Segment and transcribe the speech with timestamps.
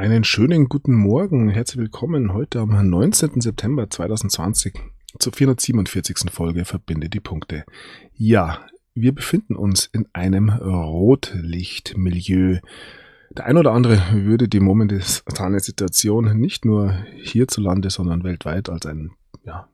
[0.00, 1.50] Einen schönen guten Morgen.
[1.50, 3.42] Herzlich willkommen heute am 19.
[3.42, 4.80] September 2020
[5.18, 6.30] zur 447.
[6.32, 7.66] Folge Verbinde die Punkte.
[8.14, 8.64] Ja,
[8.94, 12.60] wir befinden uns in einem Rotlichtmilieu.
[13.32, 19.10] Der ein oder andere würde die momentane Situation nicht nur hierzulande, sondern weltweit als einen
[19.44, 19.68] ja,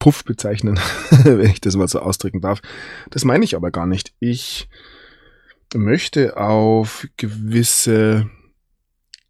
[0.00, 0.80] Puff bezeichnen,
[1.22, 2.62] wenn ich das mal so ausdrücken darf.
[3.10, 4.12] Das meine ich aber gar nicht.
[4.18, 4.68] Ich
[5.72, 8.28] möchte auf gewisse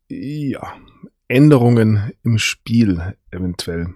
[0.08, 0.74] ja,
[1.28, 3.94] Änderungen im Spiel eventuell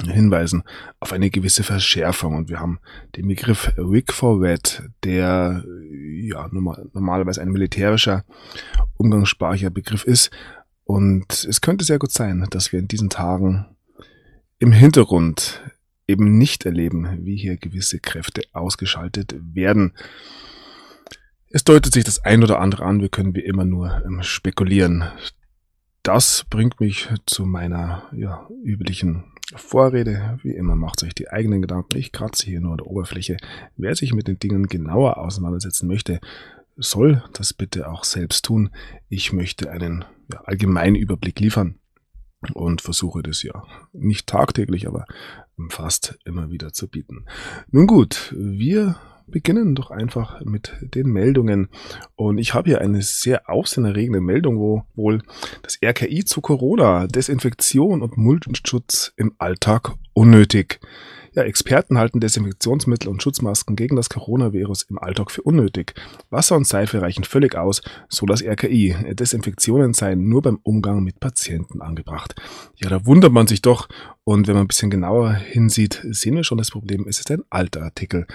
[0.00, 0.62] hinweisen
[1.00, 2.36] auf eine gewisse Verschärfung.
[2.36, 2.78] Und wir haben
[3.16, 5.64] den Begriff Wig for Wet, der
[6.22, 8.24] ja normalerweise ein militärischer,
[8.96, 10.30] umgangssprachlicher Begriff ist.
[10.84, 13.66] Und es könnte sehr gut sein, dass wir in diesen Tagen
[14.58, 15.62] im Hintergrund
[16.06, 19.92] eben nicht erleben, wie hier gewisse Kräfte ausgeschaltet werden.
[21.50, 25.04] Es deutet sich das ein oder andere an, wir können wie immer nur ähm, spekulieren.
[26.02, 30.38] Das bringt mich zu meiner ja, üblichen Vorrede.
[30.42, 31.96] Wie immer macht sich die eigenen Gedanken.
[31.96, 33.36] Ich kratze hier nur an der Oberfläche.
[33.76, 36.20] Wer sich mit den Dingen genauer auseinandersetzen möchte,
[36.76, 38.70] soll das bitte auch selbst tun.
[39.08, 41.78] Ich möchte einen ja, allgemeinen Überblick liefern
[42.52, 45.04] und versuche das ja nicht tagtäglich, aber
[45.68, 47.26] fast immer wieder zu bieten.
[47.70, 48.96] Nun gut, wir
[49.32, 51.68] beginnen doch einfach mit den Meldungen.
[52.14, 55.22] Und ich habe hier eine sehr aufsehenerregende Meldung, wo wohl
[55.62, 60.78] das RKI zu Corona, Desinfektion und Mundschutz im Alltag unnötig.
[61.34, 65.94] Ja, Experten halten Desinfektionsmittel und Schutzmasken gegen das Coronavirus im Alltag für unnötig.
[66.28, 67.80] Wasser und Seife reichen völlig aus,
[68.10, 69.14] so das RKI.
[69.14, 72.34] Desinfektionen seien nur beim Umgang mit Patienten angebracht.
[72.76, 73.88] Ja, da wundert man sich doch.
[74.24, 77.06] Und wenn man ein bisschen genauer hinsieht, sehen wir schon das Problem.
[77.08, 78.26] Es ist ein alter Artikel.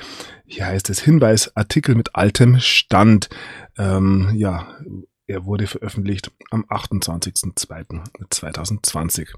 [0.45, 3.29] Hier heißt es Hinweis, Artikel mit altem Stand.
[3.77, 4.75] Ähm, ja,
[5.27, 9.35] er wurde veröffentlicht am 28.02.2020.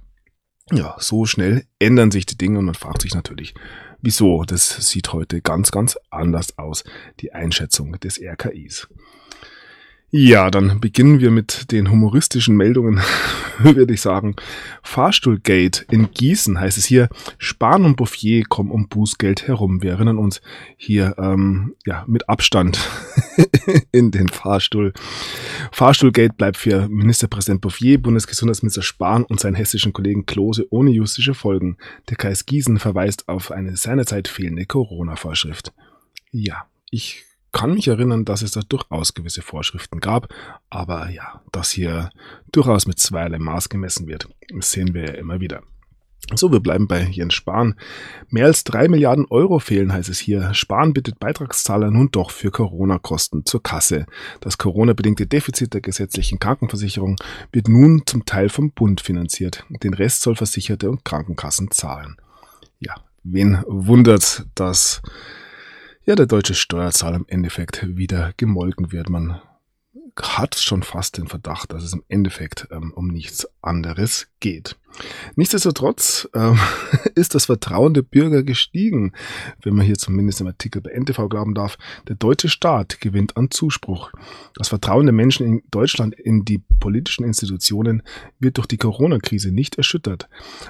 [0.72, 3.56] Ja, so schnell ändern sich die Dinge und man fragt sich natürlich,
[4.02, 4.44] wieso?
[4.44, 6.84] Das sieht heute ganz, ganz anders aus,
[7.20, 8.88] die Einschätzung des RKIs.
[10.12, 13.00] Ja, dann beginnen wir mit den humoristischen Meldungen,
[13.60, 14.36] würde ich sagen.
[14.82, 19.84] Fahrstuhlgate in Gießen heißt es hier, Spahn und Bouffier kommen um Bußgeld herum.
[19.84, 20.42] Wir erinnern uns
[20.78, 22.80] hier ähm, ja, mit Abstand
[23.92, 24.94] in den Fahrstuhl.
[25.72, 31.78] Fahrstuhlgate bleibt für Ministerpräsident Bouffier, Bundesgesundheitsminister Spahn und seinen hessischen Kollegen Klose ohne justische Folgen.
[32.10, 35.72] Der Kreis Gießen verweist auf eine seinerzeit fehlende Corona-Vorschrift.
[36.32, 40.34] Ja, ich kann mich erinnern, dass es da durchaus gewisse Vorschriften gab,
[40.70, 42.12] aber ja, dass hier
[42.52, 44.28] durchaus mit zweierlei Maß gemessen wird,
[44.60, 45.62] sehen wir ja immer wieder.
[46.36, 47.76] So, wir bleiben bei Jens Spahn.
[48.30, 50.54] Mehr als drei Milliarden Euro fehlen, heißt es hier.
[50.54, 54.06] Spahn bittet Beitragszahler nun doch für Corona-Kosten zur Kasse.
[54.40, 57.16] Das Corona-bedingte Defizit der gesetzlichen Krankenversicherung
[57.52, 59.66] wird nun zum Teil vom Bund finanziert.
[59.82, 62.18] Den Rest soll Versicherte und Krankenkassen zahlen.
[62.80, 65.02] Ja, wen wundert, dass
[66.10, 69.12] ja der deutsche Steuerzahler im Endeffekt wieder gemolken wird.
[69.12, 69.40] Man
[70.22, 74.78] hat schon fast den Verdacht, dass es im Endeffekt ähm, um nichts anderes geht.
[75.36, 76.58] Nichtsdestotrotz ähm,
[77.16, 79.14] ist das Vertrauen der Bürger gestiegen,
[79.62, 81.78] wenn man hier zumindest im Artikel bei NTV glauben darf.
[82.08, 84.12] Der deutsche Staat gewinnt an Zuspruch.
[84.56, 88.04] Das Vertrauen der Menschen in Deutschland in die politischen Institutionen
[88.40, 90.28] wird durch die Corona-Krise nicht erschüttert.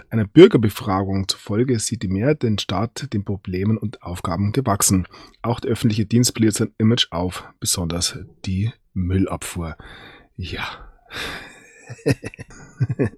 [0.09, 5.07] Einer Bürgerbefragung zufolge sieht die Mehrheit den Staat den Problemen und Aufgaben gewachsen.
[5.41, 8.71] Auch der öffentliche Dienst verliert sein Image auf, besonders die
[9.05, 9.77] Müllabfuhr.
[10.35, 10.91] Ja.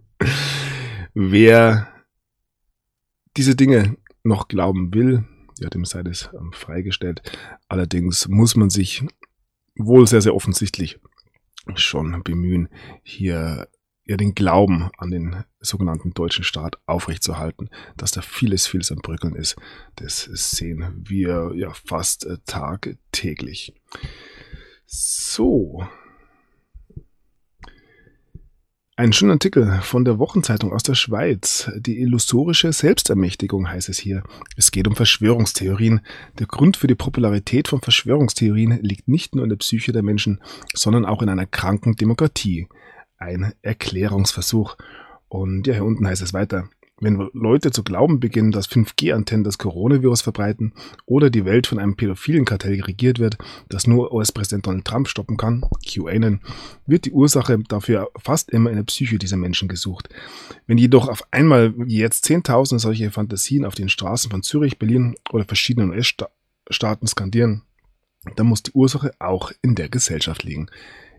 [1.14, 1.88] Wer
[3.38, 5.26] diese Dinge noch glauben will,
[5.60, 7.22] ja, dem sei das ähm, freigestellt.
[7.68, 9.04] Allerdings muss man sich
[9.76, 11.00] wohl sehr, sehr offensichtlich
[11.76, 12.70] schon bemühen,
[13.04, 13.68] hier
[14.06, 19.36] ja den Glauben an den sogenannten deutschen Staat aufrechtzuerhalten, dass da vieles, vieles am Bröckeln
[19.36, 19.56] ist.
[19.96, 23.74] Das sehen wir ja fast äh, tagtäglich.
[24.94, 25.88] So.
[28.98, 31.72] Ein schöner Artikel von der Wochenzeitung aus der Schweiz.
[31.78, 34.22] Die illusorische Selbstermächtigung heißt es hier.
[34.58, 36.02] Es geht um Verschwörungstheorien.
[36.40, 40.42] Der Grund für die Popularität von Verschwörungstheorien liegt nicht nur in der Psyche der Menschen,
[40.74, 42.68] sondern auch in einer kranken Demokratie.
[43.18, 44.76] Ein Erklärungsversuch.
[45.30, 46.70] Und ja, hier unten heißt es weiter
[47.02, 50.74] wenn Leute zu glauben beginnen, dass 5G-Antennen das Coronavirus verbreiten
[51.06, 53.38] oder die Welt von einem pädophilen Kartell regiert wird,
[53.70, 56.40] das nur US-Präsident Donald Trump stoppen kann, QAnon,
[56.86, 60.10] wird die Ursache dafür fast immer in der Psyche dieser Menschen gesucht.
[60.68, 65.44] Wenn jedoch auf einmal jetzt Zehntausende solche Fantasien auf den Straßen von Zürich, Berlin oder
[65.44, 67.64] verschiedenen US-Staaten skandieren,
[68.36, 70.70] dann muss die Ursache auch in der Gesellschaft liegen.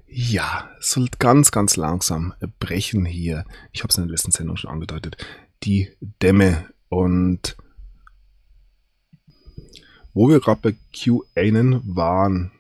[0.06, 3.44] Ja, es soll ganz, ganz langsam brechen hier.
[3.72, 5.16] Ich habe es in der letzten Sendung schon angedeutet.
[5.64, 7.56] Die Dämme und
[10.14, 12.52] wo wir gerade bei QAnon waren.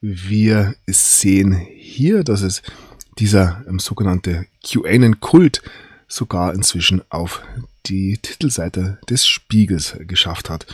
[0.00, 2.62] Wir sehen hier, dass es
[3.18, 5.62] dieser ähm, sogenannte QAnon-Kult
[6.08, 7.42] sogar inzwischen auf
[7.86, 10.66] die Titelseite des Spiegels geschafft hat.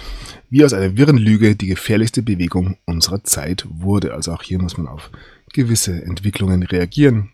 [0.50, 4.14] Wie aus einer wirren Lüge die gefährlichste Bewegung unserer Zeit wurde.
[4.14, 5.10] Also auch hier muss man auf
[5.52, 7.30] gewisse Entwicklungen reagieren.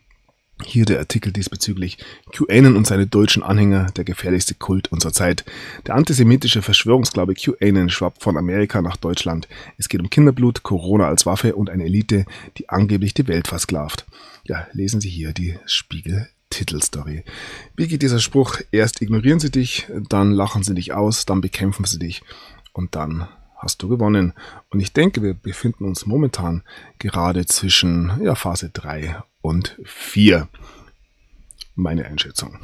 [0.62, 1.98] Hier der Artikel diesbezüglich.
[2.32, 5.44] QAnon und seine deutschen Anhänger, der gefährlichste Kult unserer Zeit.
[5.86, 9.48] Der antisemitische Verschwörungsglaube QAnon schwappt von Amerika nach Deutschland.
[9.78, 12.24] Es geht um Kinderblut, Corona als Waffe und eine Elite,
[12.56, 14.06] die angeblich die Welt versklavt.
[14.44, 17.24] Ja, lesen Sie hier die Spiegel Titelstory.
[17.76, 18.60] Wie geht dieser Spruch?
[18.70, 22.22] Erst ignorieren sie dich, dann lachen sie dich aus, dann bekämpfen sie dich
[22.72, 23.26] und dann
[23.64, 24.34] hast du gewonnen.
[24.70, 26.62] Und ich denke, wir befinden uns momentan
[26.98, 30.48] gerade zwischen ja, Phase 3 und 4.
[31.74, 32.58] Meine Einschätzung.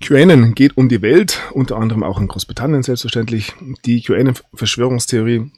[0.00, 3.52] QAnon geht um die Welt, unter anderem auch in Großbritannien selbstverständlich.
[3.84, 5.50] Die QAnon-Verschwörungstheorie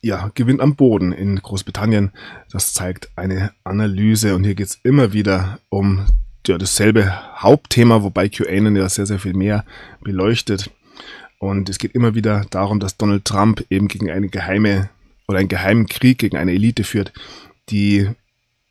[0.00, 2.10] ja, gewinnt am Boden in Großbritannien.
[2.50, 6.06] Das zeigt eine Analyse und hier geht es immer wieder um
[6.46, 9.64] ja, dasselbe Hauptthema, wobei QAnon ja sehr, sehr viel mehr
[10.00, 10.70] beleuchtet.
[11.42, 14.90] Und es geht immer wieder darum, dass Donald Trump eben gegen eine geheime
[15.26, 17.12] oder einen geheimen Krieg gegen eine Elite führt,
[17.68, 18.08] die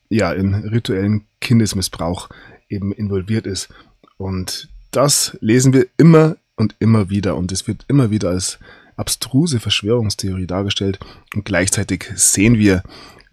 [0.08, 2.30] ja in rituellen Kindesmissbrauch
[2.70, 3.68] eben involviert ist.
[4.16, 7.36] Und das lesen wir immer und immer wieder.
[7.36, 8.58] Und es wird immer wieder als
[8.96, 10.98] abstruse Verschwörungstheorie dargestellt.
[11.36, 12.84] Und gleichzeitig sehen wir,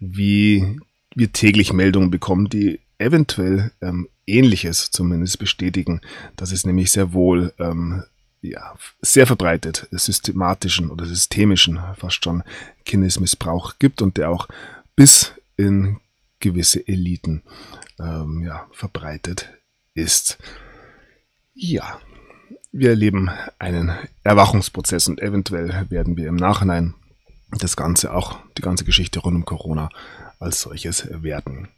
[0.01, 0.81] wie
[1.15, 6.01] wir täglich Meldungen bekommen, die eventuell ähm, Ähnliches zumindest bestätigen,
[6.35, 8.03] dass es nämlich sehr wohl ähm,
[8.41, 12.43] ja, sehr verbreitet systematischen oder systemischen fast schon
[12.85, 14.47] Kindesmissbrauch gibt und der auch
[14.95, 15.99] bis in
[16.39, 17.43] gewisse Eliten
[17.99, 19.49] ähm, ja, verbreitet
[19.93, 20.37] ist.
[21.53, 21.99] Ja,
[22.71, 23.91] wir erleben einen
[24.23, 26.93] Erwachungsprozess und eventuell werden wir im Nachhinein
[27.51, 29.89] das Ganze auch, die ganze Geschichte rund um Corona
[30.39, 31.69] als solches werten.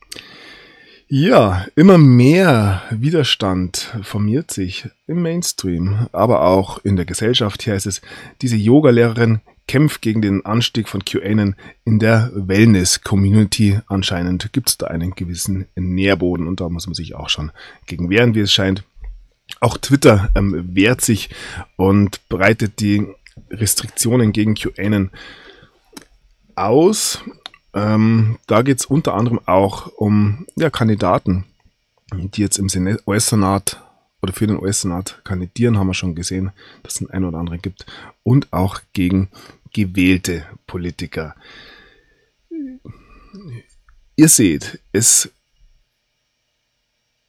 [1.14, 7.64] Ja, immer mehr Widerstand formiert sich im Mainstream, aber auch in der Gesellschaft.
[7.64, 8.00] Hier heißt es,
[8.42, 13.82] diese Yoga-Lehrerin kämpft gegen den Anstieg von QAnon in der Wellness-Community.
[13.88, 17.52] Anscheinend gibt es da einen gewissen Nährboden und da muss man sich auch schon
[17.88, 18.86] gegen wehren, wie es scheint.
[19.60, 21.30] Auch Twitter ähm, wehrt sich
[21.76, 23.06] und breitet die
[23.50, 25.10] Restriktionen gegen QAnon
[26.56, 27.22] aus.
[27.74, 31.46] Ähm, da geht es unter anderem auch um ja, Kandidaten,
[32.14, 33.82] die jetzt im US-Senat
[34.22, 36.52] oder für den US-Senat kandidieren, haben wir schon gesehen,
[36.84, 37.86] dass es den einen oder anderen gibt.
[38.24, 39.30] Und auch gegen
[39.74, 41.36] gewählte Politiker.
[44.16, 45.32] Ihr seht, es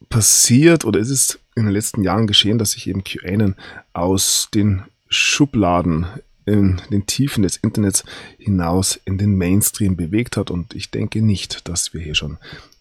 [0.09, 3.55] passiert oder ist es in den letzten Jahren geschehen, dass sich eben QAnon
[3.93, 6.05] aus den Schubladen
[6.45, 8.03] in den Tiefen des Internets
[8.37, 12.37] hinaus in den Mainstream bewegt hat und ich denke nicht, dass wir hier schon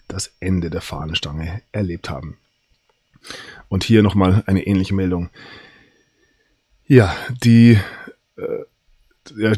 [0.09, 2.37] das Ende der Fahnenstange erlebt haben.
[3.69, 5.31] Und hier nochmal eine ähnliche Meldung.
[6.87, 7.79] Ja, die,
[8.37, 8.65] äh,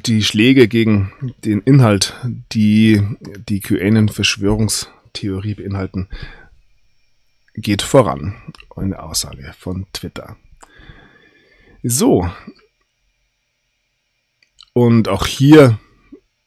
[0.00, 1.12] die Schläge gegen
[1.44, 2.14] den Inhalt,
[2.52, 3.02] die
[3.48, 6.08] die QAnon-Verschwörungstheorie beinhalten,
[7.54, 8.34] geht voran.
[8.76, 10.36] Eine Aussage von Twitter.
[11.82, 12.30] So.
[14.74, 15.78] Und auch hier,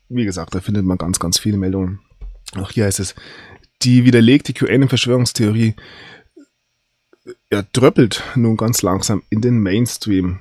[0.10, 2.02] wie gesagt, da findet man ganz, ganz viele Meldungen.
[2.56, 3.16] Auch hier heißt es,
[3.82, 5.76] die widerlegte QAnon-Verschwörungstheorie
[7.52, 10.40] ja, dröppelt nun ganz langsam in den Mainstream,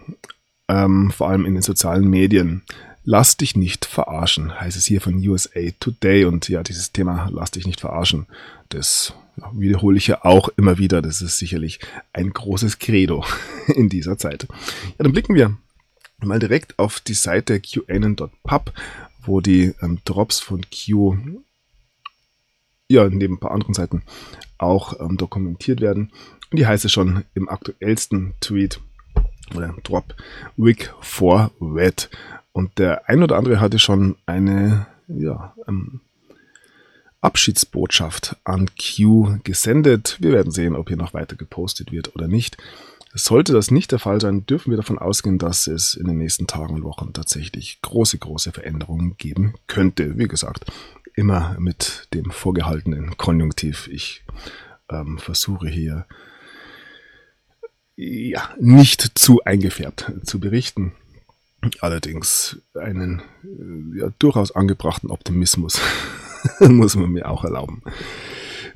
[0.69, 2.63] ähm, vor allem in den sozialen Medien.
[3.05, 6.25] Lass dich nicht verarschen, heißt es hier von USA Today.
[6.25, 8.27] Und ja, dieses Thema Lass dich nicht verarschen,
[8.69, 9.15] das
[9.53, 11.03] wiederhole ich ja auch immer wieder.
[11.03, 11.79] Das ist sicherlich
[12.13, 13.25] ein großes Credo
[13.69, 14.49] in dieser Zeit.
[14.51, 15.57] Ja, dann blicken wir
[16.25, 18.73] mal direkt auf die Seite qanon.pub,
[19.23, 21.17] wo die ähm, Drops von Q
[22.89, 24.03] ja, neben ein paar anderen Seiten
[24.59, 26.13] auch ähm, dokumentiert werden.
[26.51, 28.81] Und die heißt es schon im aktuellsten Tweet
[29.55, 30.15] oder Drop
[30.57, 32.11] Week for Wet.
[32.53, 36.01] Und der ein oder andere hatte schon eine ja, ähm,
[37.21, 40.17] Abschiedsbotschaft an Q gesendet.
[40.21, 42.57] Wir werden sehen, ob hier noch weiter gepostet wird oder nicht.
[43.19, 46.47] Sollte das nicht der Fall sein, dürfen wir davon ausgehen, dass es in den nächsten
[46.47, 50.19] Tagen und Wochen tatsächlich große, große Veränderungen geben könnte.
[50.19, 50.67] Wie gesagt,
[51.15, 53.89] immer mit dem vorgehaltenen Konjunktiv.
[53.91, 54.23] Ich
[54.91, 56.07] ähm, versuche hier
[57.97, 60.93] ja nicht zu eingefärbt zu berichten.
[61.81, 63.23] Allerdings einen
[63.95, 65.81] ja, durchaus angebrachten Optimismus
[66.61, 67.83] muss man mir auch erlauben.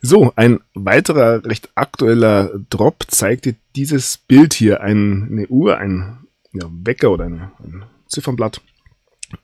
[0.02, 4.80] So, ein weiterer recht aktueller Drop zeigte dieses Bild hier.
[4.80, 8.62] eine Uhr, ein ja, Wecker oder ein, ein Ziffernblatt,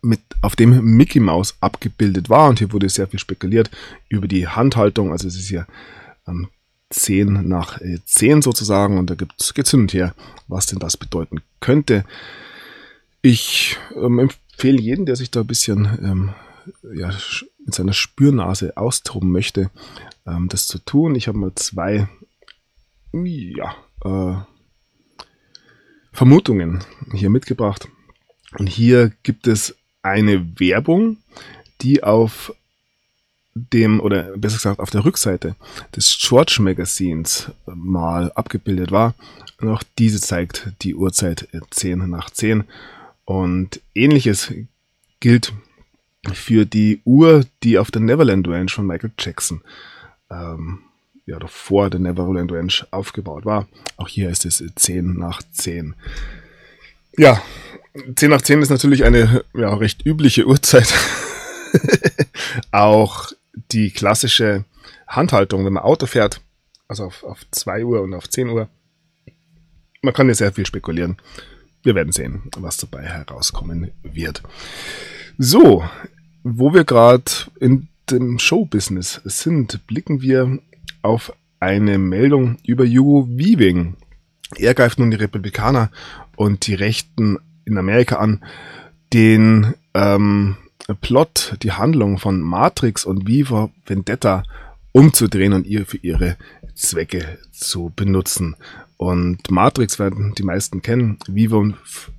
[0.02, 2.48] mit, auf dem Mickey Mouse abgebildet war.
[2.48, 3.70] Und hier wurde sehr viel spekuliert
[4.08, 5.12] über die Handhaltung.
[5.12, 5.66] Also es ist hier
[6.26, 6.48] ähm,
[6.90, 8.98] 10 nach 10 äh, sozusagen.
[8.98, 10.14] Und da gibt es hin und her,
[10.48, 12.04] was denn das bedeuten könnte.
[13.20, 16.30] Ich ähm, empfehle jeden, der sich da ein bisschen ähm,
[16.94, 17.10] ja,
[17.64, 19.70] mit seiner Spürnase austoben möchte,
[20.26, 21.14] ähm, das zu tun.
[21.14, 22.08] Ich habe mal zwei
[23.12, 24.36] ja, äh,
[26.12, 27.88] Vermutungen hier mitgebracht.
[28.58, 31.18] Und hier gibt es eine Werbung,
[31.80, 32.54] die auf
[33.54, 35.56] dem, oder besser gesagt auf der Rückseite
[35.94, 39.14] des George Magazins mal abgebildet war.
[39.60, 42.64] Und auch diese zeigt die Uhrzeit 10 nach 10.
[43.24, 44.52] Und ähnliches
[45.20, 45.52] gilt
[46.32, 49.62] für die Uhr, die auf der Neverland Ranch von Michael Jackson
[50.30, 50.80] ähm,
[51.26, 53.68] ja, oder vor der Neverland Ranch aufgebaut war.
[53.96, 55.94] Auch hier ist es 10 nach 10.
[57.18, 57.42] Ja,
[58.14, 60.94] 10 nach 10 ist natürlich eine ja, recht übliche Uhrzeit.
[62.70, 63.32] auch
[63.72, 64.64] die klassische
[65.08, 66.40] Handhaltung, wenn man Auto fährt,
[66.88, 68.68] also auf, auf 2 Uhr und auf 10 Uhr.
[70.02, 71.16] Man kann ja sehr viel spekulieren.
[71.82, 74.42] Wir werden sehen, was dabei herauskommen wird.
[75.38, 75.84] So,
[76.42, 77.30] wo wir gerade
[77.60, 80.58] in dem Showbusiness sind, blicken wir
[81.02, 83.96] auf eine Meldung über Hugo Weaving.
[84.56, 85.90] Er greift nun die Republikaner
[86.36, 88.44] und die Rechten in Amerika an,
[89.12, 90.56] den ähm,
[91.00, 94.44] Plot, die Handlung von Matrix und Viva Vendetta
[94.92, 96.36] umzudrehen und ihr für ihre
[96.74, 98.56] Zwecke zu benutzen.
[98.96, 101.62] Und Matrix werden die meisten kennen, Viva,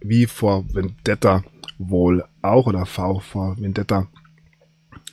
[0.01, 1.43] wie vor Vendetta
[1.77, 4.07] wohl auch oder V vor Vendetta,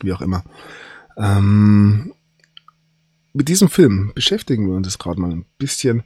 [0.05, 0.45] wie auch immer.
[1.17, 2.13] Ähm,
[3.33, 6.03] mit diesem Film beschäftigen wir uns gerade mal ein bisschen.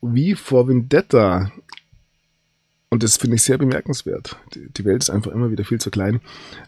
[0.00, 1.52] Wie vor Vendetta
[2.92, 6.20] und das finde ich sehr bemerkenswert, die Welt ist einfach immer wieder viel zu klein,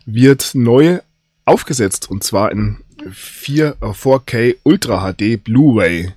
[0.06, 1.00] wird neu
[1.44, 2.78] aufgesetzt und zwar in
[3.12, 6.12] 4, 4K äh, Ultra HD Blu-ray.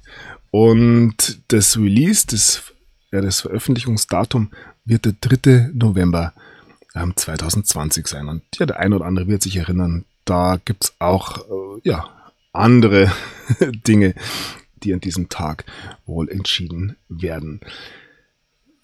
[0.50, 2.64] Und das Release, das,
[3.12, 4.50] ja, das Veröffentlichungsdatum
[4.86, 5.72] wird der 3.
[5.74, 6.34] November
[7.02, 8.28] ähm, 2020 sein.
[8.28, 12.10] Und ja, der eine oder andere wird sich erinnern, da gibt es auch äh, ja,
[12.54, 13.12] andere
[13.88, 14.16] Dinge,
[14.84, 15.66] die an diesem Tag
[16.06, 17.62] wohl entschieden werden.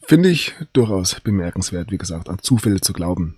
[0.05, 3.37] Finde ich durchaus bemerkenswert, wie gesagt, an Zufälle zu glauben,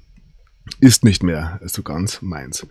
[0.79, 2.65] ist nicht mehr so ganz meins.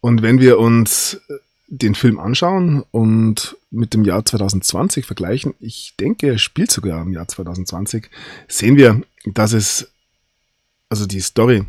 [0.00, 1.34] Und wenn wir uns äh,
[1.68, 7.12] den Film anschauen und mit dem Jahr 2020 vergleichen, ich denke, er spielt sogar im
[7.12, 8.08] Jahr 2020,
[8.48, 9.92] sehen wir, dass es,
[10.88, 11.64] also die Story,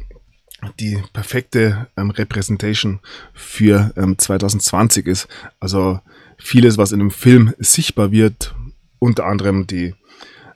[0.80, 3.00] die perfekte ähm, Representation
[3.34, 5.28] für ähm, 2020 ist.
[5.60, 6.00] Also
[6.38, 8.56] vieles, was in dem Film sichtbar wird,
[9.00, 9.96] unter anderem die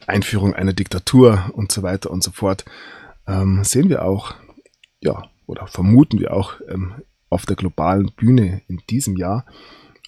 [0.08, 2.66] Einführung einer Diktatur und so weiter und so fort,
[3.28, 4.36] ähm, sehen wir auch,
[5.00, 6.94] ja, oder vermuten wir auch ähm,
[7.30, 9.46] auf der globalen Bühne in diesem Jahr.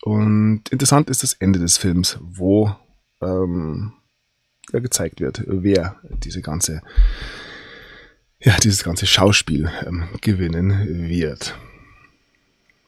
[0.02, 2.76] Und interessant ist das Ende des Films, wo
[3.22, 3.94] ähm,
[4.72, 6.82] ja, gezeigt wird, wer diese ganze,
[8.44, 11.56] ja, dieses ganze Schauspiel ähm, gewinnen wird.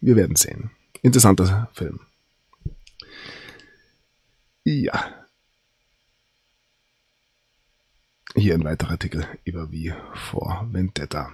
[0.01, 0.71] Wir werden sehen.
[1.01, 1.99] Interessanter Film.
[4.63, 5.25] Ja,
[8.37, 11.31] Hier ein weiterer Artikel über wie vor Vendetta.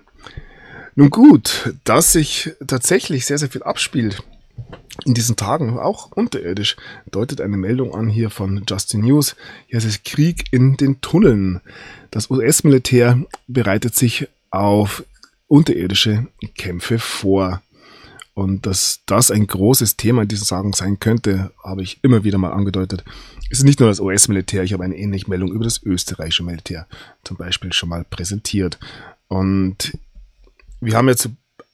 [0.93, 4.23] Nun gut, dass sich tatsächlich sehr, sehr viel abspielt
[5.05, 6.75] in diesen Tagen, auch unterirdisch,
[7.09, 9.35] deutet eine Meldung an hier von Justin News.
[9.67, 11.61] Hier ist es Krieg in den Tunneln.
[12.11, 15.03] Das US-Militär bereitet sich auf
[15.47, 17.61] unterirdische Kämpfe vor.
[18.33, 22.37] Und dass das ein großes Thema in diesen Tagen sein könnte, habe ich immer wieder
[22.37, 23.03] mal angedeutet.
[23.49, 26.87] Es ist nicht nur das US-Militär, ich habe eine ähnliche Meldung über das österreichische Militär
[27.23, 28.79] zum Beispiel schon mal präsentiert.
[29.27, 29.97] Und
[30.79, 31.29] wir haben jetzt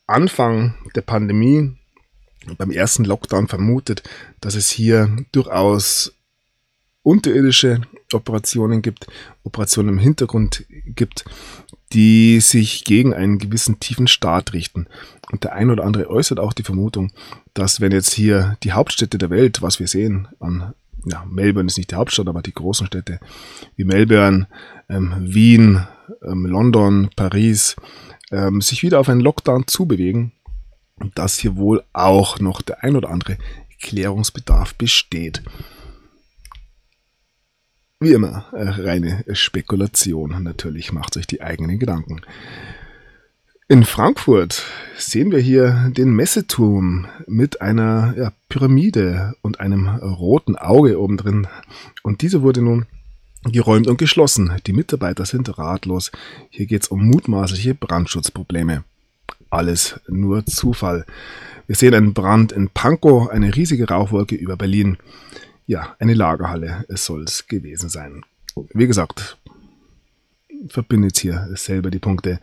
[0.07, 1.77] Anfang der Pandemie
[2.55, 4.03] beim ersten Lockdown vermutet,
[4.41, 6.13] dass es hier durchaus
[7.03, 7.81] unterirdische
[8.13, 9.07] Operationen gibt,
[9.43, 11.25] Operationen im Hintergrund gibt,
[11.93, 14.87] die sich gegen einen gewissen tiefen Staat richten.
[15.31, 17.11] Und der ein oder andere äußert auch die Vermutung,
[17.53, 20.73] dass wenn jetzt hier die Hauptstädte der Welt, was wir sehen an
[21.05, 23.19] ja, Melbourne ist nicht die Hauptstadt, aber die großen Städte
[23.75, 24.47] wie Melbourne,
[24.89, 25.87] ähm, Wien,
[26.23, 27.75] ähm, London, Paris,
[28.31, 30.31] ähm, sich wieder auf einen Lockdown zubewegen,
[31.15, 33.37] dass hier wohl auch noch der ein oder andere
[33.81, 35.43] Klärungsbedarf besteht.
[37.99, 40.43] wie immer, äh, reine Spekulation.
[40.43, 42.21] Natürlich macht euch die eigenen Gedanken.
[43.69, 44.63] In Frankfurt
[44.97, 51.47] sehen wir hier den Messeturm mit einer ja, Pyramide und einem roten Auge oben drin.
[52.01, 52.85] Und diese wurde nun
[53.43, 54.53] geräumt und geschlossen.
[54.67, 56.11] Die Mitarbeiter sind ratlos.
[56.49, 58.83] Hier geht es um mutmaßliche Brandschutzprobleme.
[59.49, 61.05] Alles nur Zufall.
[61.67, 64.97] Wir sehen einen Brand in Pankow, eine riesige Rauchwolke über Berlin.
[65.65, 68.23] Ja, eine Lagerhalle soll es gewesen sein.
[68.73, 69.37] Wie gesagt,
[70.69, 72.39] verbindet hier selber die Punkte.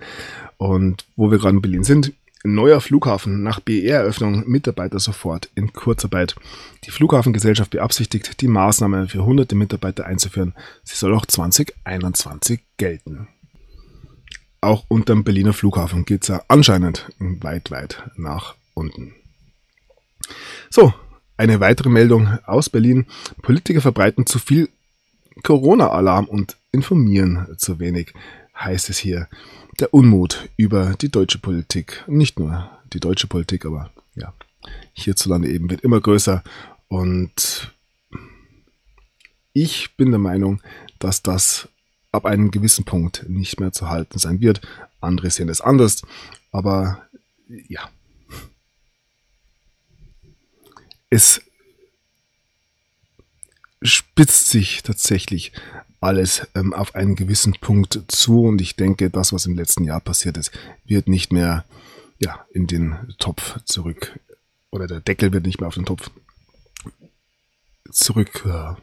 [0.56, 2.12] Und wo wir gerade in Berlin sind,
[2.44, 6.37] neuer Flughafen nach BER-Eröffnung, Mitarbeiter sofort in Kurzarbeit.
[6.84, 10.54] Die Flughafengesellschaft beabsichtigt, die Maßnahme für hunderte Mitarbeiter einzuführen.
[10.84, 13.28] Sie soll auch 2021 gelten.
[14.64, 19.14] Auch unterm Berliner Flughafen geht es ja anscheinend weit, weit nach unten.
[20.71, 20.94] So,
[21.37, 23.04] eine weitere Meldung aus Berlin.
[23.42, 24.71] Politiker verbreiten zu viel
[25.42, 28.14] Corona-Alarm und informieren zu wenig,
[28.56, 29.28] heißt es hier.
[29.80, 32.02] Der Unmut über die deutsche Politik.
[32.06, 34.33] Nicht nur die deutsche Politik, aber ja,
[34.94, 36.42] hierzulande eben wird immer größer.
[36.88, 37.71] Und
[39.52, 40.62] ich bin der Meinung,
[41.00, 41.68] dass das
[42.14, 44.61] ab einem gewissen Punkt nicht mehr zu halten sein wird.
[45.00, 46.02] Andere sehen es anders.
[46.52, 47.02] Aber
[47.68, 47.90] ja,
[51.11, 51.42] es
[53.83, 55.52] spitzt sich tatsächlich
[56.00, 60.00] alles ähm, auf einen gewissen Punkt zu und ich denke, das, was im letzten Jahr
[60.00, 60.52] passiert ist,
[60.85, 61.64] wird nicht mehr
[62.18, 64.18] ja, in den Topf zurück
[64.71, 66.11] oder der Deckel wird nicht mehr auf den Topf
[67.90, 68.44] zurück.
[68.47, 68.75] Äh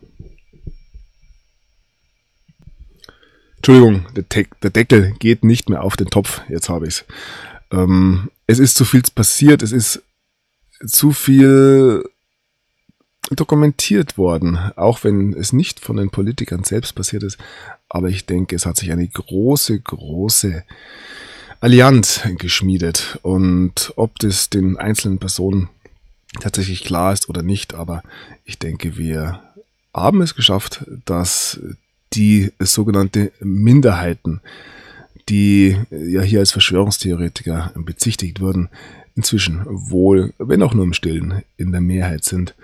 [3.62, 6.42] Entschuldigung, der, De der, Deckel geht nicht mehr auf den Topf.
[6.50, 7.06] Jetzt habe ich es.
[7.70, 10.02] Ähm, es ist zu viel passiert, es ist
[10.84, 12.04] zu viel
[13.30, 17.38] dokumentiert worden, auch wenn es nicht von den Politikern selbst passiert ist.
[17.88, 20.64] Aber ich denke, es hat sich eine große, große
[21.60, 23.20] Allianz geschmiedet.
[23.22, 25.70] Und ob das den einzelnen Personen
[26.40, 28.02] tatsächlich klar ist oder nicht, aber
[28.44, 29.40] ich denke, wir
[29.94, 31.60] haben es geschafft, dass
[32.14, 34.42] die sogenannte Minderheiten,
[35.30, 38.70] die ja hier als Verschwörungstheoretiker bezichtigt wurden,
[39.16, 42.56] inzwischen wohl, wenn auch nur im Stillen, in der Mehrheit sind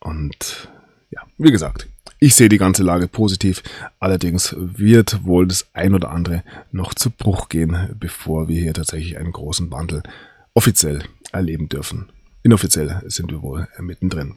[0.00, 0.68] und
[1.10, 1.88] ja, wie gesagt,
[2.18, 3.64] ich sehe die ganze Lage positiv.
[3.98, 9.18] Allerdings wird wohl das ein oder andere noch zu Bruch gehen, bevor wir hier tatsächlich
[9.18, 10.04] einen großen Wandel
[10.54, 12.10] offiziell erleben dürfen.
[12.44, 14.36] Inoffiziell sind wir wohl mittendrin.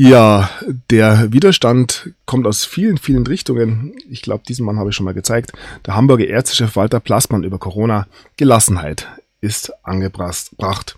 [0.00, 0.48] Ja,
[0.90, 3.96] der Widerstand kommt aus vielen, vielen Richtungen.
[4.08, 5.50] Ich glaube, diesen Mann habe ich schon mal gezeigt.
[5.86, 8.06] Der Hamburger Ärztechef Walter Plassmann über Corona.
[8.36, 9.08] Gelassenheit
[9.40, 10.96] ist angebracht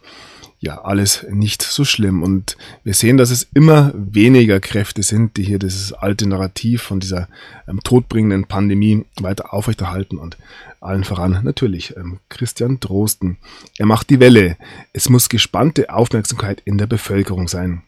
[0.62, 2.22] ja, alles nicht so schlimm.
[2.22, 7.00] Und wir sehen, dass es immer weniger Kräfte sind, die hier dieses alte Narrativ von
[7.00, 7.28] dieser
[7.66, 10.18] ähm, todbringenden Pandemie weiter aufrechterhalten.
[10.18, 10.36] Und
[10.80, 13.38] allen voran natürlich ähm, Christian Drosten.
[13.78, 14.58] Er macht die Welle.
[14.92, 17.82] Es muss gespannte Aufmerksamkeit in der Bevölkerung sein.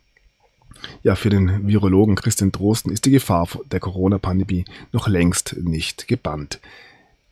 [1.02, 6.60] Ja, für den Virologen Christian Drosten ist die Gefahr der Corona-Pandemie noch längst nicht gebannt.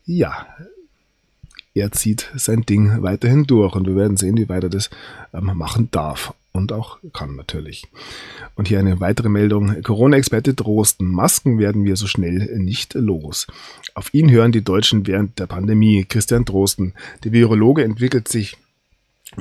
[0.07, 0.46] Ja,
[1.74, 4.90] er zieht sein Ding weiterhin durch und wir werden sehen, wie weit er das
[5.33, 7.87] ähm, machen darf und auch kann natürlich.
[8.57, 9.83] Und hier eine weitere Meldung.
[9.83, 11.07] Corona-Experte Drosten.
[11.07, 13.46] Masken werden wir so schnell nicht los.
[13.94, 16.05] Auf ihn hören die Deutschen während der Pandemie.
[16.05, 16.94] Christian Drosten.
[17.22, 18.57] Der Virologe entwickelt sich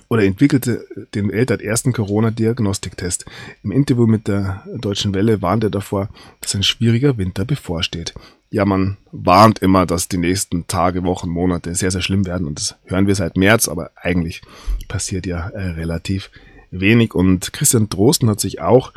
[0.08, 3.26] oder entwickelte den weltweit ersten Corona-Diagnostiktest.
[3.64, 6.10] Im Interview mit der Deutschen Welle warnt er davor,
[6.42, 8.14] dass ein schwieriger Winter bevorsteht
[8.52, 12.48] ja, man warnt immer, dass die nächsten Tage, Wochen, Monate sehr, sehr schlimm werden.
[12.48, 14.42] Und das hören wir seit März, aber eigentlich
[14.88, 16.32] passiert ja äh, relativ
[16.72, 17.14] wenig.
[17.14, 18.92] Und Christian Drosten hat sich auch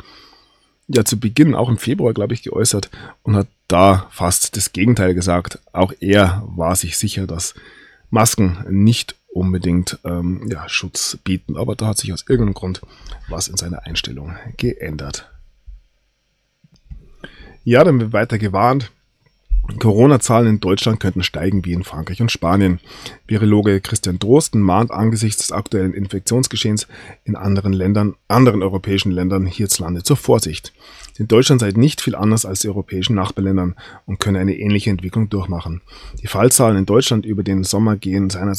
[0.87, 2.89] ja zu Beginn, auch im Februar, glaube ich, geäußert
[3.21, 5.59] und hat da fast das Gegenteil gesagt.
[5.71, 7.53] Auch er war sich sicher, dass
[8.09, 11.57] Masken nicht unbedingt ähm, ja, Schutz bieten.
[11.57, 12.81] Aber da hat sich aus irgendeinem Grund
[13.29, 15.29] was in seiner Einstellung geändert.
[17.63, 18.91] Ja, dann wird weiter gewarnt.
[19.79, 22.81] Corona-Zahlen in Deutschland könnten steigen wie in Frankreich und Spanien.
[23.27, 26.87] Virologe Christian Drosten mahnt angesichts des aktuellen Infektionsgeschehens
[27.23, 30.73] in anderen Ländern, anderen europäischen Ländern hierzulande zur Vorsicht.
[31.17, 35.29] In Deutschland sei nicht viel anders als die europäischen Nachbarländern und könne eine ähnliche Entwicklung
[35.29, 35.81] durchmachen.
[36.21, 38.55] Die Fallzahlen in Deutschland über den Sommer gehen seiner,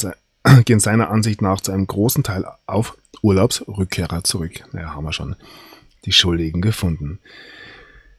[0.65, 4.63] gehen seiner Ansicht nach zu einem großen Teil auf Urlaubsrückkehrer zurück.
[4.71, 5.35] Naja, haben wir schon
[6.05, 7.19] die Schuldigen gefunden.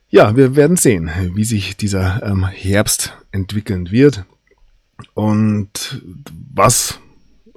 [0.09, 4.25] Ja, wir werden sehen, wie sich dieser ähm, Herbst entwickeln wird
[5.15, 6.03] und
[6.55, 7.01] was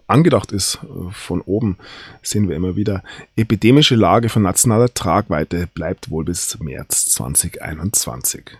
[0.08, 1.78] angedacht ist äh, von oben,
[2.24, 3.04] sehen wir immer wieder.
[3.36, 8.58] Epidemische Lage von nationaler Tragweite bleibt wohl bis März 2021.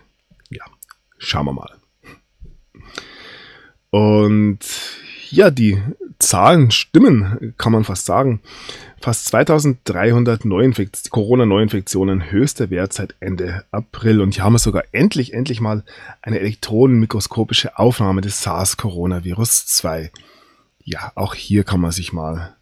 [0.50, 0.64] ja,
[1.18, 1.74] schauen wir mal.
[3.90, 4.60] Und
[5.30, 5.80] ja, die
[6.18, 8.40] Zahlen stimmen, kann man fast sagen.
[9.00, 10.42] Fast 2300
[11.10, 14.20] Corona-Neuinfektionen, höchster Wert seit Ende April.
[14.20, 15.82] Und hier haben wir sogar endlich, endlich mal
[16.20, 20.10] eine elektronenmikroskopische Aufnahme des SARS-Coronavirus 2.
[20.84, 22.54] Ja, auch hier kann man sich mal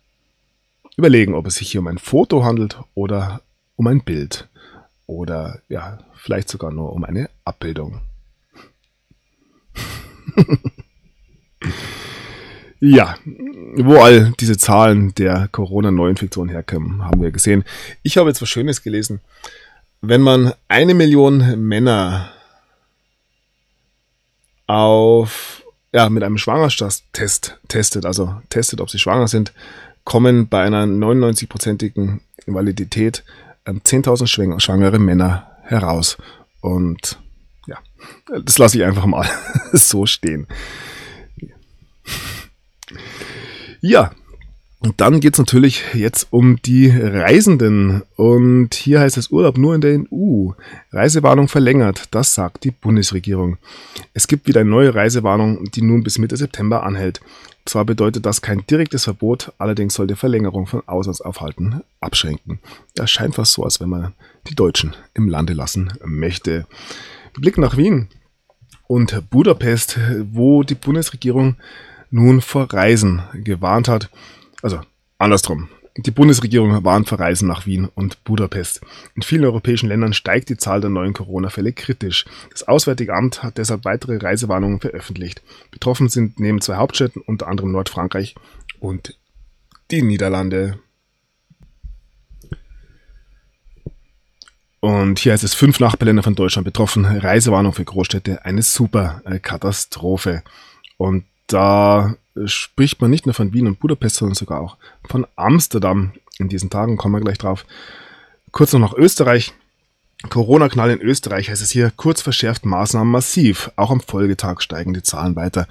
[0.97, 3.43] überlegen, ob es sich hier um ein Foto handelt oder
[3.77, 4.49] um ein Bild.
[5.07, 8.01] Oder ja, vielleicht sogar nur um eine Abbildung.
[12.81, 13.17] Ja,
[13.77, 17.65] wo all diese Zahlen der Corona-Neuinfektion herkommen, haben wir gesehen.
[18.03, 19.21] Ich habe jetzt was Schönes gelesen.
[20.01, 22.31] Wenn man eine Million Männer
[24.69, 29.53] auf, ja, mit einem Schwangerschaftstest testet, also testet, ob sie schwanger sind,
[30.05, 33.25] kommen bei einer 99-prozentigen Validität
[33.67, 36.17] 10.000 ähm, schwangere Männer heraus.
[36.61, 37.19] Und
[37.67, 37.79] ja,
[38.45, 39.29] das lasse ich einfach mal
[39.73, 40.47] so stehen.
[43.81, 44.13] Ja,
[44.81, 48.03] und dann geht es natürlich jetzt um die Reisenden.
[48.15, 50.51] Und hier heißt es Urlaub nur in der EU.
[50.93, 53.59] Reisewarnung verlängert, das sagt die Bundesregierung.
[54.15, 57.21] Es gibt wieder eine neue Reisewarnung, die nun bis Mitte September anhält.
[57.65, 62.61] Zwar bedeutet das kein direktes Verbot, allerdings soll die Verlängerung von Auslandsaufhalten abschränken.
[62.95, 64.15] Das scheint fast so, als wenn man
[64.49, 66.67] die Deutschen im Lande lassen möchte.
[67.35, 68.09] Blick nach Wien
[68.87, 69.99] und Budapest,
[70.33, 71.57] wo die Bundesregierung
[72.11, 74.11] nun vor Reisen gewarnt hat.
[74.63, 74.81] Also
[75.19, 75.69] andersrum.
[76.01, 78.81] Die Bundesregierung warnt vor Reisen nach Wien und Budapest.
[79.17, 82.25] In vielen europäischen Ländern steigt die Zahl der neuen Corona-Fälle kritisch.
[82.53, 85.43] Das Auswärtige Amt hat deshalb weitere Reisewarnungen veröffentlicht.
[85.73, 88.37] Betroffen sind neben zwei Hauptstädten unter anderem Nordfrankreich
[88.79, 89.19] und
[89.91, 90.79] die Niederlande.
[94.79, 97.05] Und hier heißt es fünf Nachbarländer von Deutschland betroffen.
[97.07, 100.45] Reisewarnung für Großstädte, eine super Katastrophe.
[100.97, 104.77] Und da spricht man nicht nur von Wien und Budapest, sondern sogar auch
[105.09, 106.13] von Amsterdam.
[106.39, 107.67] In diesen Tagen kommen wir gleich drauf.
[108.53, 109.53] Kurz noch nach Österreich.
[110.29, 113.71] Corona-Knall in Österreich heißt es hier, kurz verschärft Maßnahmen massiv.
[113.77, 115.69] Auch am Folgetag steigen die Zahlen weiter.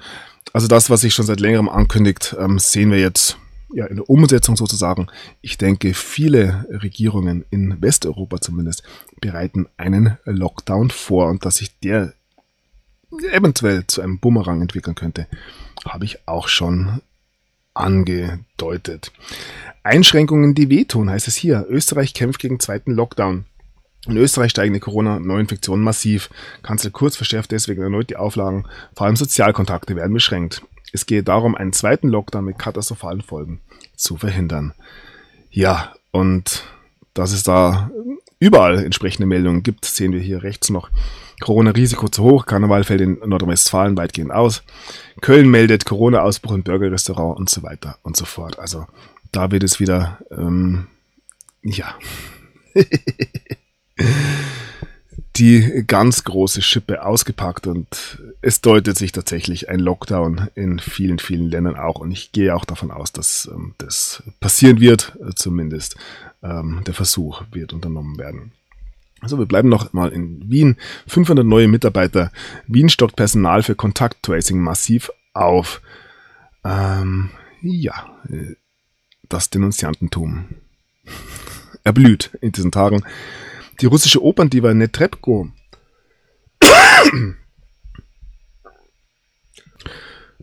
[0.52, 3.36] Also das, was sich schon seit längerem ankündigt, ähm, sehen wir jetzt
[3.72, 5.08] ja, in der Umsetzung sozusagen.
[5.42, 8.82] Ich denke, viele Regierungen in Westeuropa zumindest
[9.20, 12.14] bereiten einen Lockdown vor und dass sich der
[13.32, 15.26] eventuell zu einem Bumerang entwickeln könnte,
[15.84, 17.00] habe ich auch schon
[17.74, 19.12] angedeutet.
[19.82, 21.66] Einschränkungen, die wehtun, heißt es hier.
[21.68, 23.44] Österreich kämpft gegen zweiten Lockdown.
[24.06, 26.30] In Österreich steigen die Corona-Neuinfektionen massiv.
[26.62, 28.66] Kanzler Kurz verschärft deswegen erneut die Auflagen.
[28.94, 30.62] Vor allem Sozialkontakte werden beschränkt.
[30.92, 33.60] Es gehe darum, einen zweiten Lockdown mit katastrophalen Folgen
[33.96, 34.72] zu verhindern.
[35.50, 36.64] Ja, und
[37.14, 37.90] dass es da
[38.38, 40.90] überall entsprechende Meldungen gibt, sehen wir hier rechts noch.
[41.40, 44.62] Corona-Risiko zu hoch, Karneval fällt in Nordrhein-Westfalen weitgehend aus.
[45.20, 48.58] Köln meldet Corona-Ausbruch im Burgerrestaurant und so weiter und so fort.
[48.58, 48.86] Also
[49.32, 50.86] da wird es wieder, ähm,
[51.62, 51.94] ja,
[55.36, 61.48] die ganz große Schippe ausgepackt und es deutet sich tatsächlich ein Lockdown in vielen, vielen
[61.48, 62.00] Ländern auch.
[62.00, 65.96] Und ich gehe auch davon aus, dass ähm, das passieren wird, zumindest
[66.42, 68.52] ähm, der Versuch wird unternommen werden.
[69.20, 70.76] Also wir bleiben noch mal in Wien.
[71.06, 72.30] 500 neue Mitarbeiter.
[72.66, 75.80] Wien stockt Personal für Kontakttracing massiv auf.
[76.64, 78.54] Ähm, ja, äh,
[79.28, 80.46] das Denunziantentum
[81.84, 83.04] erblüht in diesen Tagen.
[83.80, 85.50] Die russische Operndiva Netrebko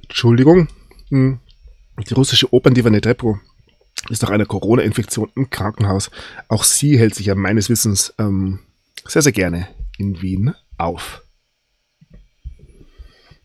[0.04, 0.68] Entschuldigung.
[1.10, 1.40] Hm.
[2.08, 3.40] Die russische Operndiva Netrebko
[4.10, 6.12] ist nach einer Corona-Infektion im Krankenhaus.
[6.48, 8.60] Auch sie hält sich ja meines Wissens ähm,
[9.08, 11.22] sehr, sehr gerne in Wien auf.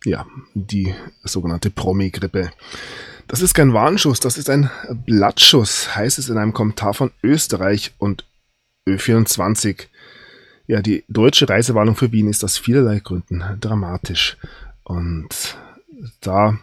[0.05, 2.51] Ja, die sogenannte Promi-Grippe.
[3.29, 4.71] Das ist kein Warnschuss, das ist ein
[5.07, 8.25] Blattschuss, heißt es in einem Kommentar von Österreich und
[8.89, 9.87] Ö24.
[10.67, 14.37] Ja, die deutsche Reisewarnung für Wien ist aus vielerlei Gründen dramatisch.
[14.85, 15.57] Und
[16.21, 16.59] da,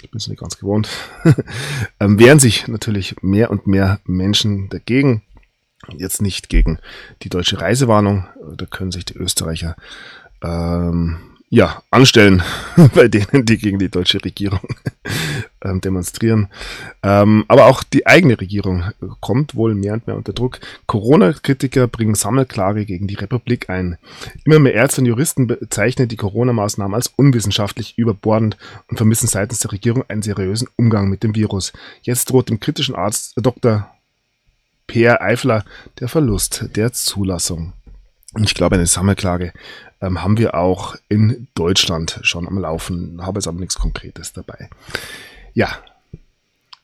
[0.00, 0.88] ich bin es nicht ganz gewohnt,
[2.00, 5.22] ähm, wehren sich natürlich mehr und mehr Menschen dagegen.
[5.96, 6.78] Jetzt nicht gegen
[7.22, 9.76] die deutsche Reisewarnung, da können sich die Österreicher
[10.42, 11.18] ähm,
[11.48, 12.42] ja, anstellen
[12.94, 14.60] bei denen, die gegen die deutsche Regierung
[15.64, 16.48] ähm, demonstrieren.
[17.04, 18.84] Ähm, aber auch die eigene Regierung
[19.20, 20.58] kommt wohl mehr und mehr unter Druck.
[20.86, 23.96] Corona-Kritiker bringen Sammelklage gegen die Republik ein.
[24.44, 28.56] Immer mehr Ärzte und Juristen bezeichnen die Corona-Maßnahmen als unwissenschaftlich überbordend
[28.88, 31.72] und vermissen seitens der Regierung einen seriösen Umgang mit dem Virus.
[32.02, 33.88] Jetzt droht dem kritischen Arzt Dr.
[34.86, 35.64] Peer Eifler
[36.00, 37.72] der Verlust der Zulassung.
[38.42, 39.52] Ich glaube, eine Sammelklage
[40.00, 44.68] ähm, haben wir auch in Deutschland schon am Laufen, habe jetzt aber nichts Konkretes dabei.
[45.54, 45.78] Ja,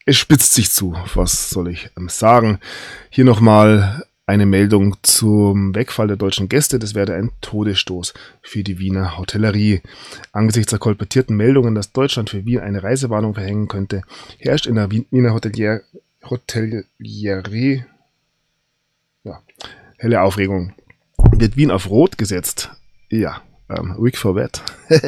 [0.07, 2.59] es spitzt sich zu, was soll ich ähm, sagen.
[3.11, 6.79] Hier nochmal eine Meldung zum Wegfall der deutschen Gäste.
[6.79, 9.83] Das wäre ein Todesstoß für die Wiener Hotellerie.
[10.33, 14.03] Angesichts der kolportierten Meldungen, dass Deutschland für Wien eine Reisewarnung verhängen könnte,
[14.39, 15.83] herrscht in der Wiener Hotelier
[16.25, 17.85] Hotellerie
[19.25, 19.43] ja,
[19.99, 20.73] helle Aufregung.
[21.33, 22.71] Wird Wien auf Rot gesetzt?
[23.09, 24.63] Ja, ähm, Week for Wet.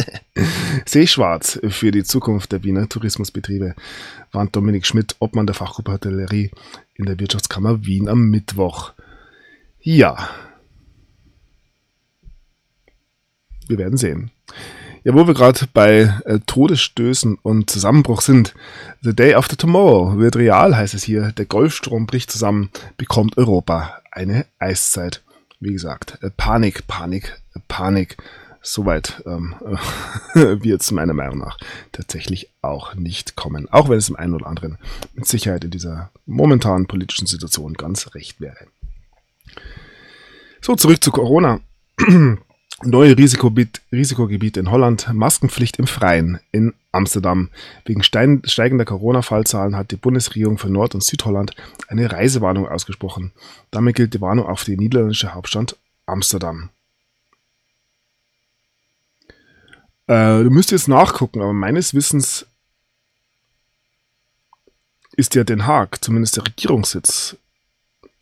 [0.87, 3.75] Seeschwarz für die Zukunft der Wiener Tourismusbetriebe,
[4.33, 6.51] warnt Dominik Schmidt, Obmann der Fachgruppe Hotellerie
[6.95, 8.93] in der Wirtschaftskammer Wien am Mittwoch.
[9.81, 10.31] Ja.
[13.67, 14.31] Wir werden sehen.
[15.05, 18.55] Ja, wo wir gerade bei äh, Todesstößen und Zusammenbruch sind.
[19.03, 21.33] The Day After Tomorrow wird real, heißt es hier.
[21.33, 25.23] Der Golfstrom bricht zusammen, bekommt Europa eine Eiszeit.
[25.61, 28.17] Wie gesagt, äh, Panik, Panik, äh, Panik.
[28.63, 29.55] Soweit ähm,
[30.33, 31.59] wird es meiner Meinung nach
[31.93, 33.69] tatsächlich auch nicht kommen.
[33.71, 34.79] Auch wenn es im einen oder anderen
[35.13, 38.69] mit Sicherheit in dieser momentanen politischen Situation ganz recht wäre.
[40.63, 41.61] So, zurück zu Corona.
[42.83, 47.51] Neue Risikogebiet, in Holland, Maskenpflicht im Freien in Amsterdam.
[47.85, 51.55] Wegen steigender Corona-Fallzahlen hat die Bundesregierung für Nord- und Südholland
[51.89, 53.33] eine Reisewarnung ausgesprochen.
[53.71, 56.71] Damit gilt die Warnung auf die niederländische Hauptstadt Amsterdam.
[60.07, 62.47] Äh, du müsstest jetzt nachgucken, aber meines Wissens
[65.17, 67.37] ist ja Den Haag, zumindest der Regierungssitz,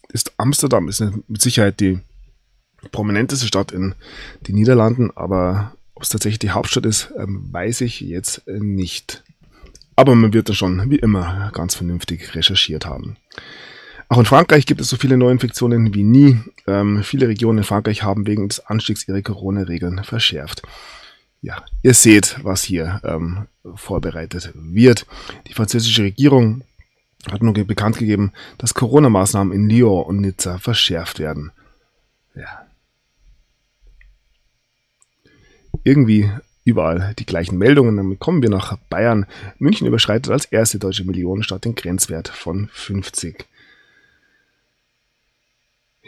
[0.09, 2.01] ist Amsterdam, ist mit Sicherheit die
[2.91, 3.95] prominenteste Stadt in
[4.47, 9.23] den Niederlanden, aber ob es tatsächlich die Hauptstadt ist, ähm, weiß ich jetzt äh, nicht.
[9.95, 13.17] Aber man wird da schon, wie immer, ganz vernünftig recherchiert haben.
[14.09, 16.39] Auch in Frankreich gibt es so viele Neuinfektionen wie nie.
[16.67, 20.63] Ähm, viele Regionen in Frankreich haben wegen des Anstiegs ihre Corona-Regeln verschärft.
[21.41, 25.07] Ja, ihr seht, was hier ähm, vorbereitet wird.
[25.47, 26.63] Die französische Regierung
[27.31, 31.53] hat nun bekannt gegeben, dass Corona-Maßnahmen in Lyon und Nizza verschärft werden.
[32.35, 32.62] Ja,
[35.85, 36.31] irgendwie
[36.65, 37.97] überall die gleichen Meldungen.
[37.97, 39.27] Dann kommen wir nach Bayern.
[39.59, 43.47] München überschreitet als erste deutsche Millionenstadt den Grenzwert von 50.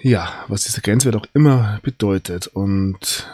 [0.02, 2.46] Ja, was dieser Grenzwert auch immer bedeutet.
[2.48, 3.26] Und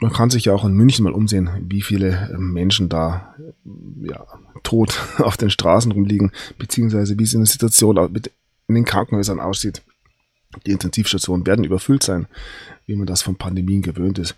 [0.00, 3.34] man kann sich ja auch in München mal umsehen, wie viele Menschen da
[4.02, 4.24] ja,
[4.62, 7.96] tot auf den Straßen rumliegen, beziehungsweise wie es in der Situation
[8.68, 9.82] in den Krankenhäusern aussieht.
[10.66, 12.26] Die Intensivstationen werden überfüllt sein,
[12.86, 14.34] wie man das von Pandemien gewöhnt ist.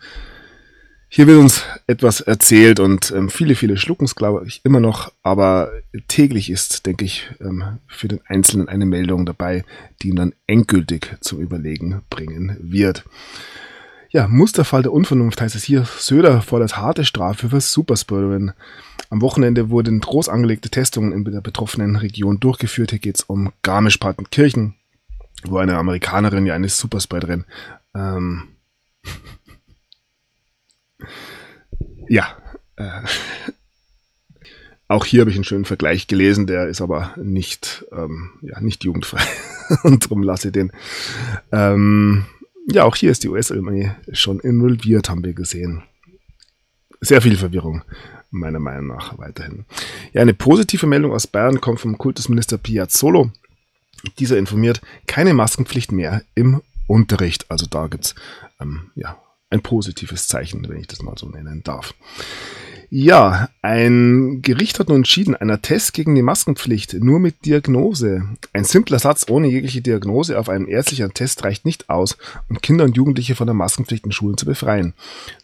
[1.13, 5.13] Hier wird uns etwas erzählt und ähm, viele, viele schlucken es, glaube ich, immer noch,
[5.25, 5.73] aber
[6.07, 9.65] täglich ist, denke ich, ähm, für den Einzelnen eine Meldung dabei,
[10.01, 13.05] die ihn dann endgültig zum Überlegen bringen wird.
[14.11, 15.85] Ja, Musterfall der Unvernunft heißt es hier.
[15.85, 18.53] Söder fordert harte Strafe für Superspreaderin.
[19.09, 22.91] Am Wochenende wurden groß angelegte Testungen in der betroffenen Region durchgeführt.
[22.91, 24.77] Hier geht es um Garmisch-Partenkirchen,
[25.43, 27.47] wo eine Amerikanerin ja eine Superspreaderin
[27.97, 28.45] ähm,
[32.11, 32.37] ja,
[32.77, 33.03] äh,
[34.89, 38.83] auch hier habe ich einen schönen Vergleich gelesen, der ist aber nicht, ähm, ja, nicht
[38.83, 39.23] jugendfrei.
[39.85, 40.73] Und darum lasse ich den.
[41.53, 42.25] Ähm,
[42.67, 45.85] ja, auch hier ist die US-Armee schon involviert, haben wir gesehen.
[47.01, 47.83] Sehr viel Verwirrung,
[48.33, 49.65] meiner Meinung nach, weiterhin.
[50.13, 53.31] Ja, eine positive Meldung aus Bayern kommt vom Kultusminister Piazzolo.
[54.19, 57.49] Dieser informiert, keine Maskenpflicht mehr im Unterricht.
[57.49, 58.17] Also da gibt's
[58.61, 59.17] ähm, ja,
[59.51, 61.95] ein positives Zeichen, wenn ich das mal so nennen darf.
[62.93, 68.29] Ja, ein Gericht hat nun entschieden, einer Test gegen die Maskenpflicht nur mit Diagnose.
[68.53, 72.85] Ein simpler Satz ohne jegliche Diagnose auf einem ärztlichen Test reicht nicht aus, um Kinder
[72.85, 74.95] und Jugendliche von der Maskenpflicht in Schulen zu befreien.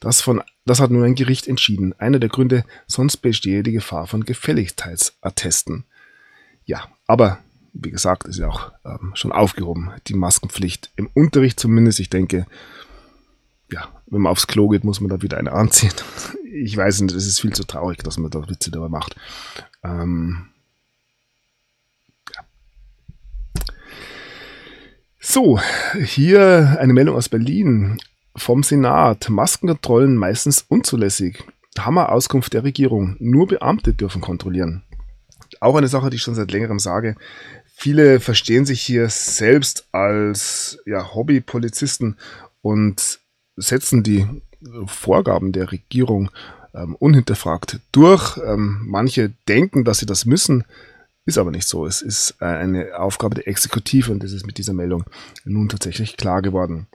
[0.00, 1.94] Das, von, das hat nun ein Gericht entschieden.
[1.98, 5.84] Einer der Gründe, sonst bestehe die Gefahr von Gefälligkeitsattesten.
[6.64, 7.38] Ja, aber
[7.74, 12.00] wie gesagt, ist ja auch ähm, schon aufgehoben, die Maskenpflicht im Unterricht zumindest.
[12.00, 12.46] Ich denke,
[14.06, 15.92] wenn man aufs Klo geht, muss man da wieder eine anziehen.
[16.52, 19.16] Ich weiß nicht, es ist viel zu traurig, dass man da Witze darüber macht.
[19.82, 20.48] Ähm.
[25.20, 25.60] So,
[26.04, 27.98] hier eine Meldung aus Berlin
[28.36, 29.28] vom Senat.
[29.28, 31.44] Maskenkontrollen meistens unzulässig.
[31.78, 33.16] Hammer-Auskunft der Regierung.
[33.18, 34.82] Nur Beamte dürfen kontrollieren.
[35.60, 37.16] Auch eine Sache, die ich schon seit längerem sage.
[37.74, 42.16] Viele verstehen sich hier selbst als ja, Hobbypolizisten
[42.62, 43.20] und
[43.56, 44.26] setzen die
[44.86, 46.30] Vorgaben der Regierung
[46.74, 48.38] ähm, unhinterfragt durch.
[48.38, 50.64] Ähm, manche denken, dass sie das müssen,
[51.24, 51.86] ist aber nicht so.
[51.86, 55.04] Es ist äh, eine Aufgabe der Exekutive und das ist mit dieser Meldung
[55.44, 56.86] nun tatsächlich klar geworden.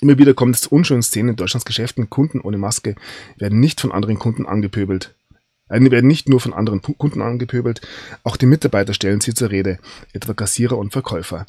[0.00, 2.10] Immer wieder kommt es zu unschönen Szenen in Deutschlands Geschäften.
[2.10, 2.96] Kunden ohne Maske
[3.36, 5.14] werden nicht von anderen Kunden angepöbelt.
[5.68, 7.80] Werden nicht nur von anderen Kunden angepöbelt,
[8.24, 9.78] auch die Mitarbeiter stellen sie zur Rede,
[10.12, 11.46] etwa Kassierer und Verkäufer.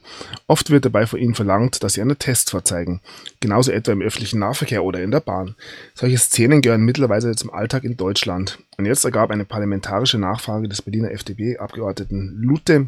[0.47, 3.01] Oft wird dabei von ihnen verlangt, dass sie einen Test vorzeigen,
[3.41, 5.55] genauso etwa im öffentlichen Nahverkehr oder in der Bahn.
[5.93, 8.59] Solche Szenen gehören mittlerweile zum Alltag in Deutschland.
[8.77, 12.87] Und jetzt ergab eine parlamentarische Nachfrage des Berliner FDP-Abgeordneten Lute,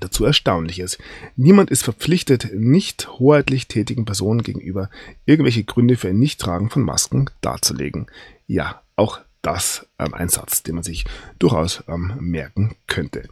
[0.00, 0.98] Dazu Erstaunliches.
[1.36, 4.90] Niemand ist verpflichtet, nicht hoheitlich tätigen Personen gegenüber
[5.24, 8.06] irgendwelche Gründe für ein Nichttragen von Masken darzulegen.
[8.48, 11.04] Ja, auch das ähm, ein Satz, den man sich
[11.38, 13.28] durchaus ähm, merken könnte.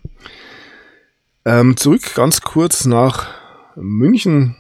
[1.45, 3.29] Ähm, zurück ganz kurz nach
[3.75, 4.57] München.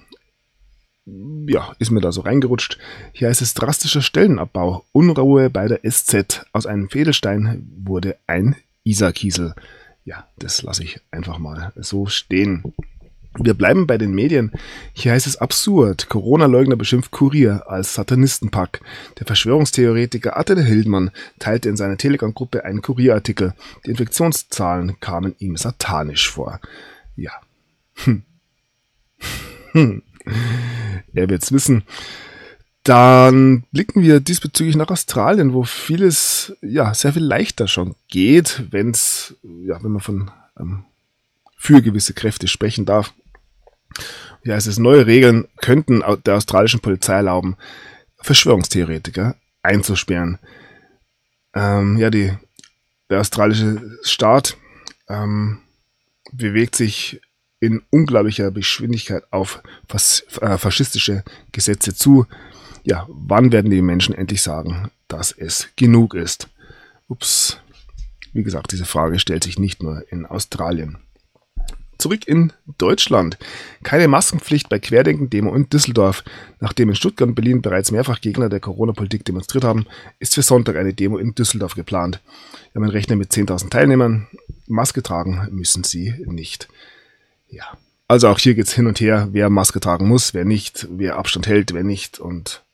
[1.04, 2.78] Ja, ist mir da so reingerutscht.
[3.12, 4.84] Hier heißt es drastischer Stellenabbau.
[4.92, 6.46] Unruhe bei der SZ.
[6.52, 9.54] Aus einem Fädelstein wurde ein Isarkiesel.
[10.04, 12.74] Ja, das lasse ich einfach mal so stehen.
[13.38, 14.52] Wir bleiben bei den Medien.
[14.92, 16.08] Hier heißt es absurd.
[16.08, 18.80] Corona-Leugner beschimpft Kurier als Satanistenpack.
[19.18, 23.54] Der Verschwörungstheoretiker Attila Hildmann teilte in seiner Telegram-Gruppe einen Kurierartikel.
[23.86, 26.60] Die Infektionszahlen kamen ihm satanisch vor.
[27.16, 27.32] Ja.
[28.04, 28.22] Hm.
[29.72, 30.02] Hm.
[31.14, 31.82] Er wird's wissen.
[32.84, 39.34] Dann blicken wir diesbezüglich nach Australien, wo vieles ja sehr viel leichter schon geht, wenn's
[39.42, 40.84] ja, wenn man von ähm,
[41.56, 43.12] für gewisse Kräfte sprechen darf.
[44.44, 47.56] Ja, es ist neue Regeln könnten der australischen Polizei erlauben,
[48.20, 50.38] Verschwörungstheoretiker einzusperren.
[51.54, 52.32] Ähm, ja, die,
[53.10, 54.56] der australische Staat
[55.08, 55.60] ähm,
[56.32, 57.20] bewegt sich
[57.60, 62.26] in unglaublicher Geschwindigkeit auf fas äh, faschistische Gesetze zu.
[62.82, 66.48] Ja, wann werden die Menschen endlich sagen, dass es genug ist?
[67.06, 67.58] Ups.
[68.32, 70.98] Wie gesagt, diese Frage stellt sich nicht nur in Australien.
[72.02, 73.38] Zurück in Deutschland.
[73.84, 76.24] Keine Maskenpflicht bei Querdenken-Demo in Düsseldorf.
[76.58, 79.86] Nachdem in Stuttgart und Berlin bereits mehrfach Gegner der Corona-Politik demonstriert haben,
[80.18, 82.20] ist für Sonntag eine Demo in Düsseldorf geplant.
[82.72, 84.26] Wir haben einen Rechner mit 10.000 Teilnehmern.
[84.66, 86.66] Maske tragen müssen sie nicht.
[87.50, 87.78] Ja.
[88.08, 91.18] Also auch hier geht es hin und her, wer Maske tragen muss, wer nicht, wer
[91.18, 92.64] Abstand hält, wer nicht und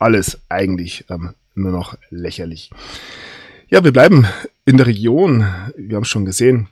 [0.00, 2.70] alles eigentlich ähm, nur noch lächerlich.
[3.68, 4.26] Ja, wir bleiben
[4.64, 5.46] in der Region.
[5.76, 6.66] Wir haben es schon gesehen.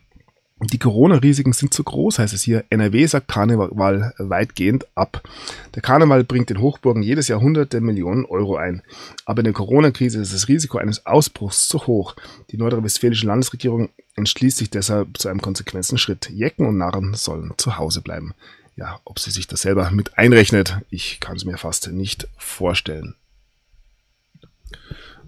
[0.61, 2.65] Die Corona-Risiken sind zu groß, heißt es hier.
[2.71, 5.29] NRW sagt Karneval weitgehend ab.
[5.75, 8.83] Der Karneval bringt den Hochburgen jedes Jahr hunderte Millionen Euro ein.
[9.25, 12.15] Aber in der Corona-Krise ist das Risiko eines Ausbruchs zu hoch.
[12.51, 16.31] Die nordrhein-westfälische Landesregierung entschließt sich deshalb zu einem konsequenten Schritt.
[16.31, 18.35] Jecken und Narren sollen zu Hause bleiben.
[18.77, 23.17] Ja, ob sie sich das selber mit einrechnet, ich kann es mir fast nicht vorstellen.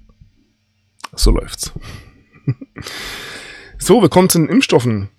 [1.13, 1.72] So läuft's.
[3.78, 5.09] so, wir kommen zu den Impfstoffen.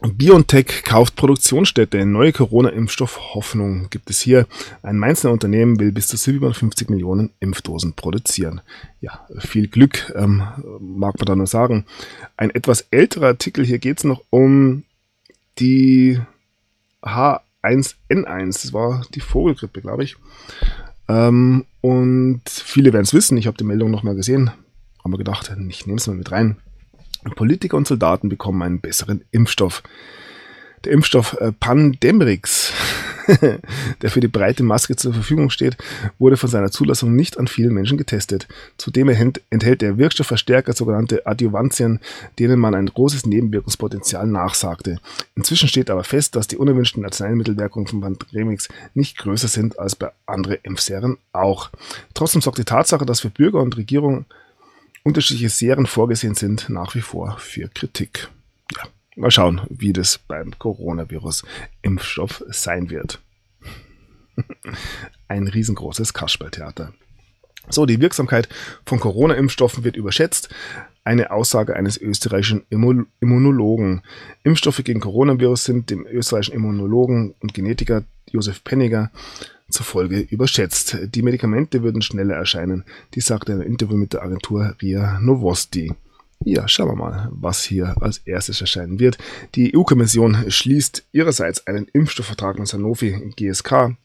[0.00, 2.04] BioNTech kauft Produktionsstätte.
[2.04, 4.46] Neue Corona-Impfstoff Hoffnung gibt es hier.
[4.82, 8.62] Ein Mainzer Unternehmen will bis zu 750 Millionen Impfdosen produzieren.
[9.00, 10.42] Ja, viel Glück, ähm,
[10.80, 11.86] mag man da nur sagen.
[12.36, 14.84] Ein etwas älterer Artikel, hier geht es noch um
[15.58, 16.20] die
[17.04, 18.62] H 1N1.
[18.62, 20.16] Das war die Vogelgrippe, glaube ich.
[21.08, 23.36] Ähm, und viele werden es wissen.
[23.38, 24.50] Ich habe die Meldung nochmal gesehen.
[25.02, 26.56] Haben wir gedacht, ich nehme es mal mit rein.
[27.36, 29.82] Politiker und Soldaten bekommen einen besseren Impfstoff.
[30.84, 32.61] Der Impfstoff äh, Pandemrix
[34.02, 35.76] der für die breite Maske zur Verfügung steht,
[36.18, 38.48] wurde von seiner Zulassung nicht an vielen Menschen getestet.
[38.76, 42.00] Zudem enthält der Wirkstoffverstärker sogenannte Adjuvantien,
[42.38, 44.98] denen man ein großes Nebenwirkungspotenzial nachsagte.
[45.34, 50.10] Inzwischen steht aber fest, dass die unerwünschten Arzneimittelwirkungen von Pandemrix nicht größer sind als bei
[50.26, 51.70] anderen Impfserien auch.
[52.14, 54.26] Trotzdem sorgt die Tatsache, dass für Bürger und Regierung
[55.04, 58.28] unterschiedliche Serien vorgesehen sind, nach wie vor für Kritik.
[59.16, 63.20] Mal schauen, wie das beim Coronavirus-Impfstoff sein wird.
[65.28, 66.94] Ein riesengroßes Kasperltheater.
[67.68, 68.48] So, die Wirksamkeit
[68.86, 70.48] von Corona-Impfstoffen wird überschätzt.
[71.04, 74.02] Eine Aussage eines österreichischen Immunologen.
[74.44, 79.10] Impfstoffe gegen Coronavirus sind dem österreichischen Immunologen und Genetiker Josef Penniger
[79.68, 80.96] zufolge überschätzt.
[81.02, 82.84] Die Medikamente würden schneller erscheinen.
[83.14, 85.92] Dies sagte er in einem Interview mit der Agentur RIA Novosti.
[86.44, 89.18] Ja, schauen wir mal, was hier als erstes erscheinen wird.
[89.54, 93.96] Die EU-Kommission schließt ihrerseits einen Impfstoffvertrag mit Sanofi GSK.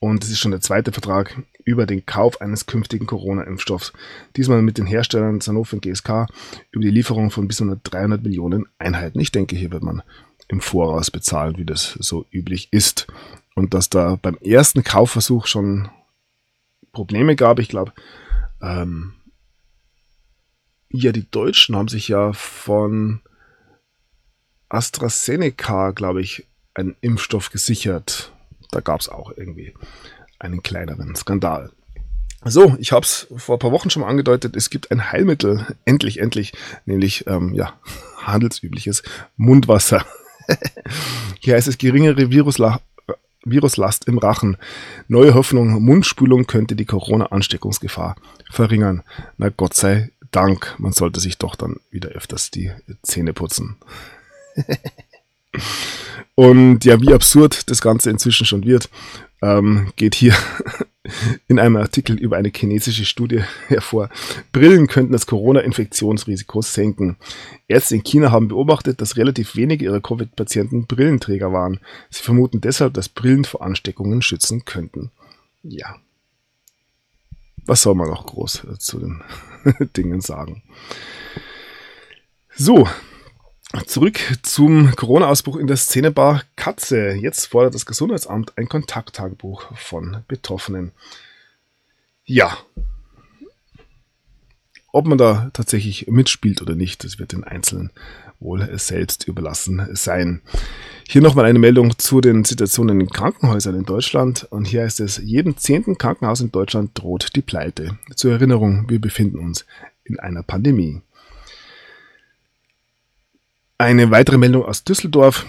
[0.00, 3.92] Und es ist schon der zweite Vertrag über den Kauf eines künftigen Corona-Impfstoffs.
[4.36, 6.26] Diesmal mit den Herstellern Sanofi und GSK
[6.72, 9.20] über die Lieferung von bis zu 300 Millionen Einheiten.
[9.20, 10.02] Ich denke, hier wird man
[10.48, 13.06] im Voraus bezahlen, wie das so üblich ist.
[13.54, 15.88] Und dass da beim ersten Kaufversuch schon
[16.92, 17.92] Probleme gab, ich glaube,
[18.60, 19.14] ähm,
[20.96, 23.20] ja, die Deutschen haben sich ja von
[24.68, 28.32] AstraZeneca, glaube ich, einen Impfstoff gesichert.
[28.70, 29.74] Da gab es auch irgendwie
[30.38, 31.70] einen kleineren Skandal.
[32.44, 35.66] So, ich habe es vor ein paar Wochen schon mal angedeutet, es gibt ein Heilmittel,
[35.84, 36.52] endlich, endlich,
[36.84, 37.72] nämlich, ähm, ja,
[38.18, 39.02] handelsübliches
[39.36, 40.04] Mundwasser.
[41.40, 42.80] Hier heißt es geringere Virusla
[43.44, 44.56] Viruslast im Rachen.
[45.08, 48.16] Neue Hoffnung, Mundspülung könnte die Corona-Ansteckungsgefahr
[48.50, 49.02] verringern.
[49.36, 52.72] Na Gott sei Dank, man sollte sich doch dann wieder öfters die
[53.02, 53.76] Zähne putzen.
[56.34, 58.90] Und ja, wie absurd das Ganze inzwischen schon wird,
[59.40, 60.34] ähm, geht hier
[61.46, 64.10] in einem Artikel über eine chinesische Studie hervor.
[64.52, 67.16] Brillen könnten das Corona-Infektionsrisiko senken.
[67.68, 71.78] Ärzte in China haben beobachtet, dass relativ wenige ihrer Covid-Patienten Brillenträger waren.
[72.10, 75.12] Sie vermuten deshalb, dass Brillen vor Ansteckungen schützen könnten.
[75.62, 75.96] Ja,
[77.66, 79.22] was soll man noch groß äh, zu den
[79.96, 80.62] Dingen sagen?
[82.56, 82.88] So,
[83.86, 87.12] zurück zum Corona-Ausbruch in der Szenebar Katze.
[87.12, 90.92] Jetzt fordert das Gesundheitsamt ein Kontakttagebuch von Betroffenen.
[92.24, 92.56] Ja,
[94.94, 97.90] ob man da tatsächlich mitspielt oder nicht, das wird den Einzelnen
[98.40, 100.42] wohl selbst überlassen sein.
[101.08, 104.46] Hier nochmal eine Meldung zu den Situationen in Krankenhäusern in Deutschland.
[104.50, 107.98] Und hier heißt es, jedem zehnten Krankenhaus in Deutschland droht die Pleite.
[108.14, 109.66] Zur Erinnerung, wir befinden uns
[110.04, 111.02] in einer Pandemie.
[113.76, 115.46] Eine weitere Meldung aus Düsseldorf.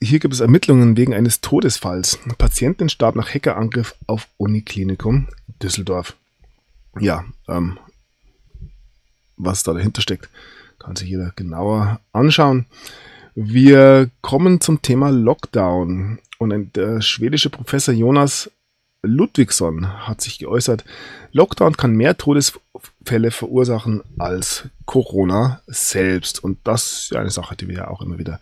[0.00, 2.18] Hier gibt es Ermittlungen wegen eines Todesfalls.
[2.38, 5.28] Patientin starb nach Hackerangriff auf Uniklinikum
[5.62, 6.16] Düsseldorf.
[7.00, 7.78] Ja, ähm,
[9.36, 10.28] was da dahinter steckt,
[10.84, 12.66] kann sich jeder genauer anschauen.
[13.34, 16.18] Wir kommen zum Thema Lockdown.
[16.38, 18.50] Und der schwedische Professor Jonas
[19.02, 20.84] Ludwigsson hat sich geäußert,
[21.32, 26.42] Lockdown kann mehr Todesfälle verursachen als Corona selbst.
[26.42, 28.38] Und das ist eine Sache, die wir ja auch immer wieder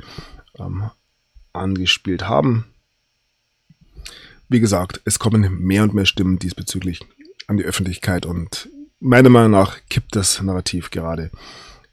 [0.59, 0.91] ähm,
[1.53, 2.67] angespielt haben.
[4.49, 7.01] Wie gesagt, es kommen mehr und mehr Stimmen diesbezüglich
[7.47, 8.69] an die Öffentlichkeit und
[9.01, 11.31] meiner Meinung nach kippt das Narrativ gerade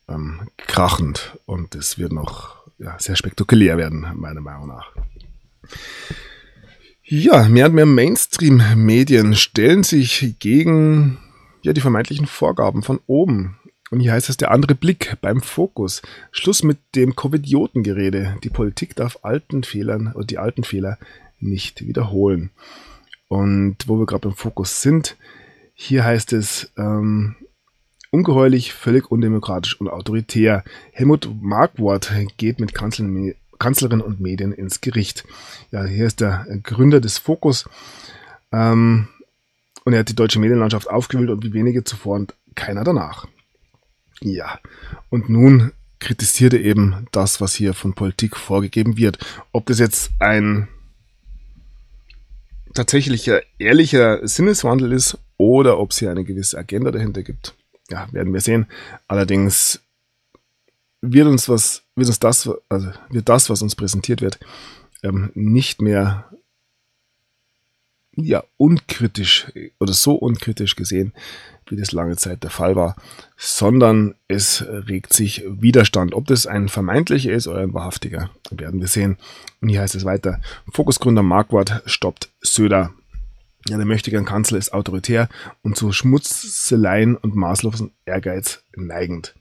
[0.10, 4.91] ähm, krachend und es wird noch ja, sehr spektakulär werden, meiner Meinung nach.
[7.03, 11.18] Ja, mehr und mehr Mainstream-Medien stellen sich gegen
[11.62, 13.57] ja, die vermeintlichen Vorgaben von oben.
[13.91, 16.01] Und hier heißt es der andere Blick beim Fokus.
[16.32, 18.38] Schluss mit dem Covidiotengerede.
[18.43, 20.99] Die Politik darf alten Fehlern und die alten Fehler
[21.39, 22.51] nicht wiederholen.
[23.28, 25.18] Und wo wir gerade beim Fokus sind,
[25.74, 27.36] hier heißt es, ähm,
[28.12, 30.64] ungeheuerlich, völlig undemokratisch und autoritär.
[30.91, 35.26] Helmut Markwort geht mit Kanzlerin, und Medien ins Gericht.
[35.72, 37.70] Ja, hier ist der Gründer des Fokus.
[38.51, 39.07] Ähm,
[39.86, 43.28] und er hat die deutsche Medienlandschaft aufgewühlt und wie wenige zuvor und keiner danach.
[44.22, 44.60] Ja,
[45.10, 49.18] und nun kritisiert er eben das, was hier von Politik vorgegeben wird.
[49.51, 50.68] Ob das jetzt ein
[52.74, 57.55] tatsächlicher, ehrlicher Sinneswandel ist oder ob es hier eine gewisse Agenda dahinter gibt.
[57.90, 58.68] Ja, werden wir sehen.
[59.08, 59.82] Allerdings
[61.02, 64.40] wird uns was, wird uns das, also wird das, was uns präsentiert wird,
[65.04, 66.26] ähm, nicht mehr
[68.16, 69.48] ja, unkritisch
[69.80, 71.14] oder so unkritisch gesehen,
[71.68, 72.96] wie das lange Zeit der Fall war,
[73.38, 76.14] sondern es regt sich Widerstand.
[76.14, 79.18] Ob das ein vermeintlicher ist oder ein wahrhaftiger, werden wir sehen.
[79.62, 82.94] Und hier heißt es weiter, Fokusgründer Marquardt stoppt Söder.
[83.68, 85.28] Ja, der mächtige Kanzler ist autoritär
[85.62, 89.36] und zu Schmutzeleien und maßlosen Ehrgeiz neigend.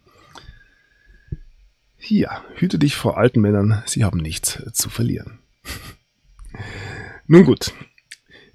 [1.97, 5.39] Hier, hüte dich vor alten Männern, sie haben nichts zu verlieren.
[7.27, 7.73] Nun gut,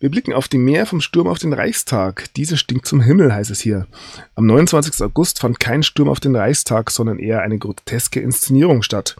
[0.03, 2.34] wir blicken auf die Meer vom Sturm auf den Reichstag.
[2.34, 3.88] Dieser stinkt zum Himmel, heißt es hier.
[4.36, 5.01] Am 29.
[5.01, 9.16] August fand kein Sturm auf den Reichstag, sondern eher eine groteske Inszenierung statt.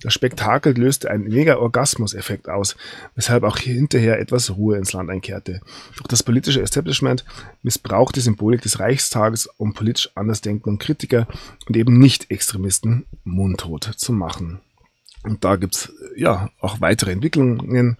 [0.00, 2.76] Das Spektakel löste einen mega Orgasmus-Effekt aus,
[3.16, 5.60] weshalb auch hinterher etwas Ruhe ins Land einkehrte.
[5.96, 7.24] Doch das politische Establishment
[7.62, 11.26] missbrauchte die Symbolik des Reichstages, um politisch Andersdenkende und Kritiker
[11.66, 14.60] und eben Nicht-Extremisten mundtot zu machen.
[15.24, 17.96] Und da gibt's ja auch weitere Entwicklungen.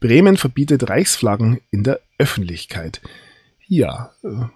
[0.00, 3.00] Bremen verbietet Reichsflaggen in der Öffentlichkeit.
[3.66, 4.46] Ja, äh,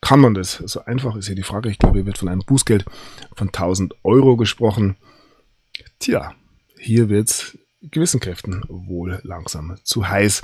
[0.00, 0.62] kann man das?
[0.64, 1.70] So einfach ist hier die Frage.
[1.70, 2.84] Ich glaube, hier wird von einem Bußgeld
[3.34, 4.96] von 1000 Euro gesprochen.
[5.98, 6.34] Tja,
[6.78, 10.42] hier wird's gewissen Kräften wohl langsam zu heiß.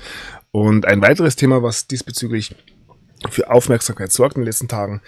[0.50, 2.54] Und ein weiteres Thema, was diesbezüglich
[3.28, 5.02] für Aufmerksamkeit sorgt in den letzten Tagen,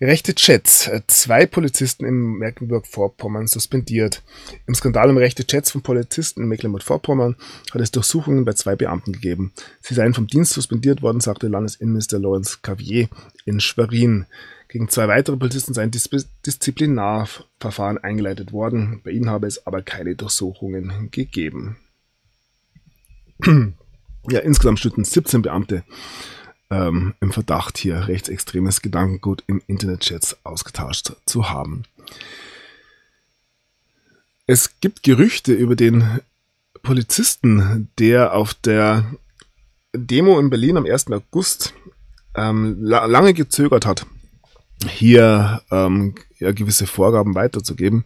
[0.00, 0.90] Rechte Chats.
[1.06, 4.22] Zwei Polizisten in Mecklenburg-Vorpommern suspendiert.
[4.66, 7.36] Im Skandal um rechte Chats von Polizisten in Mecklenburg-Vorpommern
[7.72, 9.52] hat es Durchsuchungen bei zwei Beamten gegeben.
[9.80, 13.08] Sie seien vom Dienst suspendiert worden, sagte Landesinnenminister Lorenz Cavier
[13.46, 14.26] in Schwerin.
[14.68, 16.08] Gegen zwei weitere Polizisten seien Dis
[16.44, 19.00] Disziplinarverfahren eingeleitet worden.
[19.04, 21.76] Bei ihnen habe es aber keine Durchsuchungen gegeben.
[24.28, 25.84] ja, insgesamt stünden 17 Beamte
[26.70, 31.84] ähm, im Verdacht, hier rechtsextremes Gedankengut im Internetchats ausgetauscht zu haben.
[34.46, 36.20] Es gibt Gerüchte über den
[36.82, 39.04] Polizisten, der auf der
[39.92, 41.10] Demo in Berlin am 1.
[41.10, 41.74] August
[42.34, 44.06] ähm, la lange gezögert hat,
[44.88, 48.04] hier ähm, ja, gewisse Vorgaben weiterzugeben.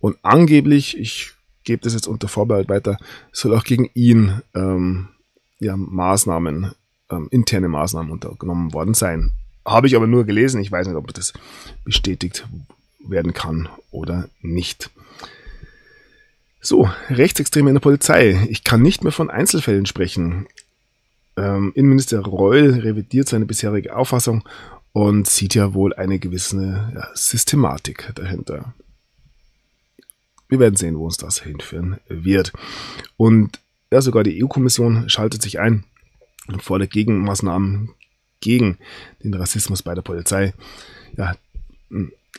[0.00, 1.32] Und angeblich, ich
[1.64, 2.98] gebe das jetzt unter Vorbehalt weiter,
[3.32, 5.08] soll auch gegen ihn ähm,
[5.58, 6.72] ja, Maßnahmen
[7.10, 9.32] ähm, interne Maßnahmen unternommen worden sein.
[9.64, 10.60] Habe ich aber nur gelesen.
[10.60, 11.32] Ich weiß nicht, ob das
[11.84, 12.46] bestätigt
[13.06, 14.90] werden kann oder nicht.
[16.60, 18.46] So, Rechtsextreme in der Polizei.
[18.48, 20.46] Ich kann nicht mehr von Einzelfällen sprechen.
[21.36, 24.44] Ähm, Innenminister Reul revidiert seine bisherige Auffassung
[24.94, 28.74] und sieht ja wohl eine gewisse ja, Systematik dahinter.
[30.48, 32.52] Wir werden sehen, wo uns das hinführen wird.
[33.16, 33.58] Und
[33.90, 35.82] ja, sogar die EU-Kommission schaltet sich ein
[36.46, 37.90] und fordert Gegenmaßnahmen
[38.38, 38.78] gegen
[39.22, 40.54] den Rassismus bei der Polizei.
[41.16, 41.34] Ja,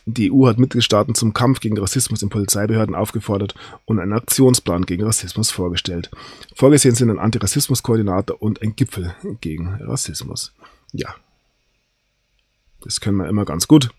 [0.05, 3.53] die EU hat Mitgliedstaaten zum Kampf gegen Rassismus in Polizeibehörden aufgefordert
[3.83, 6.09] und einen Aktionsplan gegen Rassismus vorgestellt.
[6.55, 10.53] Vorgesehen sind ein Antirassismus-Koordinator und ein Gipfel gegen Rassismus.
[10.93, 11.15] Ja,
[12.86, 13.89] das können wir immer ganz gut.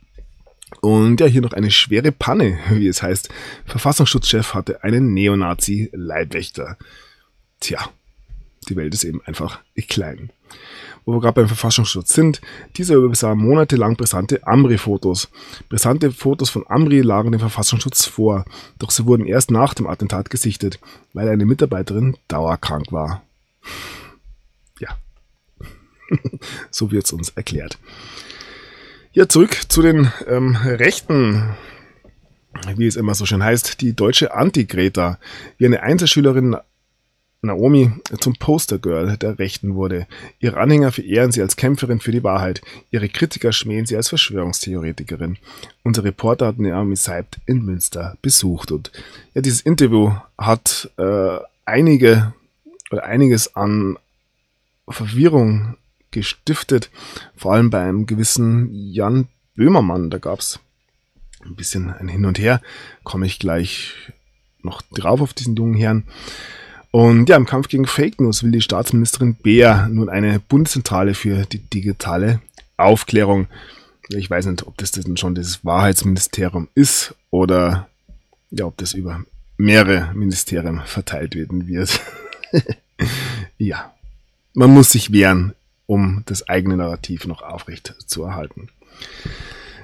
[0.80, 3.28] Und ja, hier noch eine schwere Panne, wie es heißt.
[3.66, 6.78] Verfassungsschutzchef hatte einen Neonazi-Leibwächter.
[7.60, 7.90] Tja,
[8.68, 10.30] die Welt ist eben einfach klein.
[11.04, 12.40] Wo wir gerade beim Verfassungsschutz sind,
[12.76, 15.28] dieser übersah monatelang brisante Amri-Fotos.
[15.68, 18.44] Brisante Fotos von Amri lagen dem Verfassungsschutz vor,
[18.78, 20.80] doch sie wurden erst nach dem Attentat gesichtet,
[21.12, 23.22] weil eine Mitarbeiterin dauerkrank war.
[24.80, 24.98] Ja,
[26.72, 27.78] so wird es uns erklärt.
[29.16, 31.56] Ja, zurück zu den ähm, Rechten
[32.76, 35.18] wie es immer so schön heißt, die deutsche Anti-Greta,
[35.56, 36.56] wie eine Einzelschülerin
[37.40, 40.06] Naomi zum Postergirl der Rechten wurde.
[40.38, 42.60] Ihre Anhänger verehren sie als Kämpferin für die Wahrheit.
[42.90, 45.38] Ihre Kritiker schmähen sie als Verschwörungstheoretikerin.
[45.82, 48.92] Unser Reporter hat Naomi Seibt in Münster besucht und
[49.32, 52.34] ja, dieses Interview hat äh, einige
[52.90, 53.96] oder einiges an
[54.86, 55.78] Verwirrung
[56.10, 56.90] gestiftet,
[57.36, 60.10] vor allem bei einem gewissen Jan Böhmermann.
[60.10, 60.60] Da gab es
[61.44, 62.60] ein bisschen ein Hin und Her,
[63.04, 63.94] komme ich gleich
[64.62, 66.04] noch drauf auf diesen jungen Herrn.
[66.90, 71.44] Und ja, im Kampf gegen Fake News will die Staatsministerin Beer nun eine Bundeszentrale für
[71.44, 72.40] die digitale
[72.76, 73.48] Aufklärung.
[74.08, 77.88] Ich weiß nicht, ob das denn schon das Wahrheitsministerium ist oder
[78.50, 79.24] ja, ob das über
[79.58, 82.00] mehrere Ministerien verteilt werden wird.
[83.58, 83.92] ja,
[84.54, 85.54] man muss sich wehren,
[85.86, 88.68] um das eigene Narrativ noch aufrecht zu erhalten.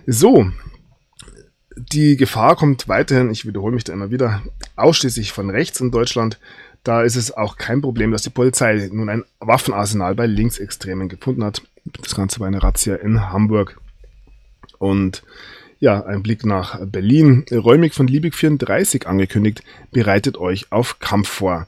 [0.07, 0.51] So,
[1.77, 4.43] die Gefahr kommt weiterhin, ich wiederhole mich da immer wieder,
[4.77, 6.39] ausschließlich von rechts in Deutschland.
[6.85, 11.45] Da ist es auch kein Problem, dass die Polizei nun ein Waffenarsenal bei Linksextremen gefunden
[11.45, 11.63] hat.
[11.85, 13.81] Das Ganze war eine Razzia in Hamburg.
[14.79, 15.23] Und
[15.79, 17.45] ja, ein Blick nach Berlin.
[17.53, 19.63] Räumig von Liebig 34 angekündigt.
[19.93, 21.67] Bereitet euch auf Kampf vor.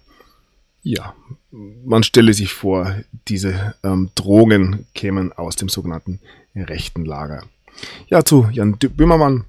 [0.85, 1.15] Ja,
[1.51, 2.95] man stelle sich vor,
[3.27, 6.21] diese ähm, Drohungen kämen aus dem sogenannten
[6.55, 7.43] rechten Lager.
[8.09, 9.45] Ja, zu Jan Böhmermann.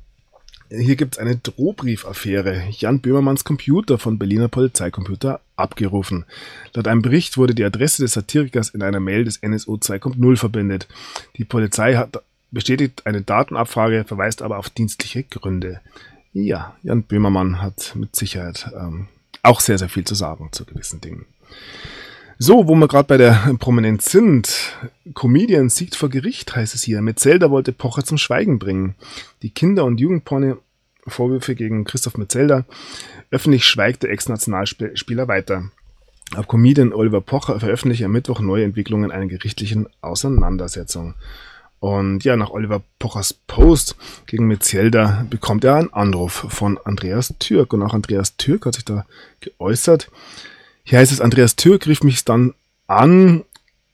[0.69, 2.63] Hier gibt es eine Drohbriefaffäre.
[2.71, 6.23] Jan Böhmermanns Computer von Berliner Polizeicomputer abgerufen.
[6.73, 10.87] Laut einem Bericht wurde die Adresse des Satirikers in einer Mail des NSO 2.0 verwendet.
[11.35, 15.81] Die Polizei hat bestätigt eine Datenabfrage, verweist aber auf dienstliche Gründe.
[16.31, 19.09] Ja, Jan Böhmermann hat mit Sicherheit ähm,
[19.45, 21.25] auch sehr, sehr viel zu sagen zu gewissen Dingen.
[22.37, 24.73] So, wo wir gerade bei der Prominenz sind.
[25.13, 27.01] Comedian siegt vor Gericht, heißt es hier.
[27.01, 28.95] Metzelder wollte Pocher zum Schweigen bringen.
[29.41, 30.57] Die Kinder- und Jugendporne
[31.07, 32.65] Vorwürfe gegen Christoph Metzelder.
[33.31, 35.69] Öffentlich schweigt der Ex-Nationalspieler weiter.
[36.35, 41.13] Auch Comedian Oliver Pocher veröffentlicht am Mittwoch neue Entwicklungen einer gerichtlichen Auseinandersetzung.
[41.85, 47.73] Und ja, nach Oliver Pochers Post gegen Metzelder bekommt er einen Anruf von Andreas Türk.
[47.73, 49.05] Und auch Andreas Türk hat sich da
[49.39, 50.09] geäußert.
[50.83, 52.55] Hier heißt es, Andreas Türk rief mich dann
[52.87, 53.43] an,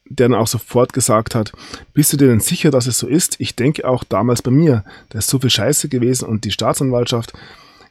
[0.05, 1.51] der dann auch sofort gesagt hat,
[1.93, 3.35] bist du dir denn sicher, dass es so ist?
[3.41, 7.33] Ich denke auch damals bei mir, da ist so viel Scheiße gewesen und die Staatsanwaltschaft,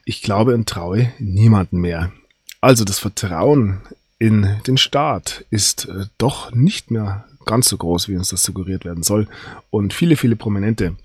[0.03, 2.11] ich glaube und traue niemanden mehr.
[2.59, 3.81] Also das Vertrauen
[4.17, 8.85] in den Staat ist äh, doch nicht mehr ganz so groß, wie uns das suggeriert
[8.85, 9.27] werden soll.
[9.69, 10.95] Und viele, viele Prominente,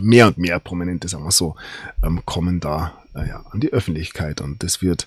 [0.00, 1.56] mehr und mehr Prominente, sagen wir so,
[2.02, 5.06] ähm, kommen da äh, ja, an die Öffentlichkeit und das wird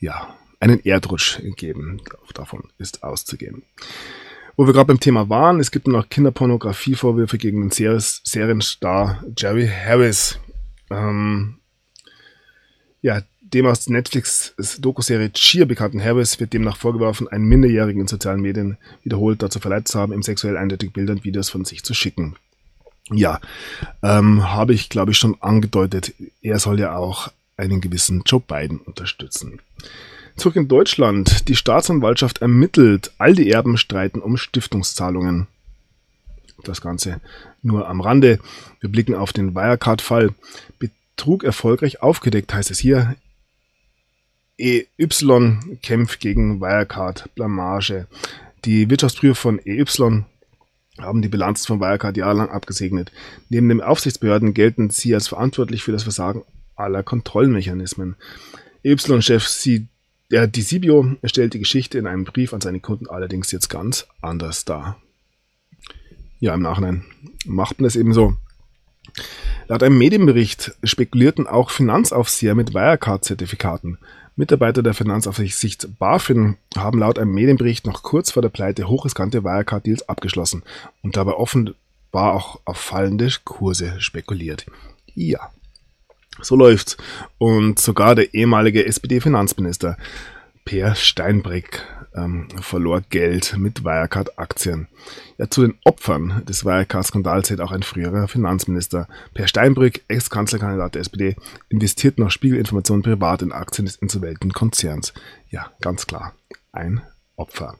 [0.00, 2.00] ja einen Erdrutsch geben.
[2.34, 3.62] Davon ist auszugehen.
[4.56, 9.68] Wo wir gerade beim Thema waren, es gibt noch Kinderpornografie-Vorwürfe gegen den Series Serienstar Jerry
[9.68, 10.38] Harris.
[10.90, 11.58] Ähm,
[13.00, 13.22] ja,
[13.54, 19.42] dem aus Netflix-Dokuserie Cheer bekannten Harris wird demnach vorgeworfen, einen Minderjährigen in sozialen Medien wiederholt
[19.42, 22.36] dazu verleitet zu haben, ihm sexuell eindeutig Bilder und Videos von sich zu schicken.
[23.10, 23.40] Ja,
[24.02, 28.78] ähm, habe ich glaube ich schon angedeutet, er soll ja auch einen gewissen Joe Biden
[28.78, 29.60] unterstützen.
[30.36, 31.48] Zurück in Deutschland.
[31.48, 33.10] Die Staatsanwaltschaft ermittelt.
[33.18, 35.48] All die Erben streiten um Stiftungszahlungen.
[36.62, 37.20] Das Ganze
[37.62, 38.38] nur am Rande.
[38.80, 40.30] Wir blicken auf den Wirecard-Fall.
[40.78, 43.16] Betrug erfolgreich aufgedeckt, heißt es hier.
[44.58, 44.86] EY
[45.82, 47.30] kämpft gegen Wirecard.
[47.34, 48.06] Blamage.
[48.64, 49.84] Die Wirtschaftsprüfer von EY
[50.98, 53.12] haben die Bilanz von Wirecard jahrelang abgesegnet.
[53.48, 56.42] Neben den Aufsichtsbehörden gelten sie als verantwortlich für das Versagen
[56.74, 58.16] aller Kontrollmechanismen.
[58.82, 59.46] EY-Chef
[60.30, 64.64] der Disibio stellt die Geschichte in einem Brief an seine Kunden allerdings jetzt ganz anders
[64.64, 65.00] dar.
[66.40, 67.04] Ja, im Nachhinein
[67.46, 68.36] macht man es eben so.
[69.68, 73.98] Laut einem Medienbericht spekulierten auch Finanzaufseher mit Wirecard-Zertifikaten.
[74.38, 80.08] Mitarbeiter der Finanzaufsicht BaFin haben laut einem Medienbericht noch kurz vor der Pleite hochriskante Wirecard-Deals
[80.08, 80.62] abgeschlossen
[81.02, 84.64] und dabei offenbar auch auf fallende Kurse spekuliert.
[85.12, 85.50] Ja,
[86.40, 86.96] so läuft's.
[87.38, 89.96] Und sogar der ehemalige SPD-Finanzminister
[90.64, 91.84] Per Steinbrück
[92.18, 94.88] ähm, verlor Geld mit Wirecard-Aktien.
[95.38, 99.08] Ja, zu den Opfern des Wirecard-Skandals zählt auch ein früherer Finanzminister.
[99.34, 101.36] Per Steinbrück, Ex-Kanzlerkandidat der SPD,
[101.68, 105.12] investiert nach Spiegelinformationen privat in Aktien des insolventen Konzerns.
[105.50, 106.34] Ja, ganz klar,
[106.72, 107.00] ein
[107.36, 107.76] Opfer.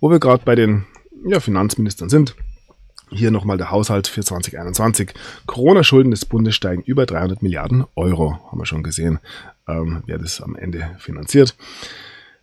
[0.00, 0.84] Wo wir gerade bei den
[1.26, 2.34] ja, Finanzministern sind,
[3.10, 5.14] hier nochmal der Haushalt für 2021.
[5.46, 8.38] Corona-Schulden des Bundes steigen über 300 Milliarden Euro.
[8.50, 9.20] Haben wir schon gesehen,
[9.68, 11.56] ähm, wer das am Ende finanziert.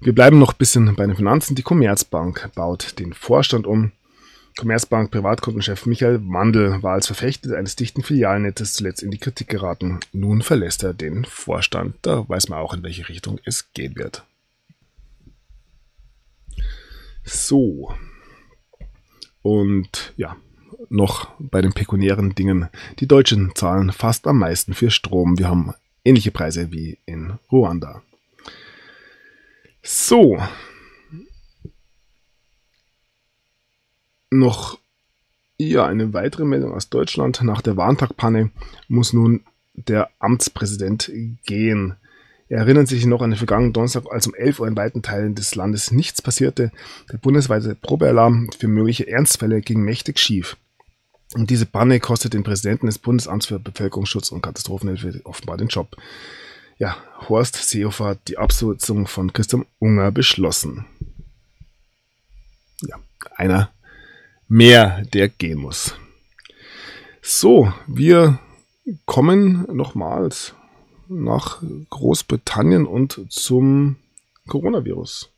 [0.04, 1.54] Wir bleiben noch ein bisschen bei den Finanzen.
[1.54, 3.92] Die Commerzbank baut den Vorstand um.
[4.58, 10.00] Commerzbank Privatkundenchef Michael Wandel war als Verfechter eines dichten Filialnetzes zuletzt in die Kritik geraten.
[10.12, 11.98] Nun verlässt er den Vorstand.
[12.02, 14.26] Da weiß man auch, in welche Richtung es gehen wird.
[17.24, 17.94] So.
[19.44, 20.36] Und ja,
[20.90, 22.70] noch bei den pekuniären Dingen.
[22.98, 25.38] Die Deutschen zahlen fast am meisten für Strom.
[25.38, 28.02] Wir haben ähnliche Preise wie in Ruanda.
[29.84, 30.42] So.
[34.30, 34.80] Noch
[35.58, 37.42] ja, eine weitere Meldung aus Deutschland.
[37.44, 38.52] Nach der Warntagpanne
[38.88, 41.12] muss nun der Amtspräsident
[41.46, 41.96] gehen.
[42.50, 45.36] Erinnern Sie sich noch an den vergangenen Donnerstag, als um 11 Uhr in weiten Teilen
[45.36, 46.72] des Landes nichts passierte?
[47.12, 50.58] Der bundesweite Probealarm für mögliche Ernstfälle ging mächtig schief.
[51.34, 55.96] Und diese Panne kostet den Präsidenten des Bundesamts für Bevölkerungsschutz und Katastrophenhilfe offenbar den Job.
[56.82, 56.98] Ja,
[57.30, 60.88] Horst Seehofer hat die Absetzung von Christian Unger beschlossen.
[62.82, 62.96] Ja,
[63.36, 63.70] einer
[64.48, 65.94] mehr, der gehen muss.
[67.22, 68.40] So, wir
[69.06, 70.56] kommen nochmals
[71.08, 71.62] nach
[71.92, 73.98] Großbritannien und zum
[74.48, 75.30] Coronavirus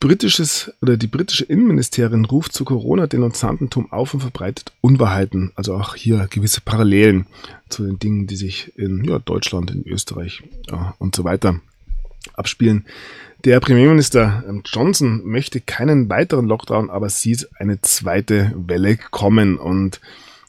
[0.00, 5.52] britisches oder die britische Innenministerin ruft zu Corona-Denunziantentum auf und verbreitet Unwahrheiten.
[5.54, 7.26] Also auch hier gewisse Parallelen
[7.68, 11.60] zu den Dingen, die sich in ja, Deutschland, in Österreich ja, und so weiter
[12.34, 12.86] abspielen.
[13.44, 20.00] Der Premierminister ähm, Johnson möchte keinen weiteren Lockdown, aber sieht eine zweite Welle kommen und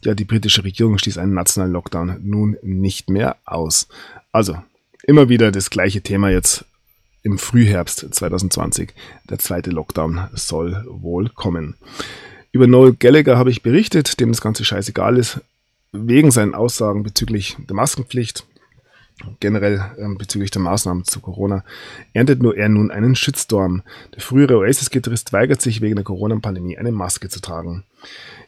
[0.04, 3.88] ja, die britische Regierung stieß einen nationalen Lockdown nun nicht mehr aus.
[4.32, 4.58] Also,
[5.04, 6.66] immer wieder das gleiche Thema jetzt
[7.24, 8.94] im Frühherbst 2020.
[9.30, 11.76] Der zweite Lockdown soll wohl kommen.
[12.52, 15.40] Über Noel Gallagher habe ich berichtet, dem das Ganze scheißegal ist,
[15.92, 18.46] wegen seinen Aussagen bezüglich der Maskenpflicht,
[19.40, 21.64] generell ähm, bezüglich der Maßnahmen zu Corona,
[22.14, 23.84] erntet nur er nun einen Shitstorm.
[24.16, 27.84] Der frühere Oasis-Gitarrist weigert sich wegen der Corona-Pandemie eine Maske zu tragen.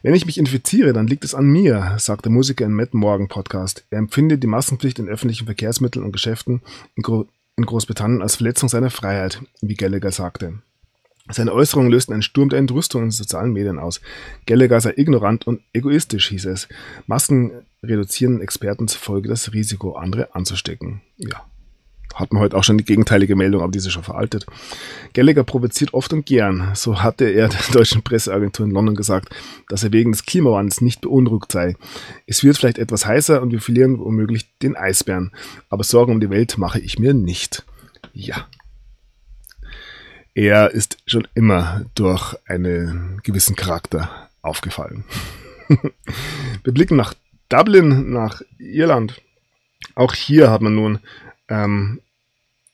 [0.02, 3.28] Wenn ich mich infiziere, dann liegt es an mir, sagt der Musiker im Matt Morgan
[3.28, 3.84] Podcast.
[3.90, 6.60] Er empfindet die Maskenpflicht in öffentlichen Verkehrsmitteln und Geschäften
[6.96, 7.02] in,
[7.56, 10.60] in Großbritannien als Verletzung seiner Freiheit, wie Gallagher sagte.
[11.30, 14.02] Seine Äußerungen lösten einen Sturm der Entrüstung in sozialen Medien aus.
[14.46, 16.68] Gallagher sei ignorant und egoistisch, hieß es.
[17.06, 21.00] Masken reduzieren Experten zufolge das Risiko, andere anzustecken.
[21.16, 21.46] Ja,
[22.14, 24.46] hat man heute auch schon die gegenteilige Meldung, aber diese ist schon veraltet.
[25.12, 26.70] Gallagher provoziert oft und gern.
[26.74, 29.34] So hatte er der deutschen Presseagentur in London gesagt,
[29.68, 31.76] dass er wegen des Klimawandels nicht beunruhigt sei.
[32.26, 35.32] Es wird vielleicht etwas heißer und wir verlieren womöglich den Eisbären.
[35.68, 37.64] Aber Sorgen um die Welt mache ich mir nicht.
[38.12, 38.46] Ja,
[40.34, 45.04] er ist schon immer durch einen gewissen Charakter aufgefallen.
[46.64, 47.14] Wir blicken nach
[47.48, 49.22] Dublin, nach Irland.
[49.94, 50.98] Auch hier hat man nun
[51.48, 52.00] ähm,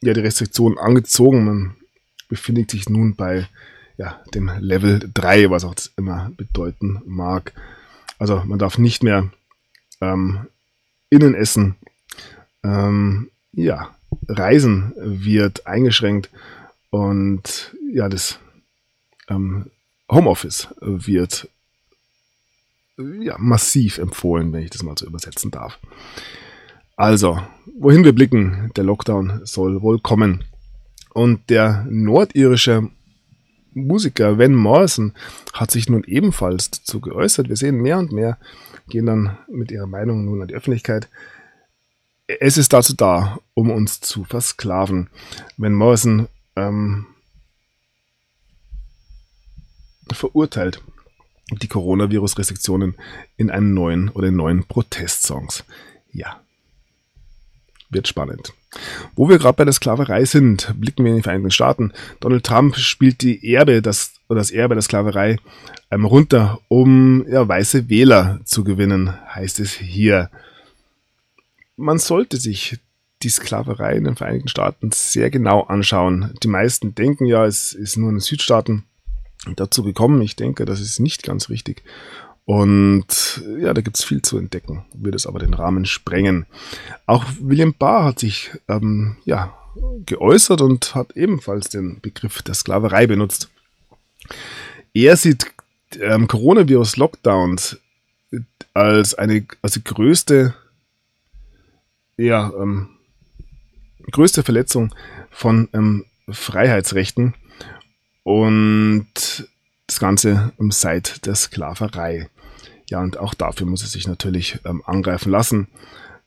[0.03, 1.44] ja, die Restriktionen angezogen.
[1.44, 1.76] Man
[2.28, 3.48] befindet sich nun bei
[3.96, 7.53] ja, dem Level 3, was auch das immer bedeuten mag.
[8.18, 9.30] Also man darf nicht mehr
[10.01, 10.46] ähm,
[11.11, 11.76] innen essen.
[12.62, 13.94] Ähm, ja,
[14.28, 16.30] Reisen wird eingeschränkt
[16.90, 18.38] und ja, das
[19.28, 19.66] ähm,
[20.11, 21.48] Homeoffice wird
[23.20, 25.78] ja, massiv empfohlen, wenn ich das mal so übersetzen darf.
[27.01, 27.40] Also,
[27.78, 30.44] wohin wir blicken, der Lockdown soll wohl kommen.
[31.14, 32.90] Und der nordirische
[33.72, 35.14] Musiker Van Morrison
[35.55, 37.48] hat sich nun ebenfalls dazu geäußert.
[37.48, 38.36] Wir sehen mehr und mehr
[38.90, 41.09] gehen dann mit ihrer Meinung nun an die Öffentlichkeit.
[42.26, 45.09] Es ist dazu da, um uns zu versklaven.
[45.57, 47.07] Van Morrison ähm,
[50.12, 50.82] verurteilt
[51.62, 52.94] die Coronavirus-Restriktionen
[53.38, 55.64] in einem neuen oder in neuen Protestsongs.
[56.12, 56.42] Ja,
[57.91, 58.53] wird spannend.
[59.16, 61.93] Wo wir gerade bei der Sklaverei sind, blicken wir in die Vereinigten Staaten.
[62.20, 65.36] Donald Trump spielt die Erbe, das, oder das Erbe der Sklaverei
[65.91, 70.30] ähm, runter, um ja, weiße Wähler zu gewinnen, heißt es hier.
[71.76, 72.78] Man sollte sich
[73.22, 76.34] die Sklaverei in den Vereinigten Staaten sehr genau anschauen.
[76.43, 78.84] Die meisten denken ja, es ist nur in den Südstaaten
[79.57, 80.22] dazu gekommen.
[80.22, 81.82] Ich denke, das ist nicht ganz richtig.
[82.45, 86.47] Und ja, da gibt es viel zu entdecken, würde es aber den Rahmen sprengen.
[87.07, 89.55] Auch William Barr hat sich ähm, ja,
[90.07, 93.51] geäußert und hat ebenfalls den Begriff der Sklaverei benutzt.
[94.95, 95.47] Er sieht
[96.01, 97.78] ähm, Coronavirus-Lockdowns
[98.74, 100.55] als eine als die größte
[102.16, 102.91] ja, ähm,
[104.11, 104.95] größte Verletzung
[105.30, 107.34] von ähm, Freiheitsrechten
[108.22, 109.49] und
[109.91, 112.28] das Ganze seit der Sklaverei.
[112.88, 115.66] Ja, und auch dafür muss es sich natürlich ähm, angreifen lassen.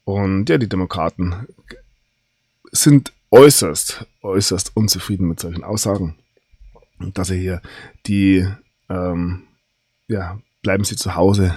[0.04, 1.48] Und ja, die Demokraten
[2.74, 6.18] sind äußerst, äußerst unzufrieden mit solchen Aussagen.
[7.00, 7.62] Und dass er hier
[8.06, 8.46] die,
[8.90, 9.44] ähm,
[10.10, 11.56] ja, bleiben Sie zu Hause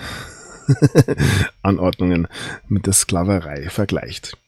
[1.62, 2.28] Anordnungen
[2.68, 4.38] mit der Sklaverei vergleicht.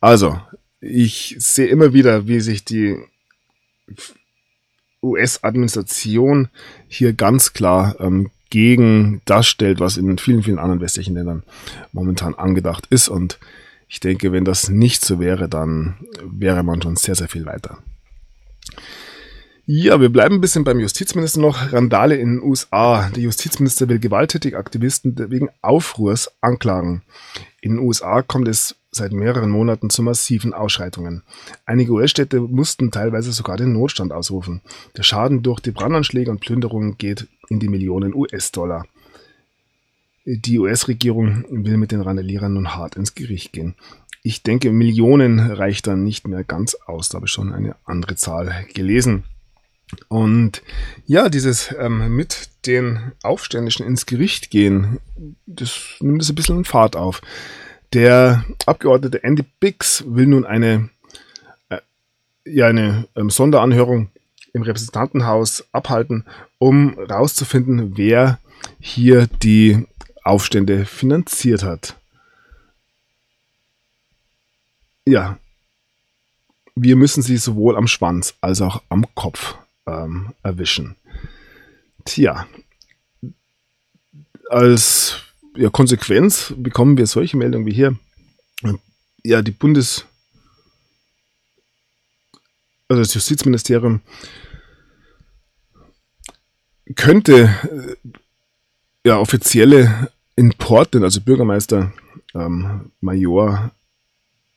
[0.00, 0.40] Also,
[0.80, 2.96] ich sehe immer wieder, wie sich die
[5.02, 6.48] US-Administration
[6.88, 11.42] hier ganz klar ähm, gegen das stellt, was in vielen, vielen anderen westlichen Ländern
[11.92, 13.08] momentan angedacht ist.
[13.08, 13.38] Und
[13.88, 17.78] ich denke, wenn das nicht so wäre, dann wäre man schon sehr, sehr viel weiter.
[19.70, 21.74] Ja, wir bleiben ein bisschen beim Justizminister noch.
[21.74, 23.10] Randale in den USA.
[23.10, 27.02] Der Justizminister will gewalttätig Aktivisten wegen Aufruhrs anklagen.
[27.60, 31.22] In den USA kommt es seit mehreren Monaten zu massiven Ausschreitungen.
[31.66, 34.62] Einige US-Städte mussten teilweise sogar den Notstand ausrufen.
[34.96, 38.86] Der Schaden durch die Brandanschläge und Plünderungen geht in die Millionen US-Dollar.
[40.24, 43.74] Die US-Regierung will mit den Randalierern nun hart ins Gericht gehen.
[44.22, 47.08] Ich denke, Millionen reicht dann nicht mehr ganz aus.
[47.08, 49.24] Da habe ich schon eine andere Zahl gelesen.
[50.08, 50.62] Und
[51.06, 55.00] ja, dieses ähm, mit den Aufständischen ins Gericht gehen,
[55.46, 57.22] das nimmt es ein bisschen Fahrt auf.
[57.92, 60.90] Der Abgeordnete Andy Biggs will nun eine,
[61.70, 61.78] äh,
[62.44, 64.10] ja, eine ähm, Sonderanhörung
[64.52, 66.24] im Repräsentantenhaus abhalten,
[66.58, 68.38] um herauszufinden, wer
[68.78, 69.86] hier die
[70.22, 71.96] Aufstände finanziert hat.
[75.06, 75.38] Ja,
[76.74, 79.54] wir müssen sie sowohl am Schwanz als auch am Kopf
[79.86, 80.96] ähm, erwischen.
[82.04, 82.46] Tja,
[84.50, 85.27] als
[85.58, 87.96] ja, Konsequenz bekommen wir solche Meldungen wie hier.
[89.24, 90.06] Ja, die Bundes,
[92.88, 94.00] also das Justizministerium
[96.94, 97.96] könnte äh,
[99.04, 101.92] ja offizielle Importe, also Bürgermeister,
[102.34, 103.72] ähm, Major,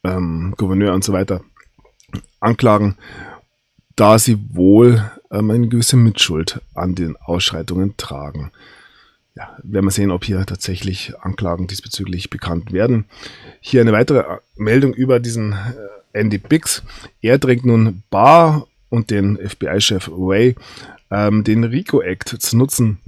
[0.04, 1.44] ähm, Gouverneur und so weiter,
[2.40, 2.98] anklagen,
[3.96, 8.52] da sie wohl ähm, eine gewisse Mitschuld an den Ausschreitungen tragen.
[9.36, 13.06] Ja, werden wir sehen, ob hier tatsächlich Anklagen diesbezüglich bekannt werden.
[13.62, 16.84] Hier eine weitere Meldung über diesen äh, Andy Biggs.
[17.22, 20.56] Er trägt nun Barr und den FBI-Chef Way
[21.12, 23.00] ähm, den RICO Act zu nutzen,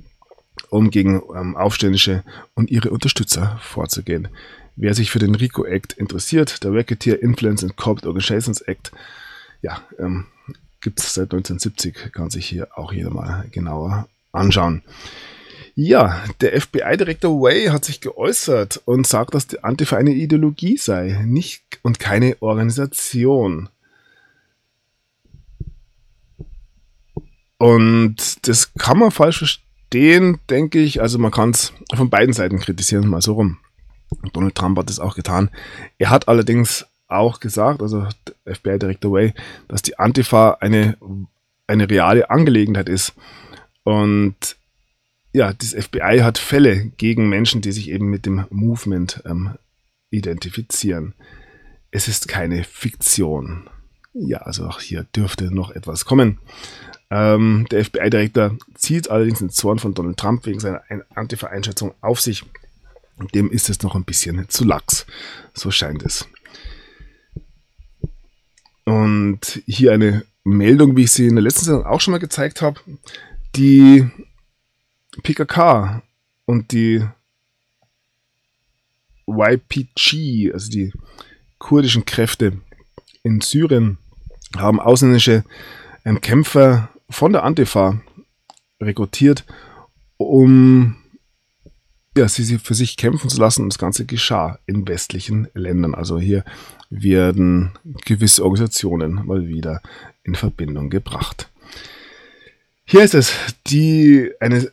[0.69, 4.30] um gegen ähm, Aufständische und ihre Unterstützer vorzugehen.
[4.76, 8.91] Wer sich für den RICO Act interessiert, der Racketeer Influence and Corporate Organizations Act,
[9.61, 10.28] ja, ähm,
[10.82, 14.84] gibt es seit 1970, kann sich hier auch jeder mal genauer anschauen.
[15.76, 21.24] Ja, der FBI-Direktor Way hat sich geäußert und sagt, dass die Antifa eine Ideologie sei,
[21.26, 23.69] nicht und keine Organisation.
[27.57, 31.01] Und das kann man falsch verstehen, denke ich.
[31.01, 33.57] Also man kann es von beiden Seiten kritisieren, mal so rum.
[34.32, 35.49] Donald Trump hat das auch getan.
[35.97, 38.07] Er hat allerdings auch gesagt, also
[38.45, 39.34] FBI-Direktor Way,
[39.67, 40.97] dass die Antifa eine,
[41.65, 43.13] eine reale Angelegenheit ist.
[43.84, 44.55] Und
[45.34, 49.57] ja, das FBI hat Fälle gegen Menschen, die sich eben mit dem Movement ähm,
[50.11, 51.15] identifizieren.
[51.91, 53.69] Es ist keine Fiktion.
[54.13, 56.39] Ja, also auch hier dürfte noch etwas kommen.
[57.09, 60.84] Ähm, der FBI-Direktor zieht allerdings den Zorn von Donald Trump wegen seiner
[61.15, 62.43] Antifa-Einschätzung auf sich.
[63.34, 65.07] Dem ist es noch ein bisschen zu lax.
[65.53, 66.27] So scheint es.
[68.86, 72.61] Und hier eine Meldung, wie ich sie in der letzten Sendung auch schon mal gezeigt
[72.61, 72.79] habe.
[73.55, 74.09] Die
[75.22, 76.01] PKK
[76.45, 77.05] und die
[79.28, 80.91] YPG, also die
[81.57, 82.59] kurdischen Kräfte
[83.24, 83.97] in Syrien,
[84.57, 85.43] haben ausländische
[86.05, 88.01] ähm, Kämpfer von der Antifa
[88.82, 89.45] rekrutiert,
[90.18, 90.97] um
[92.16, 93.64] ja, sie für sich kämpfen zu lassen.
[93.64, 95.95] Und das Ganze geschah in westlichen Ländern.
[95.95, 96.43] Also hier
[96.89, 97.72] werden
[98.05, 99.82] gewisse Organisationen mal wieder
[100.24, 101.49] in Verbindung gebracht.
[102.86, 103.34] Hier ist es,
[103.68, 104.72] die, eine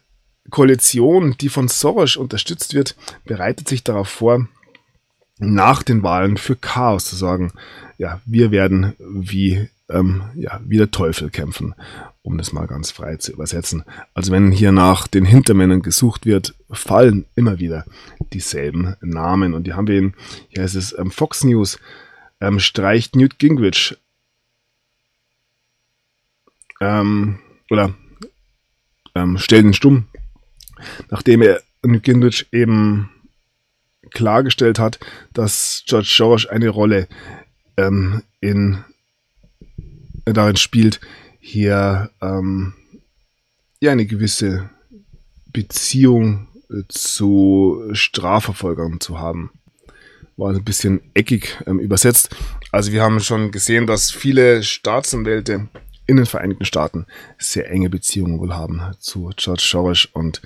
[0.51, 4.47] Koalition, die von Soros unterstützt wird, bereitet sich darauf vor,
[5.39, 7.53] nach den Wahlen für Chaos zu sorgen.
[7.99, 11.75] Ja, wir werden wie ähm, ja, wie der Teufel kämpfen,
[12.23, 13.85] um das mal ganz frei zu übersetzen.
[14.15, 17.85] Also wenn hier nach den Hintermännern gesucht wird, fallen immer wieder
[18.33, 19.55] dieselben Namen.
[19.55, 20.15] Und die haben wir in,
[20.49, 21.79] hier heißt es ähm, Fox News,
[22.41, 23.97] ähm, streicht Newt Gingrich
[26.81, 27.39] ähm,
[27.71, 27.93] oder
[29.15, 30.07] ähm, stellt ihn stumm,
[31.11, 33.11] nachdem er Gingrich eben
[34.11, 34.99] klargestellt hat,
[35.33, 37.09] dass George Soros eine Rolle
[37.77, 38.85] ähm, in
[40.25, 41.01] darin spielt,
[41.39, 42.75] hier ähm,
[43.81, 44.71] ja eine gewisse
[45.47, 49.51] Beziehung äh, zu Strafverfolgern zu haben.
[50.37, 52.31] War ein bisschen eckig ähm, übersetzt.
[52.73, 55.69] Also wir haben schon gesehen, dass viele Staatsanwälte
[56.11, 57.07] in den Vereinigten Staaten
[57.39, 60.43] sehr enge Beziehungen wohl haben zu George Soros und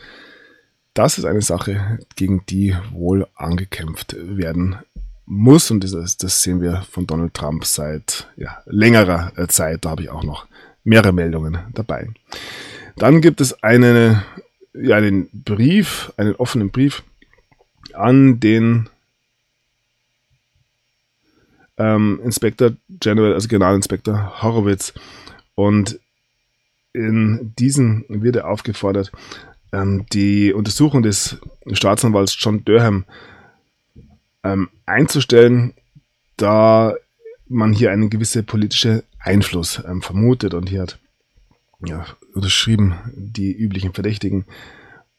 [0.93, 4.77] das ist eine Sache, gegen die wohl angekämpft werden
[5.27, 5.71] muss.
[5.71, 9.85] Und das, das sehen wir von Donald Trump seit ja, längerer äh, Zeit.
[9.85, 10.47] Da habe ich auch noch
[10.85, 12.09] mehrere Meldungen dabei.
[12.97, 14.25] Dann gibt es eine,
[14.73, 17.03] ja, einen Brief, einen offenen Brief
[17.93, 18.89] an den
[21.77, 24.95] ähm, Inspector General, also Generalinspektor Horowitz.
[25.55, 26.01] Und
[26.93, 29.13] in diesem wird er aufgefordert,
[29.73, 31.39] ähm, die Untersuchung des
[31.73, 33.05] Staatsanwalts John Durham
[34.43, 35.75] ähm, einzustellen,
[36.37, 36.95] da
[37.49, 40.99] man hier einen gewissen politischen Einfluss ähm, vermutet und hier hat
[41.85, 44.47] ja, unterschrieben die üblichen Verdächtigen,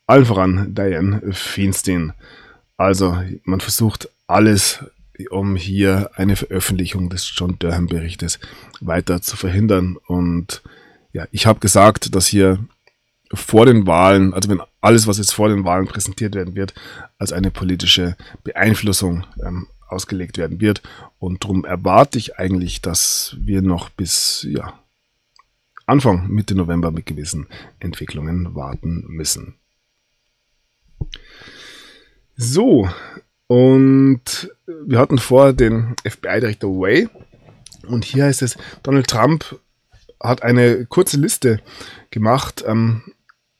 [0.07, 2.13] allen voran Diane Feinstein.
[2.77, 4.83] Also man versucht alles,
[5.29, 8.39] um hier eine Veröffentlichung des John Durham Berichtes
[8.81, 9.97] weiter zu verhindern.
[10.07, 10.61] Und
[11.13, 12.59] ja, ich habe gesagt, dass hier
[13.33, 16.73] vor den Wahlen, also wenn alles, was jetzt vor den Wahlen präsentiert werden wird,
[17.17, 20.81] als eine politische Beeinflussung ähm, ausgelegt werden wird.
[21.19, 24.79] Und darum erwarte ich eigentlich, dass wir noch bis ja,
[25.85, 27.47] Anfang, Mitte November mit gewissen
[27.79, 29.55] Entwicklungen warten müssen.
[32.35, 32.89] So,
[33.47, 37.09] und wir hatten vor den FBI-Direktor Way.
[37.87, 39.59] Und hier heißt es, Donald Trump
[40.21, 41.59] hat eine kurze Liste
[42.09, 43.03] gemacht ähm,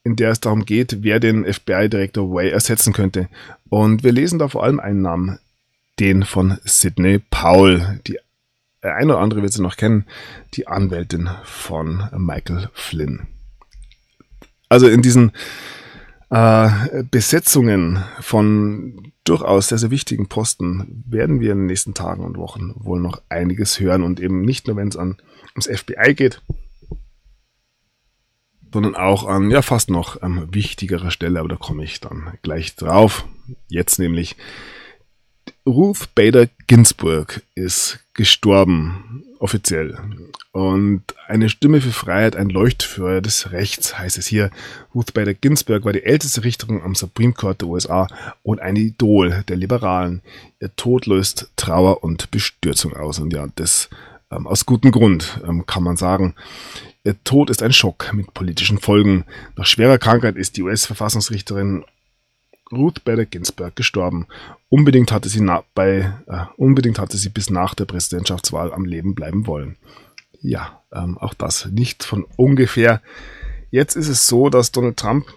[0.06, 3.28] in der es darum geht, wer den FBI-Direktor Way ersetzen könnte.
[3.70, 5.40] Und wir lesen da vor allem einen Namen,
[6.00, 8.00] den von Sidney Powell.
[8.06, 8.20] Die
[8.82, 10.06] eine oder andere wird sie noch kennen,
[10.54, 13.26] die Anwältin von Michael Flynn.
[14.70, 15.32] Also in diesen
[16.36, 22.38] äh, Besetzungen von durchaus sehr, sehr wichtigen Posten werden wir in den nächsten Tagen und
[22.38, 24.04] Wochen wohl noch einiges hören.
[24.04, 25.18] Und eben nicht nur, wenn es an,
[25.56, 26.42] ums FBI geht,
[28.74, 32.76] sondern auch an ja fast noch ähm, wichtigerer Stelle, aber da komme ich dann gleich
[32.76, 33.26] drauf.
[33.70, 34.36] Jetzt nämlich
[35.66, 39.96] Ruth Bader Ginsburg ist gestorben, offiziell.
[40.54, 44.50] Und eine Stimme für Freiheit, ein Leuchtfeuer des Rechts, heißt es hier.
[44.96, 48.08] Ruth Bader Ginsburg war die älteste Richterin am Supreme Court der USA
[48.42, 50.24] und ein Idol der Liberalen.
[50.60, 53.20] Ihr Tod löst Trauer und Bestürzung aus.
[53.20, 53.88] Und ja, das
[54.32, 56.34] ähm, aus gutem Grund, ähm, kann man sagen.
[57.04, 59.26] Ihr Tod ist ein Schock mit politischen Folgen.
[59.56, 61.86] Nach schwerer Krankheit ist die US-Verfassungsrichterin
[62.72, 64.28] Ruth Bader Ginsburg gestorben.
[64.70, 69.48] Unbedingt hatte sie bei, äh, unbedingt hatte sie bis nach der Präsidentschaftswahl am Leben bleiben
[69.48, 69.78] wollen.
[70.42, 73.02] Ja, ähm, auch das nicht von ungefähr.
[73.72, 75.28] Jetzt ist es so, dass Donald Trump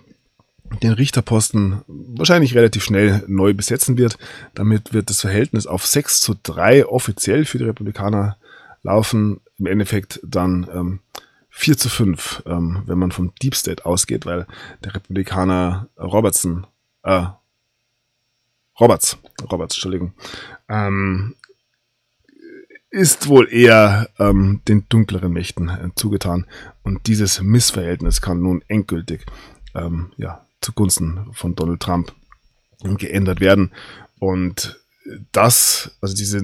[0.83, 4.19] den Richterposten wahrscheinlich relativ schnell neu besetzen wird.
[4.55, 8.37] Damit wird das Verhältnis auf 6 zu 3 offiziell für die Republikaner
[8.83, 9.41] laufen.
[9.59, 11.01] Im Endeffekt dann ähm,
[11.51, 14.47] 4 zu 5, ähm, wenn man vom Deep State ausgeht, weil
[14.85, 16.67] der Republikaner Robertson
[17.09, 17.27] äh,
[18.79, 19.19] Roberts,
[19.51, 20.13] Roberts, Entschuldigung,
[20.69, 21.35] ähm,
[22.91, 26.47] ist wohl eher ähm, den dunkleren Mächten äh, zugetan.
[26.83, 29.27] Und dieses Missverhältnis kann nun endgültig
[29.75, 32.13] ähm, ja, zugunsten von Donald Trump
[32.83, 33.73] geändert werden.
[34.21, 34.81] Und
[35.33, 36.41] das, also diese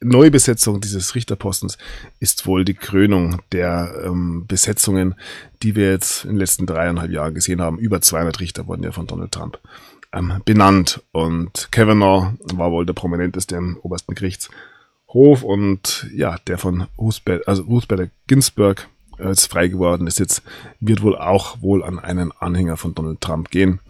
[0.00, 1.78] Neubesetzung dieses Richterpostens
[2.20, 5.14] ist wohl die Krönung der ähm, Besetzungen,
[5.62, 7.78] die wir jetzt in den letzten dreieinhalb Jahren gesehen haben.
[7.78, 9.58] Über 200 Richter wurden ja von Donald Trump
[10.12, 16.86] ähm, benannt und Kavanaugh war wohl der prominenteste im obersten Gerichtshof und ja, der von
[16.98, 18.88] Ruth also Bader Ginsburg
[19.18, 20.42] jetzt frei geworden ist jetzt,
[20.80, 23.80] wird wohl auch wohl an einen Anhänger von Donald Trump gehen.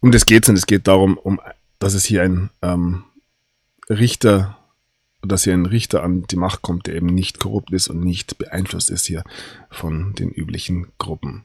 [0.00, 1.40] Um das geht es und es geht darum, um,
[1.78, 3.04] dass es hier ein ähm,
[3.88, 4.58] Richter
[5.22, 8.38] dass hier ein Richter an die Macht kommt, der eben nicht korrupt ist und nicht
[8.38, 9.24] beeinflusst ist hier
[9.70, 11.44] von den üblichen Gruppen.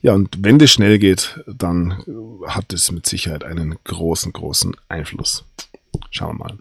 [0.00, 2.02] Ja, und wenn das schnell geht, dann
[2.46, 5.44] hat es mit Sicherheit einen großen, großen Einfluss.
[6.10, 6.58] Schauen wir mal.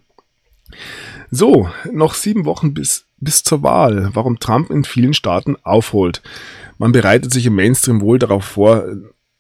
[1.32, 4.12] So, noch sieben Wochen bis, bis zur Wahl.
[4.14, 6.22] Warum Trump in vielen Staaten aufholt.
[6.78, 8.86] Man bereitet sich im Mainstream wohl darauf vor,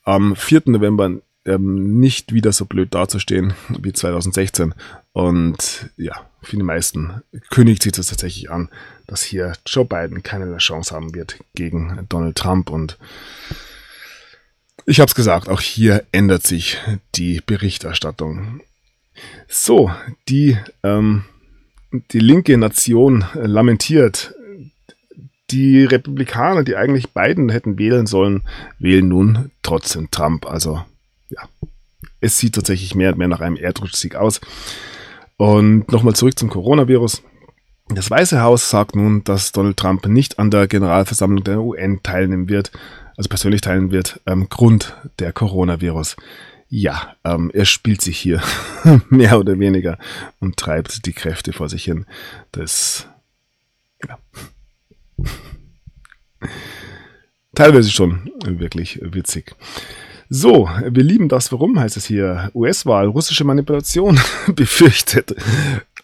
[0.03, 0.63] am 4.
[0.65, 1.11] November
[1.45, 4.73] ähm, nicht wieder so blöd dazustehen wie 2016.
[5.13, 8.69] Und ja, für die meisten kündigt sich das tatsächlich an,
[9.07, 12.69] dass hier Joe Biden keine Chance haben wird gegen Donald Trump.
[12.69, 12.97] Und
[14.85, 16.77] ich habe es gesagt, auch hier ändert sich
[17.15, 18.61] die Berichterstattung.
[19.47, 19.91] So,
[20.29, 21.25] die, ähm,
[22.11, 24.33] die linke Nation lamentiert.
[25.49, 28.43] Die Republikaner, die eigentlich Biden hätten wählen sollen,
[28.79, 30.45] wählen nun trotzdem Trump.
[30.45, 30.85] Also
[31.29, 31.41] ja,
[32.21, 34.39] es sieht tatsächlich mehr und mehr nach einem Erdrutschsieg aus.
[35.41, 37.23] Und nochmal zurück zum Coronavirus.
[37.87, 42.47] Das Weiße Haus sagt nun, dass Donald Trump nicht an der Generalversammlung der UN teilnehmen
[42.47, 42.71] wird,
[43.17, 46.15] also persönlich teilen wird, ähm, Grund der Coronavirus.
[46.69, 48.43] Ja, ähm, er spielt sich hier
[49.09, 49.97] mehr oder weniger
[50.39, 52.05] und treibt die Kräfte vor sich hin.
[52.51, 53.07] Das,
[54.07, 54.19] ja.
[57.55, 59.55] Teilweise schon wirklich witzig.
[60.33, 61.51] So, wir lieben das.
[61.51, 62.51] Warum heißt es hier?
[62.53, 64.17] US-Wahl, russische Manipulation
[64.55, 65.35] befürchtet.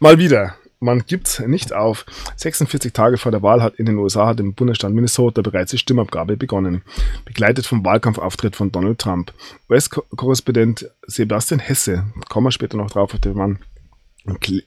[0.01, 0.55] Mal wieder.
[0.81, 2.05] Man gibt nicht auf.
[2.35, 5.77] 46 Tage vor der Wahl hat in den USA hat im Bundesstaat Minnesota bereits die
[5.77, 6.81] Stimmabgabe begonnen.
[7.23, 9.31] Begleitet vom Wahlkampfauftritt von Donald Trump.
[9.69, 13.59] US-Korrespondent Sebastian Hesse, kommen wir später noch drauf, auf den Mann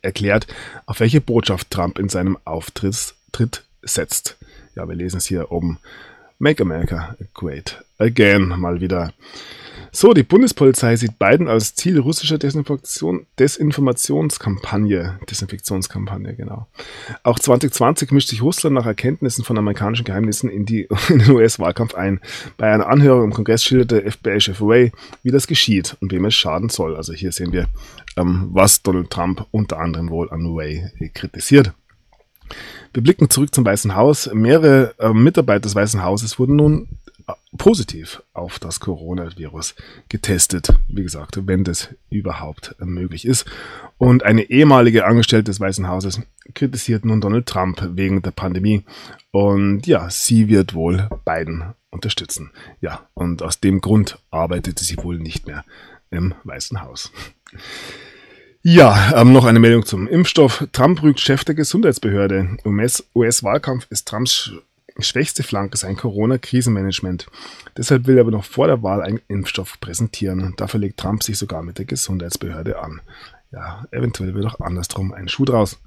[0.00, 0.46] erklärt,
[0.86, 3.14] auf welche Botschaft Trump in seinem Auftritt
[3.82, 4.38] setzt.
[4.74, 5.78] Ja, wir lesen es hier oben.
[6.40, 9.12] Make America Great Again mal wieder.
[9.92, 15.18] So, die Bundespolizei sieht Biden als Ziel russischer Desinfektion, Desinformationskampagne.
[15.28, 16.66] Desinfektionskampagne, genau.
[17.24, 21.94] Auch 2020 mischt sich Russland nach Erkenntnissen von amerikanischen Geheimnissen in, die, in den US-Wahlkampf
[21.94, 22.20] ein.
[22.56, 26.70] Bei einer Anhörung im Kongress schilderte FBI-Chef Way, wie das geschieht und wem es schaden
[26.70, 26.96] soll.
[26.96, 27.66] Also hier sehen wir,
[28.16, 31.74] ähm, was Donald Trump unter anderem wohl an Way kritisiert.
[32.92, 34.30] Wir blicken zurück zum Weißen Haus.
[34.32, 36.88] Mehrere äh, Mitarbeiter des Weißen Hauses wurden nun
[37.56, 39.74] positiv auf das Coronavirus
[40.08, 40.74] getestet.
[40.88, 43.44] Wie gesagt, wenn das überhaupt möglich ist.
[43.98, 46.20] Und eine ehemalige Angestellte des Weißen Hauses
[46.54, 48.84] kritisiert nun Donald Trump wegen der Pandemie.
[49.30, 52.50] Und ja, sie wird wohl Biden unterstützen.
[52.80, 55.64] Ja, und aus dem Grund arbeitete sie wohl nicht mehr
[56.10, 57.12] im Weißen Haus.
[58.62, 60.68] Ja, ähm, noch eine Meldung zum Impfstoff.
[60.72, 62.58] Trump rügt Chef der Gesundheitsbehörde.
[63.14, 64.52] US-Wahlkampf ist Trumps
[64.98, 67.26] schwächste Flanke sein Corona-Krisenmanagement.
[67.76, 70.52] Deshalb will er aber noch vor der Wahl einen Impfstoff präsentieren.
[70.58, 73.00] Dafür legt Trump sich sogar mit der Gesundheitsbehörde an.
[73.50, 75.78] Ja, eventuell wird auch andersrum ein Schuh draus.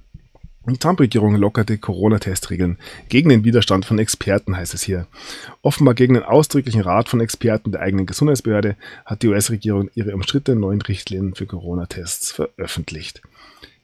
[0.65, 2.77] Die Trump-Regierung lockerte Corona-Testregeln
[3.09, 5.07] gegen den Widerstand von Experten, heißt es hier.
[5.61, 10.61] Offenbar gegen den ausdrücklichen Rat von Experten der eigenen Gesundheitsbehörde hat die US-Regierung ihre umstrittenen
[10.61, 13.21] neuen Richtlinien für Corona-Tests veröffentlicht.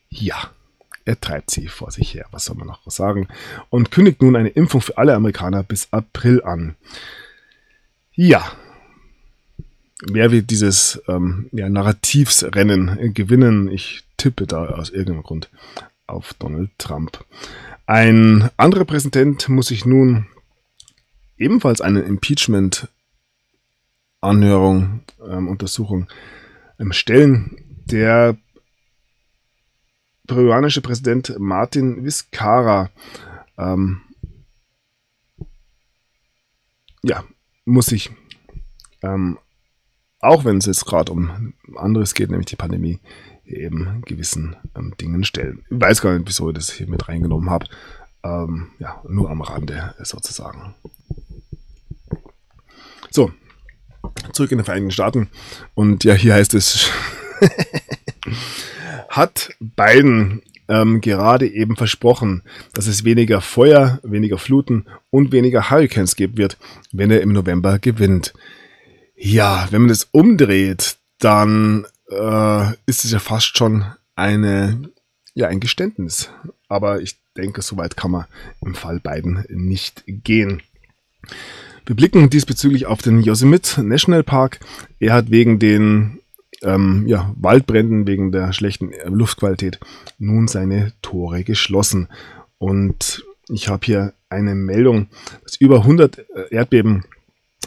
[0.08, 0.52] Ja,
[1.04, 3.28] er treibt sie vor sich her, was soll man noch sagen,
[3.70, 6.76] und kündigt nun eine Impfung für alle Amerikaner bis April an.
[8.14, 8.54] Ja,
[10.08, 13.70] wer wird dieses ähm, ja, Narrativsrennen gewinnen?
[13.70, 15.50] Ich tippe da aus irgendeinem Grund
[16.10, 17.26] auf Donald Trump.
[17.86, 20.26] Ein anderer Präsident muss sich nun
[21.38, 26.08] ebenfalls eine Impeachment-Anhörung, ähm, Untersuchung
[26.80, 27.58] ähm, stellen.
[27.86, 28.36] Der
[30.28, 32.92] peruanische Präsident Martin Vizcarra
[33.58, 34.02] ähm,
[37.02, 37.24] ja,
[37.66, 38.12] muss sich,
[39.02, 39.40] ähm,
[40.20, 43.00] auch wenn es jetzt gerade um anderes geht, nämlich die Pandemie,
[43.50, 45.66] eben gewissen ähm, Dingen stellen.
[45.70, 47.66] Ich weiß gar nicht, wieso ich das hier mit reingenommen habe.
[48.24, 50.76] Ähm, ja, nur am Rande sozusagen.
[53.12, 53.32] So,
[54.34, 55.30] zurück in die Vereinigten Staaten.
[55.74, 56.90] Und ja, hier heißt es,
[59.10, 62.44] hat Biden ähm, gerade eben versprochen,
[62.74, 66.58] dass es weniger Feuer, weniger Fluten und weniger Hurricanes geben wird,
[66.92, 68.34] wenn er im November gewinnt.
[69.16, 73.86] Ja, wenn man das umdreht, dann äh, ist es ja fast schon
[74.16, 74.90] eine,
[75.34, 76.30] ja, ein Geständnis.
[76.68, 78.26] Aber ich denke, soweit kann man
[78.62, 80.62] im Fall Biden nicht gehen.
[81.86, 84.60] Wir blicken diesbezüglich auf den Yosemite National Park.
[85.00, 86.20] Er hat wegen den
[86.62, 89.80] ähm, ja, Waldbränden, wegen der schlechten Luftqualität
[90.18, 92.08] nun seine Tore geschlossen.
[92.58, 95.08] Und ich habe hier eine Meldung,
[95.44, 96.24] dass über 100 äh,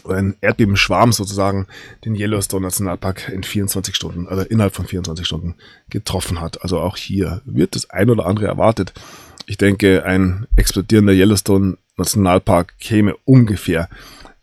[0.07, 1.67] Ein Erdbebenschwarm sozusagen
[2.05, 5.55] den Yellowstone Nationalpark in 24 Stunden, also innerhalb von 24 Stunden
[5.89, 6.61] getroffen hat.
[6.61, 8.93] Also auch hier wird das ein oder andere erwartet.
[9.45, 13.89] Ich denke, ein explodierender Yellowstone Nationalpark käme ungefähr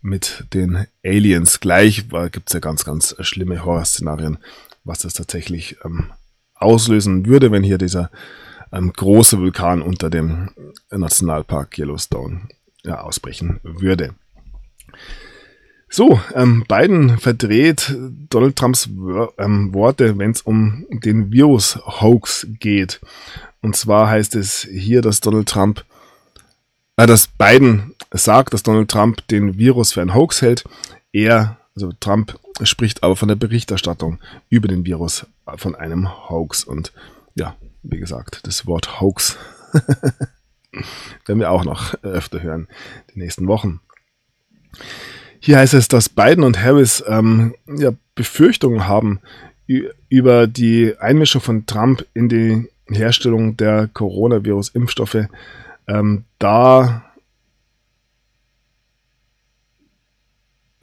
[0.01, 4.37] mit den Aliens gleich, weil gibt es ja ganz, ganz schlimme Horrorszenarien,
[4.83, 6.11] was das tatsächlich ähm,
[6.55, 8.09] auslösen würde, wenn hier dieser
[8.71, 10.49] ähm, große Vulkan unter dem
[10.89, 12.47] Nationalpark Yellowstone
[12.83, 14.15] ja, ausbrechen würde.
[15.93, 17.93] So, ähm, Biden verdreht
[18.29, 18.87] Donald Trumps
[19.37, 23.01] ähm, Worte, wenn es um den Virus-Hoax geht.
[23.61, 25.83] Und zwar heißt es hier, dass Donald Trump,
[26.95, 30.63] äh, dass Biden sagt, dass Donald Trump den Virus für ein Hoax hält.
[31.11, 35.25] Er, also Trump, spricht aber von der Berichterstattung über den Virus
[35.57, 36.63] von einem Hoax.
[36.63, 36.93] Und
[37.35, 39.37] ja, wie gesagt, das Wort Hoax
[41.25, 42.69] werden wir auch noch öfter hören
[43.13, 43.81] die nächsten Wochen.
[45.43, 49.19] Hier heißt es, dass Biden und Harris ähm, ja, Befürchtungen haben
[50.07, 55.25] über die Einmischung von Trump in die Herstellung der Coronavirus-Impfstoffe.
[55.87, 57.03] Ähm, da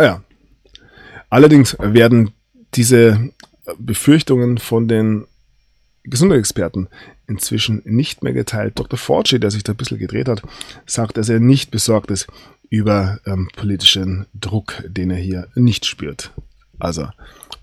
[0.00, 0.22] ja.
[1.30, 2.32] Allerdings werden
[2.74, 3.30] diese
[3.78, 5.26] Befürchtungen von den
[6.02, 6.88] Gesundheitsexperten
[7.28, 8.78] inzwischen nicht mehr geteilt.
[8.78, 8.98] Dr.
[8.98, 10.42] Fauci, der sich da ein bisschen gedreht hat,
[10.86, 12.26] sagt, dass er nicht besorgt ist
[12.70, 16.32] über ähm, politischen Druck, den er hier nicht spürt.
[16.78, 17.08] Also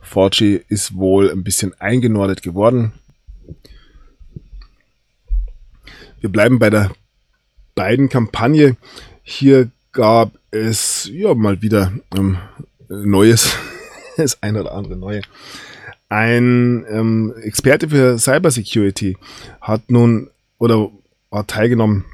[0.02, 2.94] Fauci ist wohl ein bisschen eingenordet geworden.
[6.20, 6.92] Wir bleiben bei der
[7.76, 8.78] beiden Kampagne.
[9.24, 12.38] Hier gab es ja mal wieder ähm,
[12.88, 13.56] Neues,
[14.18, 15.22] das ein oder andere Neue.
[16.10, 19.18] Ein ähm, Experte für Cybersecurity
[19.62, 20.90] hat nun oder
[21.32, 22.06] hat teilgenommen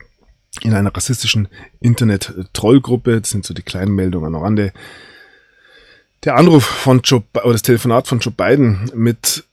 [0.59, 1.47] in einer rassistischen
[1.79, 3.21] Internet-Trollgruppe.
[3.21, 4.73] Das sind so die kleinen Meldungen am Rande.
[6.23, 9.45] Der Anruf von Joe, oder das Telefonat von Joe Biden mit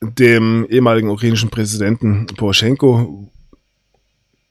[0.00, 3.30] dem ehemaligen ukrainischen Präsidenten Poroschenko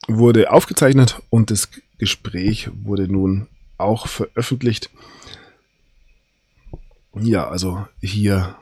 [0.08, 3.48] wurde aufgezeichnet und das Gespräch wurde nun
[3.78, 4.90] auch veröffentlicht.
[7.14, 8.56] Ja, also hier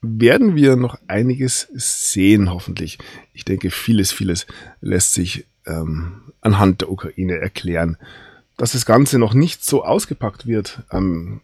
[0.00, 2.98] werden wir noch einiges sehen, hoffentlich.
[3.32, 4.46] Ich denke, vieles, vieles
[4.80, 7.96] lässt sich ähm, anhand der Ukraine erklären.
[8.56, 11.42] dass das Ganze noch nicht so ausgepackt wird, ähm,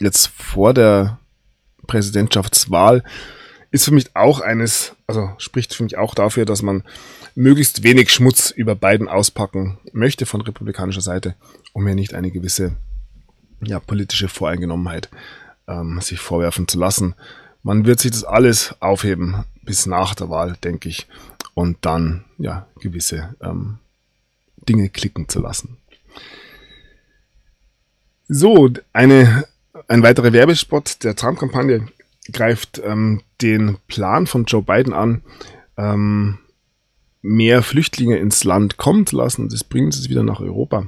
[0.00, 1.18] jetzt vor der
[1.86, 3.02] Präsidentschaftswahl,
[3.70, 6.82] ist für mich auch eines, also spricht für mich auch dafür, dass man
[7.34, 11.34] möglichst wenig Schmutz über Biden auspacken möchte von republikanischer Seite,
[11.72, 12.76] um hier nicht eine gewisse
[13.62, 15.10] ja, politische Voreingenommenheit
[15.66, 17.14] ähm, sich vorwerfen zu lassen.
[17.62, 21.08] Man wird sich das alles aufheben bis nach der Wahl, denke ich,
[21.54, 23.78] und dann ja gewisse ähm,
[24.68, 25.76] Dinge klicken zu lassen.
[28.28, 29.44] So, eine,
[29.88, 31.86] ein weiterer Werbespot der Trump-Kampagne
[32.32, 35.22] greift ähm, den Plan von Joe Biden an,
[35.76, 36.38] ähm,
[37.20, 39.48] mehr Flüchtlinge ins Land kommen zu lassen.
[39.48, 40.86] Das bringt es wieder nach Europa.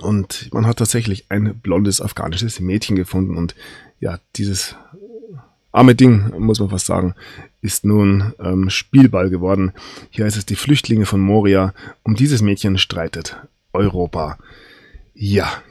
[0.00, 3.36] Und man hat tatsächlich ein blondes afghanisches Mädchen gefunden.
[3.36, 3.54] Und
[3.98, 4.76] ja, dieses
[5.72, 7.14] arme Ding, muss man fast sagen,
[7.62, 9.72] ist nun ähm, Spielball geworden.
[10.10, 11.74] Hier heißt es die Flüchtlinge von Moria.
[12.02, 13.36] Um dieses Mädchen streitet
[13.72, 14.38] Europa.
[15.14, 15.62] Ja.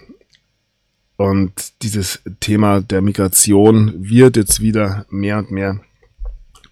[1.18, 1.52] Und
[1.82, 5.80] dieses Thema der Migration wird jetzt wieder mehr und mehr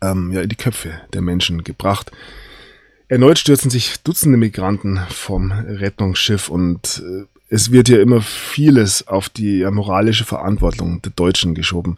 [0.01, 2.11] ähm, ja, in die Köpfe der Menschen gebracht.
[3.09, 9.29] Erneut stürzen sich Dutzende Migranten vom Rettungsschiff und äh, es wird ja immer vieles auf
[9.29, 11.97] die moralische Verantwortung der Deutschen geschoben.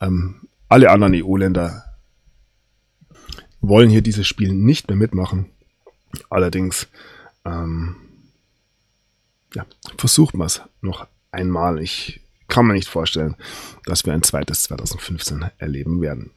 [0.00, 0.36] Ähm,
[0.70, 1.84] alle anderen EU-Länder
[3.60, 5.50] wollen hier dieses Spiel nicht mehr mitmachen.
[6.30, 6.88] Allerdings
[7.44, 7.96] ähm,
[9.54, 9.66] ja,
[9.98, 11.82] versucht man es noch einmal.
[11.82, 13.36] Ich kann mir nicht vorstellen,
[13.84, 16.30] dass wir ein zweites 2015 erleben werden.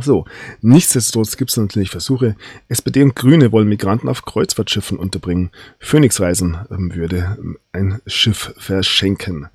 [0.00, 0.24] So,
[0.60, 2.36] nichtsdestotrotz gibt es natürlich Versuche.
[2.68, 5.50] SPD und Grüne wollen Migranten auf Kreuzfahrtschiffen unterbringen.
[5.80, 9.48] Phoenix Reisen ähm, würde ähm, ein Schiff verschenken,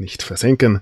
[0.00, 0.80] nicht versenken.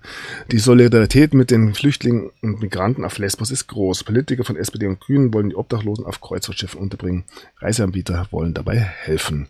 [0.50, 4.04] Die Solidarität mit den Flüchtlingen und Migranten auf Lesbos ist groß.
[4.04, 7.24] Politiker von SPD und Grünen wollen die Obdachlosen auf Kreuzfahrtschiffen unterbringen.
[7.58, 9.48] Reiseanbieter wollen dabei helfen.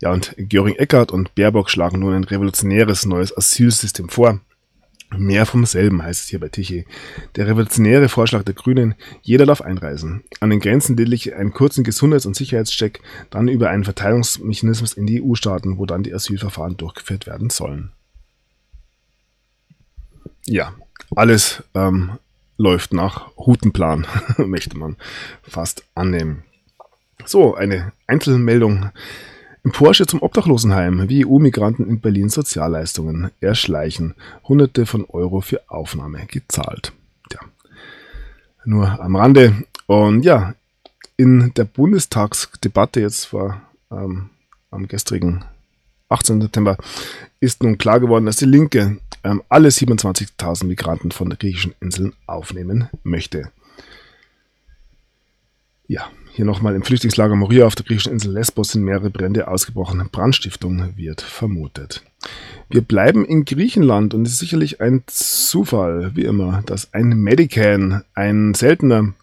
[0.00, 4.40] Ja, und Göring Eckert und Baerbock schlagen nun ein revolutionäres neues Asylsystem vor.
[5.14, 6.84] Mehr vom selben heißt es hier bei Tichy.
[7.36, 10.24] Der revolutionäre Vorschlag der Grünen, jeder darf einreisen.
[10.40, 15.22] An den Grenzen lediglich einen kurzen Gesundheits- und Sicherheitscheck, dann über einen Verteilungsmechanismus in die
[15.22, 17.92] EU-Staaten, wo dann die Asylverfahren durchgeführt werden sollen.
[20.46, 20.72] Ja,
[21.14, 22.18] alles ähm,
[22.56, 24.06] läuft nach Routenplan,
[24.38, 24.96] möchte man
[25.42, 26.44] fast annehmen.
[27.24, 28.90] So, eine Einzelmeldung
[29.64, 34.14] im Porsche zum Obdachlosenheim, wie EU-Migranten in Berlin Sozialleistungen erschleichen.
[34.44, 36.92] Hunderte von Euro für Aufnahme gezahlt.
[37.28, 37.40] Tja,
[38.64, 39.64] nur am Rande.
[39.86, 40.54] Und ja,
[41.16, 43.60] in der Bundestagsdebatte jetzt vor
[43.90, 44.30] ähm,
[44.70, 45.44] am gestrigen
[46.08, 46.40] 18.
[46.40, 46.76] September
[47.40, 52.12] ist nun klar geworden, dass die Linke ähm, alle 27.000 Migranten von den griechischen Inseln
[52.26, 53.50] aufnehmen möchte.
[55.88, 60.06] Ja, hier nochmal im Flüchtlingslager Moria auf der griechischen Insel Lesbos sind mehrere Brände ausgebrochen.
[60.10, 62.02] Brandstiftung wird vermutet.
[62.68, 68.02] Wir bleiben in Griechenland und es ist sicherlich ein Zufall, wie immer, dass ein Medican,
[68.14, 69.14] ein seltener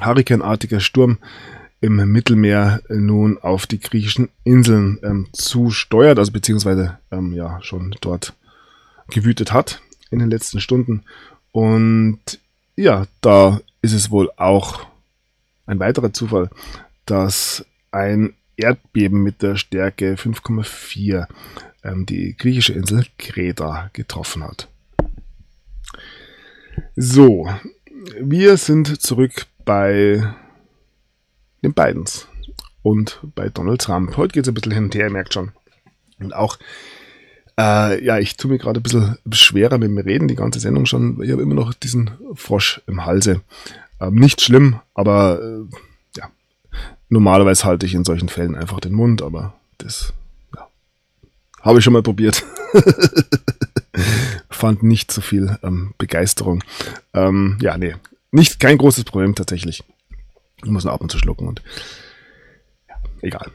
[0.00, 1.18] hurrikanartiger Sturm
[1.86, 8.34] im Mittelmeer nun auf die griechischen Inseln ähm, zusteuert, also beziehungsweise ähm, ja schon dort
[9.08, 9.80] gewütet hat
[10.10, 11.04] in den letzten Stunden.
[11.52, 12.20] Und
[12.74, 14.86] ja, da ist es wohl auch
[15.66, 16.50] ein weiterer Zufall,
[17.06, 21.26] dass ein Erdbeben mit der Stärke 5,4
[21.84, 24.68] ähm, die griechische Insel Kreta getroffen hat.
[26.96, 27.48] So,
[28.20, 30.22] wir sind zurück bei
[31.62, 32.28] den Bidens
[32.82, 34.16] und bei Donald Trump.
[34.16, 35.52] Heute geht es ein bisschen hin und her, ihr merkt schon.
[36.20, 36.58] Und auch,
[37.58, 40.86] äh, ja, ich tue mir gerade ein bisschen schwerer mit dem Reden, die ganze Sendung
[40.86, 41.20] schon.
[41.22, 43.40] Ich habe immer noch diesen Frosch im Halse.
[44.00, 46.30] Ähm, nicht schlimm, aber äh, ja.
[47.08, 50.12] Normalerweise halte ich in solchen Fällen einfach den Mund, aber das
[50.54, 50.68] ja,
[51.62, 52.44] habe ich schon mal probiert.
[54.50, 56.62] Fand nicht so viel ähm, Begeisterung.
[57.14, 57.94] Ähm, ja, nee,
[58.30, 59.82] nicht kein großes Problem tatsächlich.
[60.62, 61.62] Ich muss ab und zu schlucken und
[62.88, 63.50] ja, egal.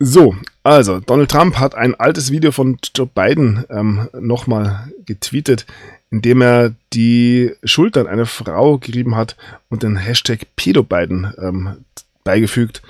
[0.00, 5.66] So, also Donald Trump hat ein altes Video von Joe Biden ähm, nochmal getweetet,
[6.10, 9.36] indem er die Schultern einer Frau gerieben hat
[9.68, 11.84] und den Hashtag Pedobiden ähm,
[12.22, 12.82] beigefügt.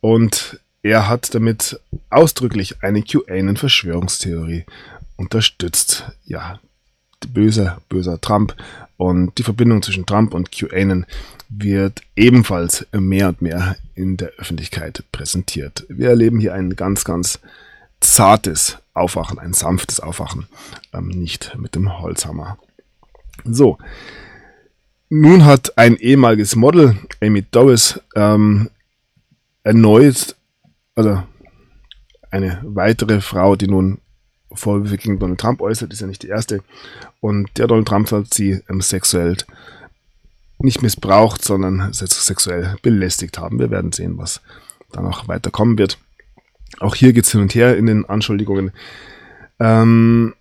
[0.00, 1.78] Und er hat damit
[2.08, 4.64] ausdrücklich eine QAnon-Verschwörungstheorie
[5.16, 6.04] unterstützt.
[6.24, 6.60] Ja,
[7.28, 8.54] böser, böser Trump.
[8.98, 11.06] Und die Verbindung zwischen Trump und QAnon
[11.48, 15.86] wird ebenfalls mehr und mehr in der Öffentlichkeit präsentiert.
[15.88, 17.38] Wir erleben hier ein ganz, ganz
[18.00, 20.48] zartes Aufwachen, ein sanftes Aufwachen,
[20.92, 22.58] ähm, nicht mit dem Holzhammer.
[23.44, 23.78] So,
[25.08, 28.68] nun hat ein ehemaliges Model, Amy Doris, ähm,
[29.62, 30.34] erneut,
[30.96, 31.22] also
[32.30, 34.00] eine weitere Frau, die nun
[34.52, 36.62] Vorwürfe gegen Donald Trump äußert, ist ja nicht die erste.
[37.20, 39.36] Und der Donald Trump hat sie ähm, sexuell
[40.58, 43.58] nicht missbraucht, sondern sexuell belästigt haben.
[43.58, 44.40] Wir werden sehen, was
[44.90, 45.98] da noch weiter kommen wird.
[46.80, 48.72] Auch hier geht es hin und her in den Anschuldigungen.
[49.60, 50.34] Ähm,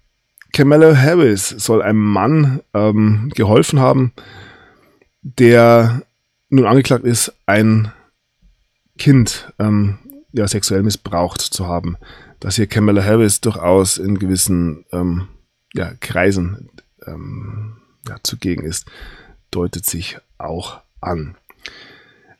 [0.54, 4.14] Kamala Harris soll einem Mann ähm, geholfen haben,
[5.22, 6.02] der
[6.50, 7.92] nun angeklagt ist, ein
[8.98, 10.00] Kind ähm,
[10.32, 11.98] ja, sexuell missbraucht zu haben.
[12.40, 15.28] Dass hier Kamala Harris durchaus in gewissen ähm,
[15.74, 16.70] ja, Kreisen
[17.06, 17.78] ähm,
[18.08, 18.86] ja, zugegen ist,
[19.52, 21.36] deutet sich auch an.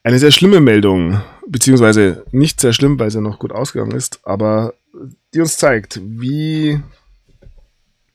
[0.04, 4.74] Eine sehr schlimme Meldung, beziehungsweise nicht sehr schlimm, weil sie noch gut ausgegangen ist, aber
[5.34, 6.80] die uns zeigt, wie,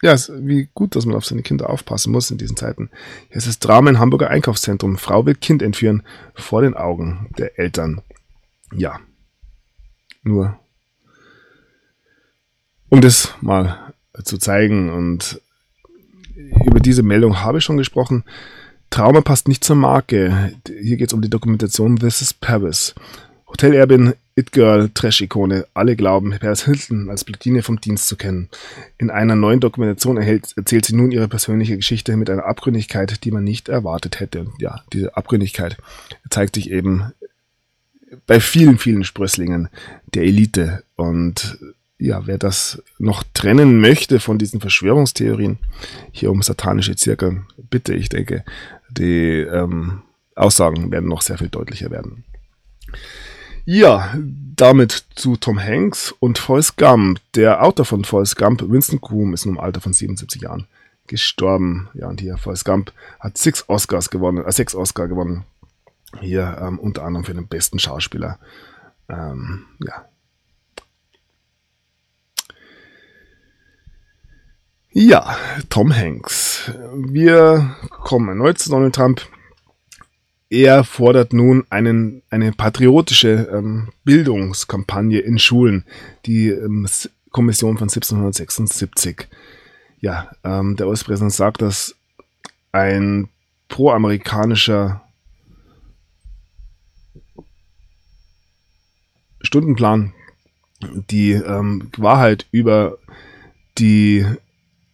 [0.01, 2.91] ja, wie gut, dass man auf seine Kinder aufpassen muss in diesen Zeiten.
[3.29, 4.97] Hier ist das Drama im Hamburger Einkaufszentrum.
[4.97, 6.03] Frau will Kind entführen
[6.35, 8.01] vor den Augen der Eltern.
[8.75, 9.01] Ja,
[10.23, 10.59] nur
[12.93, 15.41] um das mal zu zeigen und
[16.67, 18.23] über diese Meldung habe ich schon gesprochen.
[18.91, 20.53] Trauma passt nicht zur Marke.
[20.67, 22.95] Hier geht es um die Dokumentation This is Paris.
[23.47, 28.51] Hotel-Erbin, It-Girl, Trash-Ikone, alle glauben, Paris Hilton als Platine vom Dienst zu kennen.
[28.99, 33.31] In einer neuen Dokumentation erhält, erzählt sie nun ihre persönliche Geschichte mit einer Abgründigkeit, die
[33.31, 34.49] man nicht erwartet hätte.
[34.59, 35.79] Ja, diese Abgründigkeit
[36.29, 37.13] zeigt sich eben
[38.27, 39.71] bei vielen, vielen Sprösslingen
[40.13, 40.83] der Elite.
[40.97, 41.57] Und
[42.03, 45.59] ja, wer das noch trennen möchte von diesen Verschwörungstheorien,
[46.11, 48.45] hier um satanische Zirkel, bitte, ich denke,
[48.91, 50.03] die ähm,
[50.35, 52.25] Aussagen werden noch sehr viel deutlicher werden.
[53.65, 54.13] Ja,
[54.57, 57.21] damit zu Tom Hanks und Forrest Gump.
[57.37, 60.67] Der Autor von Forrest Gump, Winston Groom, ist nun im Alter von 77 Jahren
[61.07, 61.89] gestorben.
[61.95, 65.45] Ja, und hier Forrest Gump hat sechs Oscars gewonnen, äh, sechs Oscar gewonnen.
[66.21, 68.41] Hier ähm, unter anderem für den besten Schauspieler.
[69.09, 70.07] Ähm, ja.
[74.95, 75.39] Ja,
[75.71, 76.71] Tom Hanks.
[76.95, 79.23] Wir kommen erneut zu Donald Trump.
[80.51, 85.87] Er fordert nun einen, eine patriotische ähm, Bildungskampagne in Schulen,
[86.27, 86.87] die ähm,
[87.31, 89.29] Kommission von 1776.
[90.01, 91.95] Ja, ähm, der US-Präsident sagt, dass
[92.73, 93.31] ein
[93.69, 95.01] pro-amerikanischer
[99.41, 100.13] Stundenplan
[101.11, 102.99] die ähm, Wahrheit über
[103.79, 104.27] die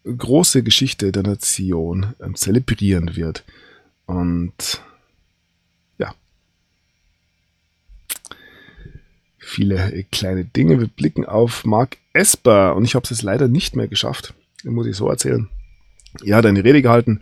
[0.04, 3.44] große Geschichte der Nation ähm, zelebrieren wird.
[4.06, 4.80] Und
[5.98, 6.14] ja,
[9.38, 10.80] viele kleine Dinge.
[10.80, 14.34] Wir blicken auf Mark Esper und ich habe es leider nicht mehr geschafft,
[14.64, 15.48] muss ich so erzählen.
[16.24, 17.20] Er hat eine Rede gehalten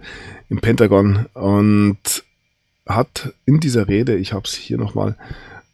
[0.49, 2.25] im Pentagon und
[2.87, 5.17] hat in dieser Rede, ich habe es hier nochmal,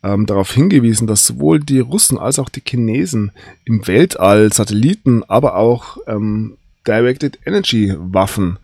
[0.03, 3.33] ähm, darauf hingewiesen, dass sowohl die Russen als auch die Chinesen
[3.65, 6.57] im Weltall Satelliten, aber auch ähm,
[6.87, 8.59] Directed Energy Waffen,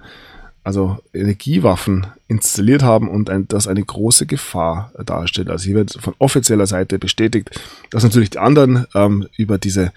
[0.64, 5.50] also Energiewaffen installiert haben und ein, das eine große Gefahr darstellt.
[5.50, 9.92] Also hier wird von offizieller Seite bestätigt, dass natürlich die anderen ähm, über diese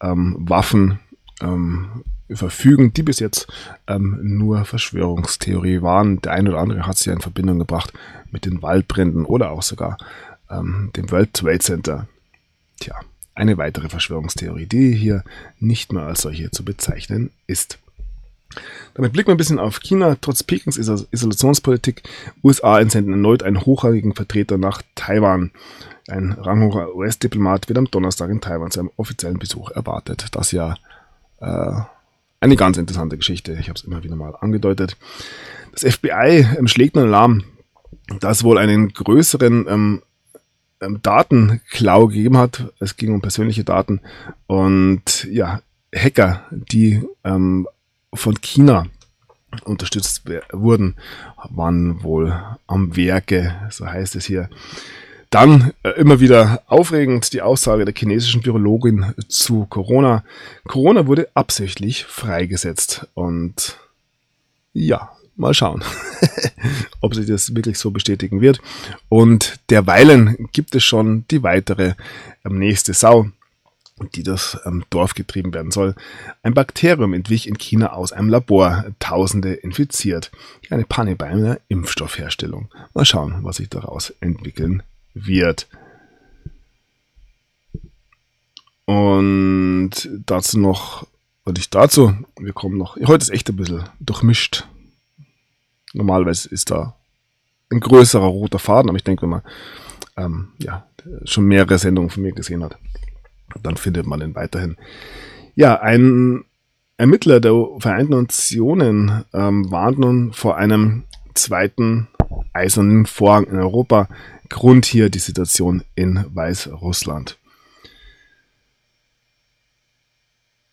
[0.00, 0.98] ähm, Waffen
[1.40, 3.46] ähm, verfügen, die bis jetzt
[3.86, 6.20] ähm, nur Verschwörungstheorie waren.
[6.20, 7.92] Der eine oder andere hat sie ja in Verbindung gebracht
[8.30, 9.96] mit den Waldbränden oder auch sogar
[10.50, 12.08] ähm, dem World Trade Center.
[12.80, 12.96] Tja,
[13.38, 15.22] eine weitere Verschwörungstheorie, die hier
[15.60, 17.78] nicht mehr als solche zu bezeichnen ist.
[18.94, 20.16] Damit blicken wir ein bisschen auf China.
[20.20, 22.02] Trotz Pekings Isolationspolitik,
[22.42, 25.52] USA entsenden erneut einen hochrangigen Vertreter nach Taiwan.
[26.08, 30.26] Ein ranghoher US-Diplomat wird am Donnerstag in Taiwan zu einem offiziellen Besuch erwartet.
[30.32, 30.76] Das ja
[31.40, 31.80] äh,
[32.40, 33.52] eine ganz interessante Geschichte.
[33.60, 34.96] Ich habe es immer wieder mal angedeutet.
[35.72, 37.44] Das FBI ähm, schlägt einen Alarm,
[38.20, 40.02] dass wohl einen größeren ähm,
[40.80, 42.72] ähm, Datenklau gegeben hat.
[42.80, 44.00] Es ging um persönliche Daten
[44.46, 45.60] und ja,
[45.94, 47.66] Hacker, die ähm,
[48.12, 48.86] von China
[49.64, 50.96] unterstützt wurden,
[51.50, 54.50] waren wohl am Werke, so heißt es hier.
[55.30, 60.24] Dann äh, immer wieder aufregend die Aussage der chinesischen Virologin zu Corona.
[60.66, 63.78] Corona wurde absichtlich freigesetzt und
[64.72, 65.84] ja, Mal schauen,
[67.00, 68.60] ob sich das wirklich so bestätigen wird.
[69.08, 71.94] Und derweilen gibt es schon die weitere
[72.44, 73.28] ähm, nächste Sau,
[74.16, 75.94] die das ähm, Dorf getrieben werden soll.
[76.42, 80.32] Ein Bakterium entwich in China aus einem Labor, Tausende infiziert.
[80.70, 82.68] Eine Panne bei einer Impfstoffherstellung.
[82.92, 84.82] Mal schauen, was sich daraus entwickeln
[85.14, 85.68] wird.
[88.86, 89.92] Und
[90.26, 91.06] dazu noch,
[91.44, 94.66] und ich dazu, wir kommen noch, heute ist echt ein bisschen durchmischt
[95.94, 96.94] Normalerweise ist da
[97.70, 99.42] ein größerer roter Faden, aber ich denke, wenn man
[100.16, 100.86] ähm, ja,
[101.24, 102.78] schon mehrere Sendungen von mir gesehen hat,
[103.62, 104.76] dann findet man den weiterhin.
[105.54, 106.44] Ja, ein
[106.96, 111.04] Ermittler der Vereinten Nationen ähm, warnt nun vor einem
[111.34, 112.08] zweiten
[112.52, 114.08] eisernen Vorhang in Europa.
[114.48, 117.38] Grund hier die Situation in Weißrussland.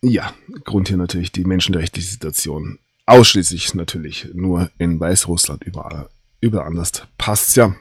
[0.01, 0.33] Ja,
[0.63, 2.79] Grund hier natürlich die menschenrechtliche Situation.
[3.05, 6.09] Ausschließlich natürlich nur in Weißrussland, überall,
[6.41, 7.75] überall anders passt's ja.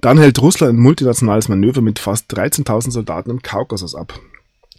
[0.00, 4.18] Dann hält Russland ein multinationales Manöver mit fast 13.000 Soldaten im Kaukasus ab.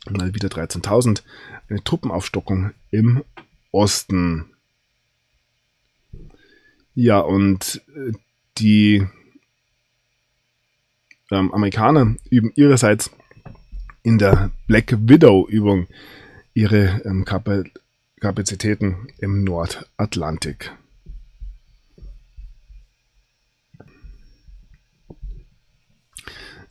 [0.10, 1.22] Mal wieder 13.000.
[1.70, 3.24] Eine Truppenaufstockung im
[3.72, 4.52] Osten.
[6.94, 8.12] Ja, und äh,
[8.58, 9.08] die
[11.32, 13.10] ähm, Amerikaner üben ihrerseits
[14.04, 15.88] in der Black Widow-Übung
[16.54, 17.26] ihre ähm,
[18.24, 20.72] Kapazitäten im Nordatlantik.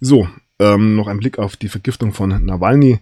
[0.01, 3.01] So, ähm, noch ein Blick auf die Vergiftung von Nawalny.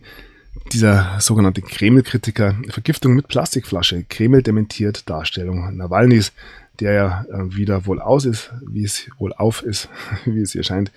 [0.73, 4.03] Dieser sogenannte Kreml-Kritiker, Vergiftung mit Plastikflasche.
[4.03, 6.33] Kreml dementiert Darstellung Nawalnys
[6.81, 9.89] der ja äh, wieder wohl aus ist, wie es wohl auf ist,
[10.25, 10.91] wie es hier scheint.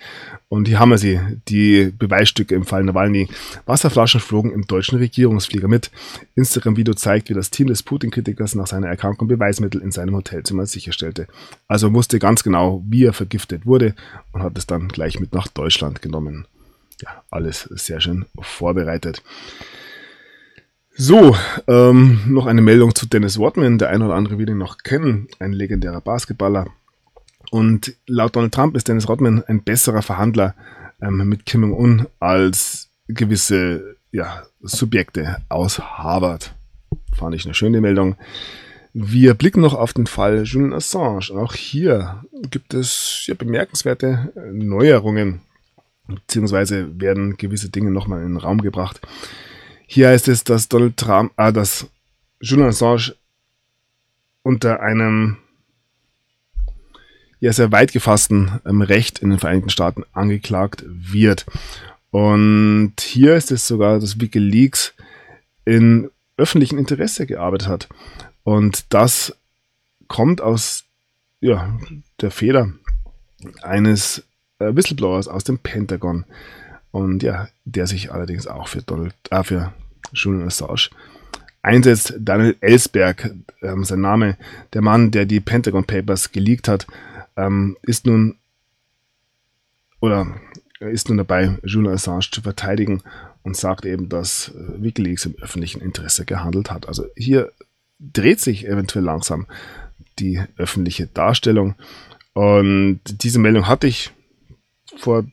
[0.48, 3.28] Und hier haben wir sie, die Beweisstücke im Fall Nawalny.
[3.66, 5.90] Wasserflaschen flogen im deutschen Regierungsflieger mit.
[6.34, 11.26] Instagram-Video zeigt, wie das Team des Putin-Kritikers nach seiner Erkrankung Beweismittel in seinem Hotelzimmer sicherstellte.
[11.68, 13.94] Also wusste ganz genau, wie er vergiftet wurde
[14.32, 16.46] und hat es dann gleich mit nach Deutschland genommen.
[17.02, 19.22] Ja, alles sehr schön vorbereitet.
[20.96, 23.78] So, ähm, noch eine Meldung zu Dennis Rodman.
[23.78, 26.68] Der eine oder andere wird ihn noch kennen, ein legendärer Basketballer.
[27.50, 30.54] Und laut Donald Trump ist Dennis Rodman ein besserer Verhandler
[31.02, 36.54] ähm, mit Kim Jong-un als gewisse ja, Subjekte aus Harvard.
[37.12, 38.14] Fand ich eine schöne Meldung.
[38.92, 41.30] Wir blicken noch auf den Fall Julian Assange.
[41.32, 45.40] Auch hier gibt es ja bemerkenswerte Neuerungen,
[46.06, 49.00] beziehungsweise werden gewisse Dinge nochmal in den Raum gebracht.
[49.86, 51.86] Hier heißt es, dass Donald Trump, ah, dass
[52.40, 53.14] Julian Assange
[54.42, 55.38] unter einem
[57.40, 61.44] ja, sehr weit gefassten ähm, Recht in den Vereinigten Staaten angeklagt wird.
[62.10, 64.94] Und hier ist es sogar, dass Wikileaks
[65.64, 67.88] in öffentlichem Interesse gearbeitet hat.
[68.44, 69.36] Und das
[70.08, 70.84] kommt aus
[71.40, 71.78] ja,
[72.20, 72.72] der Feder
[73.62, 74.22] eines
[74.58, 76.24] äh, Whistleblowers aus dem Pentagon.
[76.94, 79.72] Und ja, der sich allerdings auch für Donald, äh, für
[80.12, 80.90] Julian Assange
[81.60, 82.14] einsetzt.
[82.20, 84.36] Daniel Ellsberg, ähm, sein Name,
[84.74, 86.86] der Mann, der die Pentagon Papers geleakt hat,
[87.36, 88.36] ähm, ist nun
[89.98, 90.36] oder
[90.78, 93.02] ist nun dabei, Julian Assange zu verteidigen
[93.42, 96.86] und sagt eben, dass äh, WikiLeaks im öffentlichen Interesse gehandelt hat.
[96.86, 97.50] Also hier
[97.98, 99.48] dreht sich eventuell langsam
[100.20, 101.74] die öffentliche Darstellung.
[102.34, 104.12] Und diese Meldung hatte ich
[104.96, 105.24] vor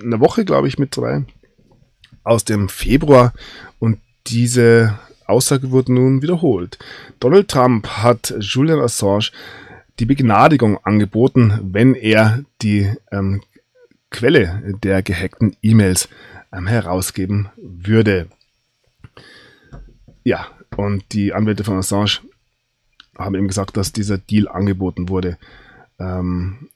[0.00, 1.24] einer Woche, glaube ich, mit dabei,
[2.24, 3.32] aus dem Februar.
[3.78, 6.78] Und diese Aussage wurde nun wiederholt.
[7.20, 9.30] Donald Trump hat Julian Assange
[9.98, 13.42] die Begnadigung angeboten, wenn er die ähm,
[14.10, 16.08] Quelle der gehackten E-Mails
[16.52, 18.28] ähm, herausgeben würde.
[20.22, 20.46] Ja,
[20.76, 22.20] und die Anwälte von Assange
[23.16, 25.38] haben eben gesagt, dass dieser Deal angeboten wurde.
[25.98, 26.68] Ähm,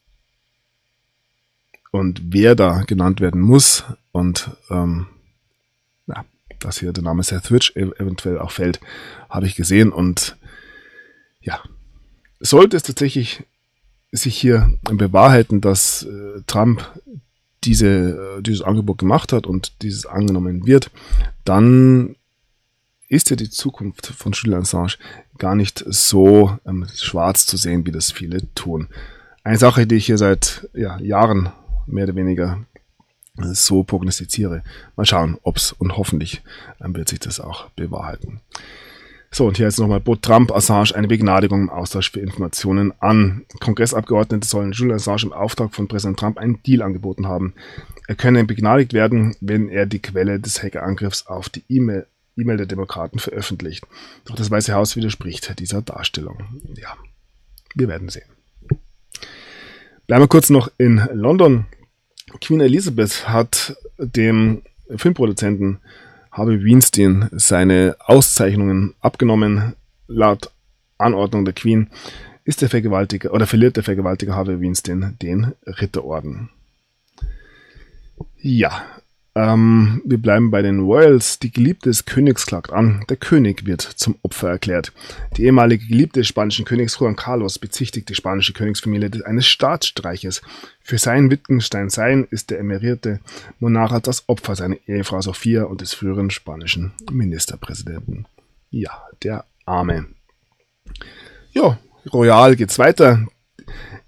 [1.91, 5.07] und wer da genannt werden muss und ähm,
[6.07, 6.25] ja,
[6.59, 8.81] dass hier der Name Seth Rich eventuell auch fällt,
[9.29, 10.37] habe ich gesehen und
[11.41, 11.61] ja,
[12.39, 13.45] sollte es tatsächlich
[14.13, 16.85] sich hier bewahrheiten, dass äh, Trump
[17.65, 20.91] diese, äh, dieses Angebot gemacht hat und dieses angenommen wird,
[21.45, 22.17] dann
[23.09, 24.95] ist ja die Zukunft von Julian Assange
[25.39, 28.89] gar nicht so ähm, schwarz zu sehen, wie das viele tun.
[29.43, 31.51] Eine Sache, die ich hier seit ja, Jahren
[31.91, 32.59] mehr oder weniger
[33.37, 34.63] so prognostiziere.
[34.97, 36.43] Mal schauen, ob es und hoffentlich
[36.83, 38.41] ähm, wird sich das auch bewahrheiten.
[39.33, 43.47] So, und hier jetzt nochmal bot Trump Assange eine Begnadigung im Austausch für Informationen an.
[43.61, 47.55] Kongressabgeordnete sollen Julian Assange im Auftrag von Präsident Trump einen Deal angeboten haben.
[48.09, 52.07] Er könne begnadigt werden, wenn er die Quelle des Hackerangriffs auf die E-Mail
[52.37, 53.87] E-Mail der Demokraten veröffentlicht.
[54.25, 56.61] Doch das Weiße Haus widerspricht dieser Darstellung.
[56.75, 56.97] Ja,
[57.75, 58.29] wir werden sehen.
[60.07, 61.67] Bleiben wir kurz noch in London.
[62.41, 64.63] Queen Elizabeth hat dem
[64.95, 65.79] Filmproduzenten
[66.31, 69.75] Harvey Weinstein seine Auszeichnungen abgenommen.
[70.07, 70.51] Laut
[70.99, 71.89] Anordnung der Queen
[72.45, 76.51] ist der Vergewaltiger oder verliert der Vergewaltiger Harvey Weinstein den Ritterorden.
[78.41, 78.85] Ja,
[79.37, 81.39] Ähm, wir bleiben bei den Royals.
[81.39, 83.05] Die Geliebte des Königs klagt an.
[83.09, 84.93] Der König wird zum Opfer erklärt.
[85.37, 90.43] Die ehemalige Geliebte des spanischen Königs Juan Carlos bezichtigt die spanische Königsfamilie eines Staatsstreiches.
[90.83, 93.21] Für sein Wittgenstein-Sein ist der emerierte
[93.61, 98.27] Monarch das Opfer seiner Ehefrau Sophia und des früheren spanischen Ministerpräsidenten.
[98.71, 100.07] Ja, der Arme.
[101.53, 101.79] Ja,
[102.13, 103.27] royal geht's weiter.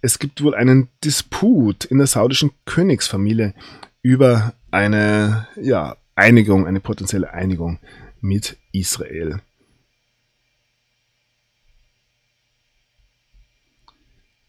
[0.01, 3.55] Es gibt wohl einen Disput in der saudischen Königsfamilie
[4.03, 7.79] über eine ja, Einigung, eine potenzielle Einigung
[8.21, 9.41] mit Israel.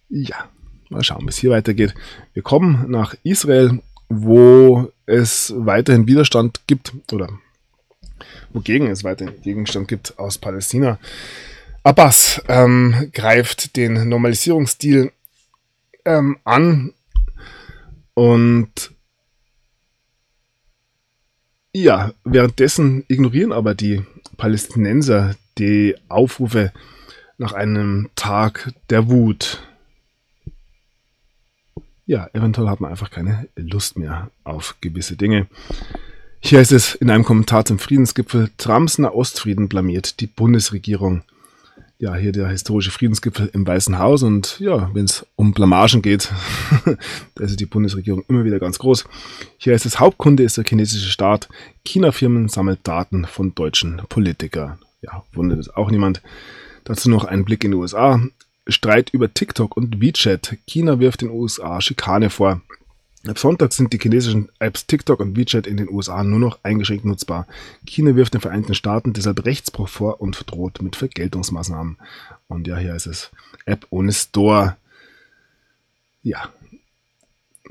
[0.09, 0.49] Ja,
[0.89, 1.93] mal schauen, wie es hier weitergeht.
[2.33, 7.29] Wir kommen nach Israel, wo es weiterhin Widerstand gibt oder
[8.53, 10.99] wogegen es weiterhin Gegenstand gibt aus Palästina.
[11.83, 15.11] Abbas ähm, greift den Normalisierungsstil
[16.05, 16.93] ähm, an
[18.13, 18.92] und
[21.73, 24.03] ja, währenddessen ignorieren aber die
[24.37, 26.71] Palästinenser die Aufrufe
[27.37, 29.67] nach einem Tag der Wut.
[32.05, 35.47] Ja, eventuell hat man einfach keine Lust mehr auf gewisse Dinge.
[36.39, 41.23] Hier ist es in einem Kommentar zum Friedensgipfel, Trumps Nahostfrieden blamiert die Bundesregierung
[41.99, 44.23] ja, hier der historische Friedensgipfel im Weißen Haus.
[44.23, 46.31] Und ja, wenn es um Blamagen geht,
[47.35, 49.05] da ist die Bundesregierung immer wieder ganz groß.
[49.57, 51.49] Hier ist es Hauptkunde ist der chinesische Staat.
[51.85, 54.79] China-Firmen sammelt Daten von deutschen Politikern.
[55.01, 56.21] Ja, wundert es auch niemand.
[56.83, 58.21] Dazu noch ein Blick in die USA.
[58.67, 60.57] Streit über TikTok und WeChat.
[60.65, 62.61] China wirft den USA Schikane vor.
[63.25, 67.05] Ab Sonntag sind die chinesischen Apps TikTok und WeChat in den USA nur noch eingeschränkt
[67.05, 67.47] nutzbar.
[67.85, 71.97] China wirft den Vereinigten Staaten deshalb Rechtsbruch vor und droht mit Vergeltungsmaßnahmen.
[72.49, 73.31] Und ja, hier ist es
[73.65, 74.75] App ohne Store.
[76.21, 76.49] Ja.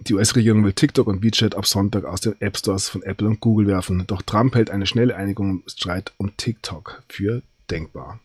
[0.06, 3.40] Die US-Regierung will TikTok und WeChat ab Sonntag aus den App Stores von Apple und
[3.40, 4.04] Google werfen.
[4.06, 8.20] Doch Trump hält eine schnelle Einigung im Streit um TikTok für denkbar.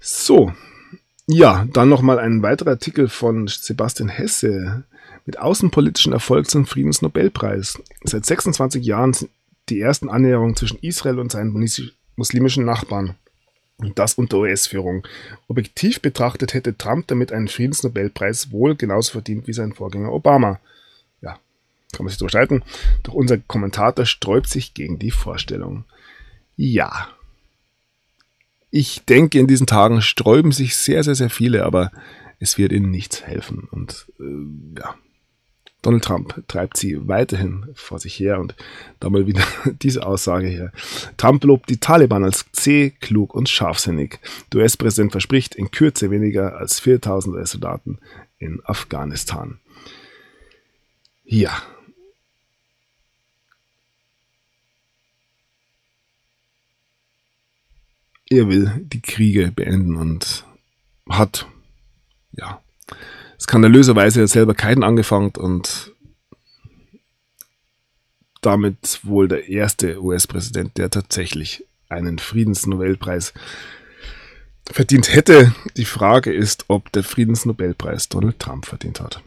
[0.00, 0.52] So,
[1.28, 4.82] ja, dann nochmal ein weiterer Artikel von Sebastian Hesse
[5.26, 7.80] mit außenpolitischen Erfolg zum Friedensnobelpreis.
[8.02, 9.30] Seit 26 Jahren sind
[9.68, 11.52] die ersten Annäherungen zwischen Israel und seinen
[12.16, 13.14] muslimischen Nachbarn.
[13.78, 15.06] Und das unter US-Führung.
[15.48, 20.60] Objektiv betrachtet hätte Trump damit einen Friedensnobelpreis wohl genauso verdient wie sein Vorgänger Obama.
[21.22, 21.38] Ja,
[21.92, 22.62] kann man sich durchstreiten.
[23.02, 25.84] Doch unser Kommentator sträubt sich gegen die Vorstellung.
[26.56, 27.08] Ja.
[28.70, 31.90] Ich denke, in diesen Tagen sträuben sich sehr, sehr, sehr viele, aber
[32.38, 33.66] es wird ihnen nichts helfen.
[33.70, 34.94] Und äh, ja,
[35.82, 38.54] Donald Trump treibt sie weiterhin vor sich her und
[39.00, 39.42] da mal wieder
[39.82, 40.72] diese Aussage hier.
[41.16, 44.18] Trump lobt die Taliban als zäh, klug und scharfsinnig.
[44.52, 47.98] Der US-Präsident verspricht in Kürze weniger als 4000 US-Soldaten
[48.38, 49.58] in Afghanistan.
[51.24, 51.62] Ja.
[58.28, 60.44] Er will die Kriege beenden und
[61.08, 61.46] hat,
[62.32, 62.60] ja,
[63.40, 65.92] skandalöserweise selber keinen angefangen und
[68.40, 73.34] damit wohl der erste US-Präsident, der tatsächlich einen Friedensnobelpreis
[74.70, 75.54] verdient hätte.
[75.76, 79.22] Die Frage ist, ob der Friedensnobelpreis Donald Trump verdient hat.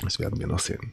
[0.00, 0.92] Das werden wir noch sehen.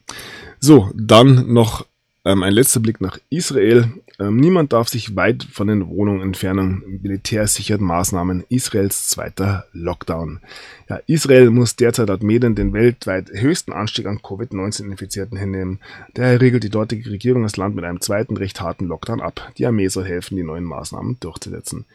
[0.59, 1.85] So, dann noch
[2.27, 3.89] ähm, ein letzter Blick nach Israel.
[4.19, 6.99] Ähm, niemand darf sich weit von den Wohnungen entfernen.
[7.01, 8.43] Militärsicherten Maßnahmen.
[8.49, 10.41] Israels zweiter Lockdown.
[10.89, 15.79] Ja, Israel muss derzeit laut Medien den weltweit höchsten Anstieg an Covid-19-Infizierten hinnehmen.
[16.15, 19.53] Daher regelt die dortige Regierung das Land mit einem zweiten recht harten Lockdown ab.
[19.57, 21.85] Die Armee soll helfen, die neuen Maßnahmen durchzusetzen.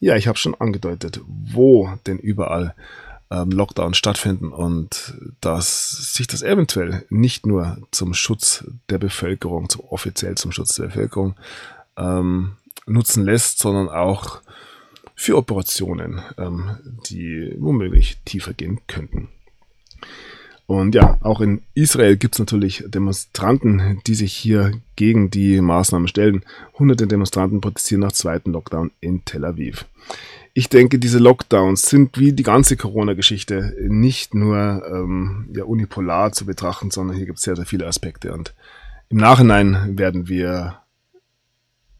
[0.00, 2.74] Ja, ich habe schon angedeutet, wo denn überall
[3.30, 9.82] ähm, Lockdown stattfinden und dass sich das eventuell nicht nur zum Schutz der Bevölkerung, zum,
[9.82, 11.34] offiziell zum Schutz der Bevölkerung
[11.96, 12.52] ähm,
[12.86, 14.40] nutzen lässt, sondern auch
[15.14, 16.76] für Operationen, ähm,
[17.08, 19.28] die womöglich tiefer gehen könnten.
[20.66, 26.08] Und ja, auch in Israel gibt es natürlich Demonstranten, die sich hier gegen die Maßnahmen
[26.08, 26.44] stellen.
[26.78, 29.86] Hunderte Demonstranten protestieren nach zweiten Lockdown in Tel Aviv
[30.58, 36.46] ich denke, diese Lockdowns sind wie die ganze Corona-Geschichte nicht nur ähm, ja, unipolar zu
[36.46, 38.32] betrachten, sondern hier gibt es sehr, sehr viele Aspekte.
[38.32, 38.54] Und
[39.08, 40.82] im Nachhinein werden wir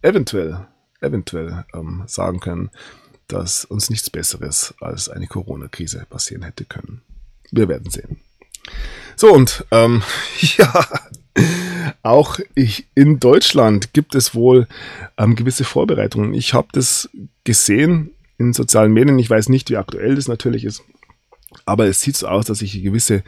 [0.03, 0.67] eventuell,
[1.01, 2.71] eventuell ähm, sagen können,
[3.29, 7.03] dass uns nichts Besseres als eine Corona-Krise passieren hätte können.
[7.53, 8.19] Wir werden sehen.
[9.15, 10.03] So, und ähm,
[10.41, 10.85] ja,
[12.03, 14.67] auch ich, in Deutschland gibt es wohl
[15.17, 16.35] ähm, gewisse Vorbereitungen.
[16.35, 17.09] Ich habe das
[17.45, 19.19] gesehen in sozialen Medien.
[19.19, 20.83] Ich weiß nicht, wie aktuell das natürlich ist.
[21.65, 23.23] Aber es sieht so aus, dass sich gewisse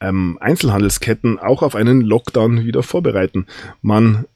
[0.00, 3.46] ähm, Einzelhandelsketten auch auf einen Lockdown wieder vorbereiten.
[3.80, 4.26] Man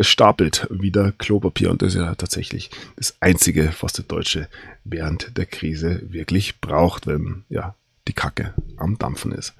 [0.00, 4.48] stapelt wieder Klopapier und das ist ja tatsächlich das Einzige, was der Deutsche
[4.84, 7.74] während der Krise wirklich braucht, wenn ja
[8.06, 9.54] die Kacke am Dampfen ist.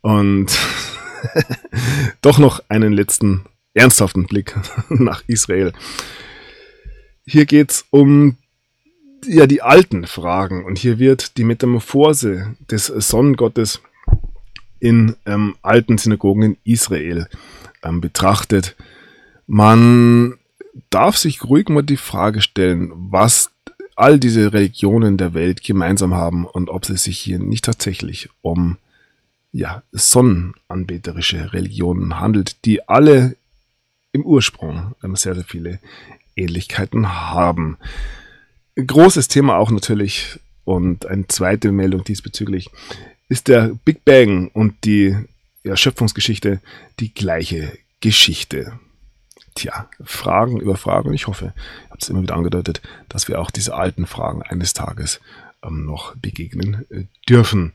[0.00, 0.58] Und
[2.22, 3.44] doch noch einen letzten
[3.74, 4.56] ernsthaften Blick
[4.88, 5.72] nach Israel.
[7.24, 8.36] Hier geht's um
[9.26, 13.82] ja die alten Fragen und hier wird die Metamorphose des Sonnengottes
[14.78, 17.28] in ähm, alten Synagogen in Israel
[17.82, 18.76] ähm, betrachtet.
[19.46, 20.38] Man
[20.88, 23.50] darf sich ruhig mal die Frage stellen, was
[23.96, 28.78] all diese Religionen der Welt gemeinsam haben und ob es sich hier nicht tatsächlich um
[29.52, 33.36] ja, sonnenanbeterische Religionen handelt, die alle
[34.12, 35.80] im Ursprung ähm, sehr, sehr viele
[36.36, 37.76] Ähnlichkeiten haben.
[38.86, 42.70] Großes Thema auch natürlich und eine zweite Meldung diesbezüglich
[43.28, 45.16] ist der Big Bang und die
[45.62, 46.60] ja, Schöpfungsgeschichte
[46.98, 48.78] die gleiche Geschichte.
[49.54, 51.12] Tja, Fragen über Fragen.
[51.12, 51.52] Ich hoffe,
[51.84, 55.20] ich habe es immer wieder angedeutet, dass wir auch diese alten Fragen eines Tages
[55.62, 57.72] ähm, noch begegnen äh, dürfen.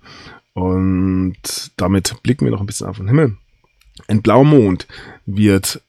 [0.53, 3.37] Und damit blicken wir noch ein bisschen auf den Himmel.
[4.07, 4.87] Ein blauer Mond
[5.25, 5.81] wird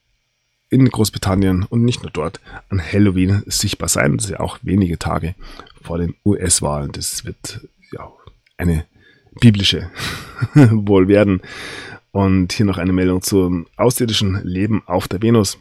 [0.69, 4.17] in Großbritannien und nicht nur dort an Halloween sichtbar sein.
[4.17, 5.35] Das ist ja auch wenige Tage
[5.83, 6.93] vor den US-Wahlen.
[6.93, 7.61] Das wird
[7.93, 8.13] ja
[8.57, 8.85] eine
[9.41, 9.91] biblische
[10.55, 11.41] wohl werden.
[12.11, 15.59] Und hier noch eine Meldung zum außerirdischen Leben auf der Venus.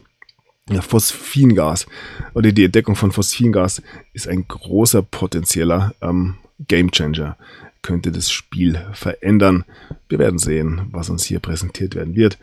[0.68, 1.86] Ja, Phosphingas
[2.34, 3.82] oder die Entdeckung von Phosphingas
[4.14, 7.36] ist ein großer potenzieller ähm, Gamechanger.
[7.82, 9.64] Könnte das Spiel verändern.
[10.08, 12.38] Wir werden sehen, was uns hier präsentiert werden wird.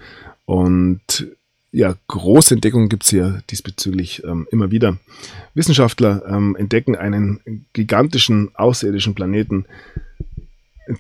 [0.46, 1.28] Und
[1.74, 5.00] ja, große Entdeckungen gibt es hier diesbezüglich ähm, immer wieder.
[5.56, 9.66] Wissenschaftler ähm, entdecken einen gigantischen außerirdischen Planeten,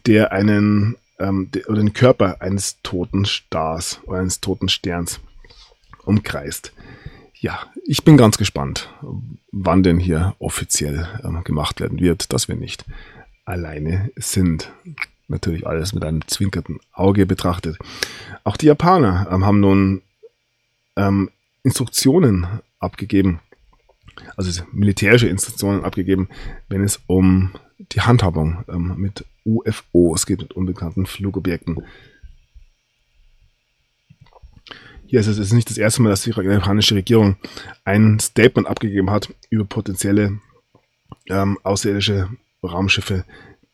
[0.07, 5.19] der einen ähm, der, oder den Körper eines toten Stars oder eines toten Sterns
[6.05, 6.73] umkreist.
[7.39, 8.89] Ja, ich bin ganz gespannt,
[9.51, 12.83] wann denn hier offiziell ähm, gemacht werden wird, dass wir nicht
[13.45, 14.71] alleine sind.
[15.27, 17.77] Natürlich alles mit einem zwinkerten Auge betrachtet.
[18.43, 20.01] Auch die Japaner ähm, haben nun
[20.95, 21.29] ähm,
[21.63, 22.47] Instruktionen
[22.79, 23.39] abgegeben,
[24.35, 26.29] also militärische Instruktionen abgegeben,
[26.69, 27.51] wenn es um
[27.91, 31.83] die Handhabung ähm, mit UFOs geht, mit unbekannten Flugobjekten.
[35.05, 37.35] Hier ist es ist nicht das erste Mal, dass die japanische Regierung
[37.85, 40.39] ein Statement abgegeben hat über potenzielle
[41.29, 42.29] ähm, außerirdische
[42.63, 43.25] Raumschiffe,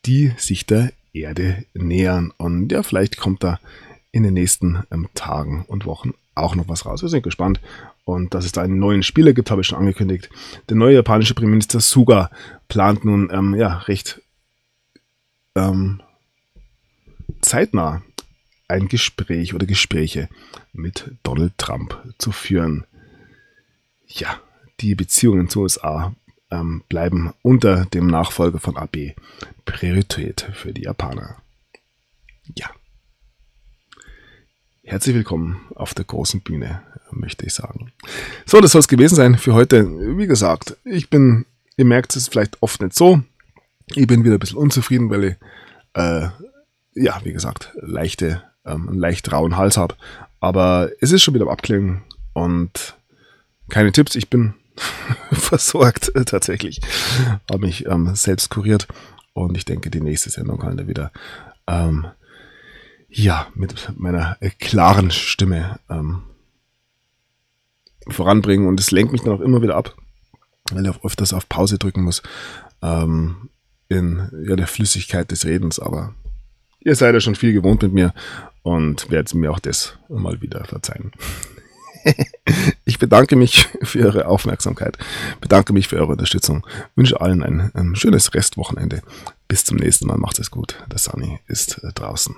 [0.05, 2.33] die sich der Erde nähern.
[2.37, 3.59] Und ja, vielleicht kommt da
[4.11, 7.01] in den nächsten ähm, Tagen und Wochen auch noch was raus.
[7.01, 7.59] Wir sind gespannt.
[8.05, 10.29] Und dass es da einen neuen Spieler gibt, habe ich schon angekündigt.
[10.69, 12.31] Der neue japanische Premierminister Suga
[12.67, 14.21] plant nun ähm, ja, recht
[15.55, 16.01] ähm,
[17.41, 18.01] zeitnah
[18.67, 20.29] ein Gespräch oder Gespräche
[20.73, 22.85] mit Donald Trump zu führen.
[24.07, 24.39] Ja,
[24.79, 26.15] die Beziehungen zu USA
[26.51, 29.15] ähm, bleiben unter dem Nachfolger von AB
[29.65, 31.37] Priorität für die Japaner.
[32.55, 32.69] Ja.
[34.89, 37.91] Herzlich willkommen auf der großen Bühne, möchte ich sagen.
[38.47, 39.87] So, das soll es gewesen sein für heute.
[40.17, 41.45] Wie gesagt, ich bin,
[41.77, 43.21] ihr merkt es vielleicht oft nicht so.
[43.93, 45.35] Ich bin wieder ein bisschen unzufrieden, weil ich,
[45.93, 46.29] äh,
[46.95, 49.93] ja, wie gesagt, leichte, ähm, einen leicht rauen Hals habe.
[50.39, 52.01] Aber es ist schon wieder am Abklingen
[52.33, 52.97] und
[53.69, 54.15] keine Tipps.
[54.15, 54.55] Ich bin
[55.31, 56.81] versorgt äh, tatsächlich.
[57.47, 58.87] Habe mich ähm, selbst kuriert
[59.33, 61.11] und ich denke, die nächste Sendung kann da wieder
[61.67, 62.07] ähm,
[63.09, 66.23] ja, mit meiner äh, klaren Stimme ähm,
[68.07, 68.67] voranbringen.
[68.67, 69.95] Und es lenkt mich dann auch immer wieder ab,
[70.71, 72.21] weil ich öfters auf Pause drücken muss
[72.81, 73.49] ähm,
[73.87, 75.79] in ja, der Flüssigkeit des Redens.
[75.79, 76.13] Aber
[76.79, 78.13] ihr seid ja schon viel gewohnt mit mir
[78.61, 81.11] und werdet mir auch das mal wieder verzeihen.
[82.85, 84.97] ich bedanke mich für eure Aufmerksamkeit,
[85.41, 86.65] bedanke mich für eure Unterstützung,
[86.95, 89.01] wünsche allen ein, ein schönes Restwochenende.
[89.47, 90.77] Bis zum nächsten Mal, macht es gut.
[90.91, 92.35] Der Sunny ist äh, draußen.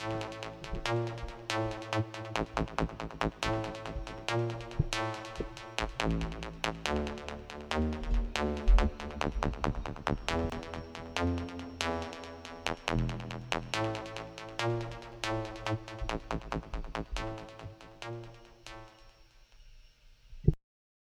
[0.00, 0.24] Thank
[3.44, 3.59] you.